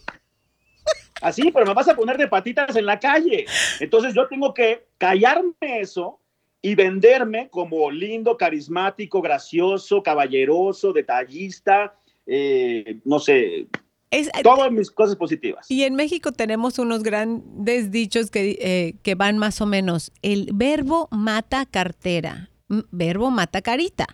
Así, 1.21 1.51
pero 1.53 1.67
me 1.67 1.75
vas 1.75 1.89
a 1.89 1.95
poner 1.97 2.17
de 2.17 2.29
patitas 2.29 2.75
en 2.77 2.87
la 2.87 2.99
calle. 2.99 3.47
Entonces 3.81 4.15
yo 4.15 4.27
tengo 4.29 4.55
que 4.55 4.87
callarme 4.99 5.81
eso 5.81 6.21
y 6.63 6.75
venderme 6.75 7.49
como 7.51 7.91
lindo, 7.91 8.37
carismático, 8.37 9.21
gracioso, 9.23 10.03
caballeroso, 10.03 10.93
detallista, 10.93 11.95
eh, 12.27 12.99
no 13.05 13.19
sé, 13.19 13.67
Es- 14.11 14.31
todas 14.43 14.71
mis 14.73 14.91
cosas 14.91 15.17
positivas. 15.17 15.71
y 15.71 15.85
en 15.85 15.95
México 15.95 16.33
tenemos 16.33 16.79
unos 16.79 17.03
grandes 17.03 17.91
dichos 17.91 18.31
que, 18.31 18.59
eh, 18.61 18.95
que 19.03 19.15
van 19.15 19.39
más 19.39 19.61
o 19.61 19.67
menos. 19.67 20.13
El 20.23 20.51
verbo 20.53 21.09
mata 21.11 21.65
cartera, 21.67 22.51
verbo 22.91 23.31
mata 23.31 23.63
carita. 23.63 24.07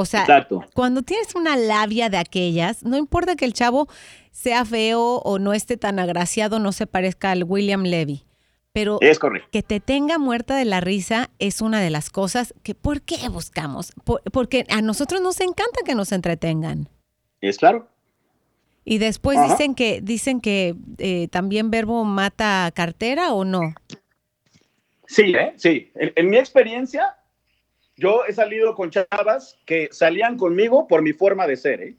O 0.00 0.04
sea, 0.04 0.20
Exacto. 0.20 0.64
cuando 0.74 1.02
tienes 1.02 1.34
una 1.34 1.56
labia 1.56 2.08
de 2.10 2.16
aquellas, 2.18 2.82
no 2.82 2.96
importa 2.96 3.36
que 3.36 3.44
el 3.44 3.52
chavo 3.52 3.88
sea 4.32 4.64
feo 4.64 5.16
o 5.24 5.38
no 5.38 5.52
esté 5.52 5.76
tan 5.76 5.98
agraciado, 5.98 6.58
no 6.58 6.72
se 6.72 6.86
parezca 6.86 7.30
al 7.30 7.44
William 7.44 7.82
Levy, 7.84 8.24
pero 8.72 8.98
Es 9.00 9.18
que 9.50 9.62
te 9.62 9.80
tenga 9.80 10.18
muerta 10.18 10.56
de 10.56 10.64
la 10.64 10.80
risa 10.80 11.30
es 11.38 11.60
una 11.60 11.80
de 11.80 11.90
las 11.90 12.10
cosas 12.10 12.54
que, 12.62 12.74
¿por 12.74 13.02
qué 13.02 13.28
buscamos? 13.28 13.92
Por- 14.04 14.22
porque 14.32 14.64
a 14.70 14.80
nosotros 14.82 15.20
nos 15.20 15.40
encanta 15.40 15.80
que 15.84 15.94
nos 15.94 16.12
entretengan. 16.12 16.88
Es 17.40 17.58
claro. 17.58 17.88
Y 18.84 18.98
después 18.98 19.36
Ajá. 19.38 19.48
dicen 19.52 19.74
que 19.74 20.00
dicen 20.00 20.40
que 20.40 20.74
eh, 20.98 21.28
también 21.28 21.70
verbo 21.70 22.04
mata 22.04 22.70
cartera 22.74 23.32
o 23.34 23.44
no. 23.44 23.74
Sí, 25.06 25.34
¿eh? 25.34 25.52
Sí. 25.56 25.90
En, 25.96 26.12
en 26.16 26.30
mi 26.30 26.36
experiencia, 26.38 27.16
yo 28.00 28.24
he 28.26 28.32
salido 28.32 28.74
con 28.74 28.90
chavas 28.90 29.58
que 29.66 29.88
salían 29.92 30.36
conmigo 30.38 30.88
por 30.88 31.02
mi 31.02 31.12
forma 31.12 31.46
de 31.46 31.56
ser, 31.56 31.82
¿eh? 31.82 31.96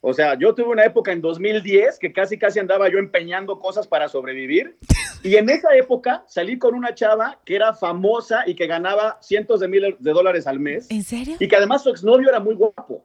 O 0.00 0.12
sea, 0.12 0.38
yo 0.38 0.54
tuve 0.54 0.68
una 0.68 0.84
época 0.84 1.12
en 1.12 1.20
2010 1.20 1.98
que 1.98 2.12
casi 2.12 2.38
casi 2.38 2.58
andaba 2.58 2.88
yo 2.90 2.98
empeñando 2.98 3.58
cosas 3.58 3.88
para 3.88 4.08
sobrevivir 4.08 4.76
Y 5.22 5.36
en 5.36 5.48
esa 5.50 5.74
época 5.74 6.24
salí 6.28 6.58
con 6.58 6.74
una 6.74 6.94
chava 6.94 7.40
que 7.44 7.56
era 7.56 7.74
famosa 7.74 8.44
y 8.46 8.54
que 8.54 8.66
ganaba 8.66 9.18
cientos 9.20 9.60
de 9.60 9.68
miles 9.68 9.94
de 9.98 10.12
dólares 10.12 10.46
al 10.46 10.60
mes. 10.60 10.88
¿En 10.90 11.02
serio? 11.02 11.36
Y 11.40 11.48
que 11.48 11.56
además 11.56 11.82
su 11.82 11.90
exnovio 11.90 12.28
era 12.28 12.38
muy 12.38 12.54
guapo. 12.54 13.04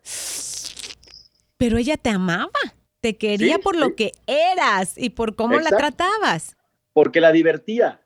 Pero 1.58 1.78
ella 1.78 1.98
te 1.98 2.10
amaba, 2.10 2.52
te 3.00 3.18
quería 3.18 3.56
Sí, 3.56 3.62
por 3.62 3.76
lo 3.76 3.96
que 3.96 4.12
eras 4.28 4.98
y 4.98 5.12
por 5.12 5.36
cómo 5.36 5.60
la 5.60 5.70
tratabas. 5.70 6.58
Porque 6.94 7.22
la 7.22 7.32
divertía. 7.32 8.01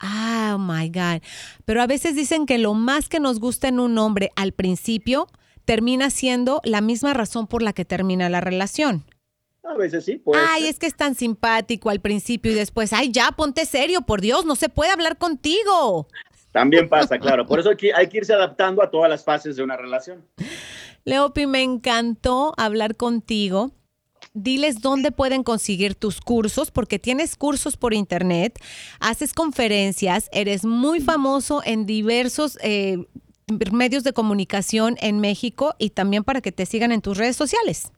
Ah, 0.00 0.52
oh 0.56 0.58
my 0.58 0.88
God. 0.88 1.22
Pero 1.64 1.82
a 1.82 1.86
veces 1.86 2.16
dicen 2.16 2.46
que 2.46 2.58
lo 2.58 2.74
más 2.74 3.08
que 3.08 3.20
nos 3.20 3.38
gusta 3.38 3.68
en 3.68 3.78
un 3.78 3.98
hombre 3.98 4.30
al 4.34 4.52
principio 4.52 5.28
termina 5.64 6.10
siendo 6.10 6.60
la 6.64 6.80
misma 6.80 7.14
razón 7.14 7.46
por 7.46 7.62
la 7.62 7.72
que 7.72 7.84
termina 7.84 8.28
la 8.28 8.40
relación. 8.40 9.04
A 9.62 9.74
veces 9.74 10.04
sí, 10.04 10.16
pues. 10.16 10.40
ay, 10.50 10.66
es 10.66 10.78
que 10.78 10.86
es 10.86 10.96
tan 10.96 11.14
simpático 11.14 11.90
al 11.90 12.00
principio 12.00 12.50
y 12.50 12.54
después, 12.54 12.92
ay, 12.92 13.12
ya, 13.12 13.30
ponte 13.32 13.66
serio, 13.66 14.00
por 14.00 14.20
Dios, 14.20 14.44
no 14.46 14.56
se 14.56 14.68
puede 14.68 14.90
hablar 14.90 15.18
contigo. 15.18 16.08
También 16.50 16.88
pasa, 16.88 17.18
claro. 17.18 17.46
Por 17.46 17.60
eso 17.60 17.70
hay 17.70 17.76
que, 17.76 17.94
hay 17.94 18.08
que 18.08 18.18
irse 18.18 18.32
adaptando 18.32 18.82
a 18.82 18.90
todas 18.90 19.10
las 19.10 19.22
fases 19.22 19.56
de 19.56 19.62
una 19.62 19.76
relación. 19.76 20.26
Leopi, 21.04 21.46
me 21.46 21.62
encantó 21.62 22.54
hablar 22.56 22.96
contigo. 22.96 23.72
Diles 24.32 24.80
dónde 24.80 25.10
pueden 25.10 25.42
conseguir 25.42 25.96
tus 25.96 26.20
cursos, 26.20 26.70
porque 26.70 27.00
tienes 27.00 27.34
cursos 27.34 27.76
por 27.76 27.92
internet, 27.92 28.60
haces 29.00 29.32
conferencias, 29.32 30.28
eres 30.30 30.64
muy 30.64 31.00
famoso 31.00 31.62
en 31.64 31.84
diversos 31.84 32.56
eh, 32.62 32.98
medios 33.72 34.04
de 34.04 34.12
comunicación 34.12 34.94
en 35.00 35.18
México 35.18 35.74
y 35.78 35.90
también 35.90 36.22
para 36.22 36.40
que 36.40 36.52
te 36.52 36.64
sigan 36.64 36.92
en 36.92 37.00
tus 37.00 37.18
redes 37.18 37.34
sociales. 37.34 37.90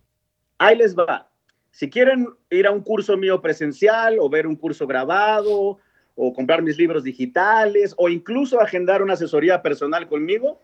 Ahí 0.56 0.74
les 0.76 0.96
va. 0.96 1.28
Si 1.70 1.90
quieren 1.90 2.28
ir 2.50 2.66
a 2.66 2.70
un 2.70 2.80
curso 2.80 3.18
mío 3.18 3.42
presencial 3.42 4.16
o 4.18 4.30
ver 4.30 4.46
un 4.46 4.56
curso 4.56 4.86
grabado 4.86 5.78
o 6.14 6.32
comprar 6.32 6.62
mis 6.62 6.78
libros 6.78 7.04
digitales 7.04 7.94
o 7.98 8.08
incluso 8.08 8.58
agendar 8.58 9.02
una 9.02 9.14
asesoría 9.14 9.60
personal 9.60 10.08
conmigo, 10.08 10.60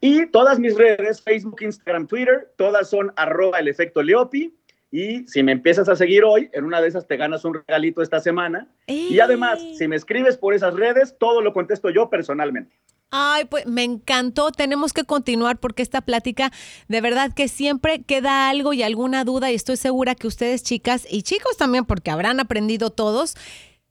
Y 0.02 0.28
todas 0.28 0.60
mis 0.60 0.78
redes, 0.78 1.22
Facebook, 1.22 1.62
Instagram, 1.62 2.08
Twitter, 2.08 2.54
todas 2.58 2.90
son 2.90 3.12
arroba 3.16 3.60
el 3.60 3.68
efecto 3.68 4.02
Leopi. 4.02 4.56
Y 4.92 5.28
si 5.28 5.44
me 5.44 5.52
empiezas 5.52 5.90
a 5.90 5.96
seguir 5.96 6.24
hoy, 6.24 6.50
en 6.54 6.64
una 6.64 6.82
de 6.82 6.88
esas 6.88 7.06
te 7.06 7.18
ganas 7.18 7.46
un 7.46 7.56
regalito 7.56 8.02
esta 8.02 8.20
semana. 8.20 8.68
Y 8.88 9.20
además, 9.20 9.60
si 9.78 9.88
me 9.88 9.96
escribes 9.96 10.38
por 10.38 10.54
esas 10.54 10.74
redes, 10.74 11.16
todo 11.20 11.42
lo 11.42 11.54
contesto 11.54 11.90
yo 11.90 12.10
personalmente. 12.10 12.76
Ay, 13.12 13.46
pues 13.46 13.66
me 13.66 13.84
encantó. 13.84 14.52
Tenemos 14.52 14.94
que 14.94 15.04
continuar 15.04 15.60
porque 15.60 15.82
esta 15.82 16.02
plática 16.02 16.52
de 16.88 17.02
verdad 17.02 17.34
que 17.34 17.48
siempre 17.48 18.04
queda 18.04 18.50
algo 18.50 18.74
y 18.74 18.84
alguna 18.84 19.24
duda 19.24 19.52
y 19.52 19.56
estoy 19.56 19.78
segura 19.78 20.16
que 20.16 20.28
ustedes 20.28 20.64
chicas 20.64 21.08
y 21.10 21.24
chicos 21.24 21.58
también 21.58 21.86
porque 21.86 22.12
habrán 22.12 22.40
aprendido 22.40 22.92
todos. 22.92 23.36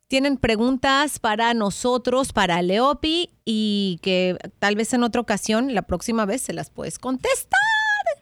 Tienen 0.09 0.39
preguntas 0.39 1.19
para 1.19 1.53
nosotros, 1.53 2.33
para 2.33 2.63
Leopi 2.63 3.31
y 3.45 3.99
que 4.03 4.39
tal 4.59 4.75
vez 4.75 4.95
en 4.95 5.03
otra 5.03 5.21
ocasión, 5.21 5.75
la 5.75 5.83
próxima 5.83 6.25
vez, 6.25 6.41
se 6.41 6.55
las 6.55 6.71
puedes 6.71 6.99
contestar. 6.99 7.59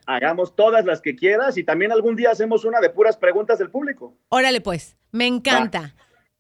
Hagamos 0.07 0.57
todas 0.57 0.85
las 0.85 1.01
que 1.01 1.15
quieras 1.15 1.57
y 1.57 1.63
también 1.63 1.93
algún 1.93 2.17
día 2.17 2.31
hacemos 2.33 2.65
una 2.65 2.81
de 2.81 2.91
puras 2.91 3.17
preguntas 3.17 3.61
del 3.61 3.71
público. 3.71 4.17
Órale 4.31 4.61
pues, 4.61 4.97
me 5.13 5.29
encanta. 5.29 5.95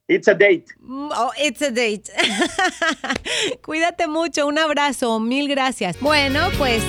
It's 0.08 0.26
a 0.26 0.34
date. 0.34 0.66
Mm, 0.80 1.10
Oh, 1.16 1.30
it's 1.40 1.62
a 1.62 1.70
date. 1.70 2.04
Cuídate 3.64 4.08
mucho, 4.08 4.48
un 4.48 4.58
abrazo, 4.58 5.20
mil 5.20 5.48
gracias. 5.48 5.98
Bueno, 6.00 6.48
pues 6.58 6.82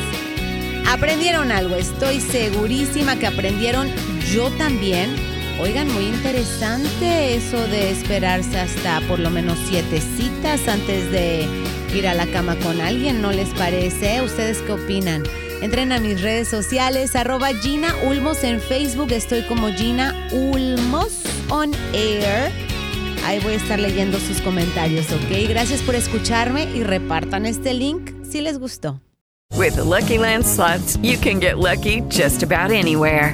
aprendieron 0.89 1.51
algo, 1.51 1.76
estoy 1.76 2.20
segurísima 2.22 3.18
que 3.20 3.28
aprendieron 3.28 3.88
yo 4.32 4.49
también. 4.58 5.16
Oigan, 5.60 5.91
muy 5.91 6.05
interesante 6.05 7.36
eso 7.36 7.68
de 7.68 7.89
esperarse 7.89 8.60
hasta 8.60 9.01
por 9.08 9.18
lo 9.18 9.32
menos 9.32 9.58
siete 9.68 9.99
citas 9.99 10.68
antes 10.68 11.12
de 11.12 11.47
ir 11.95 12.08
a 12.08 12.14
la 12.14 12.28
cama 12.28 12.55
con 12.58 12.80
alguien, 12.80 13.24
¿no 13.24 13.32
les 13.32 13.49
parece? 13.49 14.22
¿Ustedes 14.22 14.60
qué 14.60 14.74
opinan? 14.74 15.24
Entren 15.62 15.91
a 15.91 15.99
mis 15.99 16.22
redes 16.22 16.47
sociales, 16.47 17.16
arroba 17.16 17.47
Gina 17.55 17.95
Ulmos 18.08 18.43
en 18.43 18.62
Facebook, 18.62 19.12
estoy 19.12 19.41
como 19.43 19.70
Gina 19.70 20.14
Ulmos 20.32 21.24
on 21.49 21.72
air. 21.93 22.51
Ahí 23.26 23.39
voy 23.39 23.53
a 23.53 23.58
estar 23.58 23.80
leyendo 23.80 24.20
sus 24.20 24.39
comentarios, 24.41 25.12
¿ok? 25.12 25.49
Gracias 25.49 25.82
por 25.82 25.95
escucharme 25.95 26.66
y 26.76 26.84
repartan 26.84 27.47
este 27.47 27.74
link 27.74 28.12
si 28.24 28.41
les 28.41 28.60
gustó. 28.60 29.01
With 29.55 29.76
the 29.76 29.84
Lucky 29.84 30.20
Land 30.20 30.45
slots, 30.45 30.97
you 31.01 31.18
can 31.18 31.39
get 31.39 31.58
lucky 31.58 32.01
just 32.10 32.43
about 32.43 32.72
anywhere. 32.72 33.34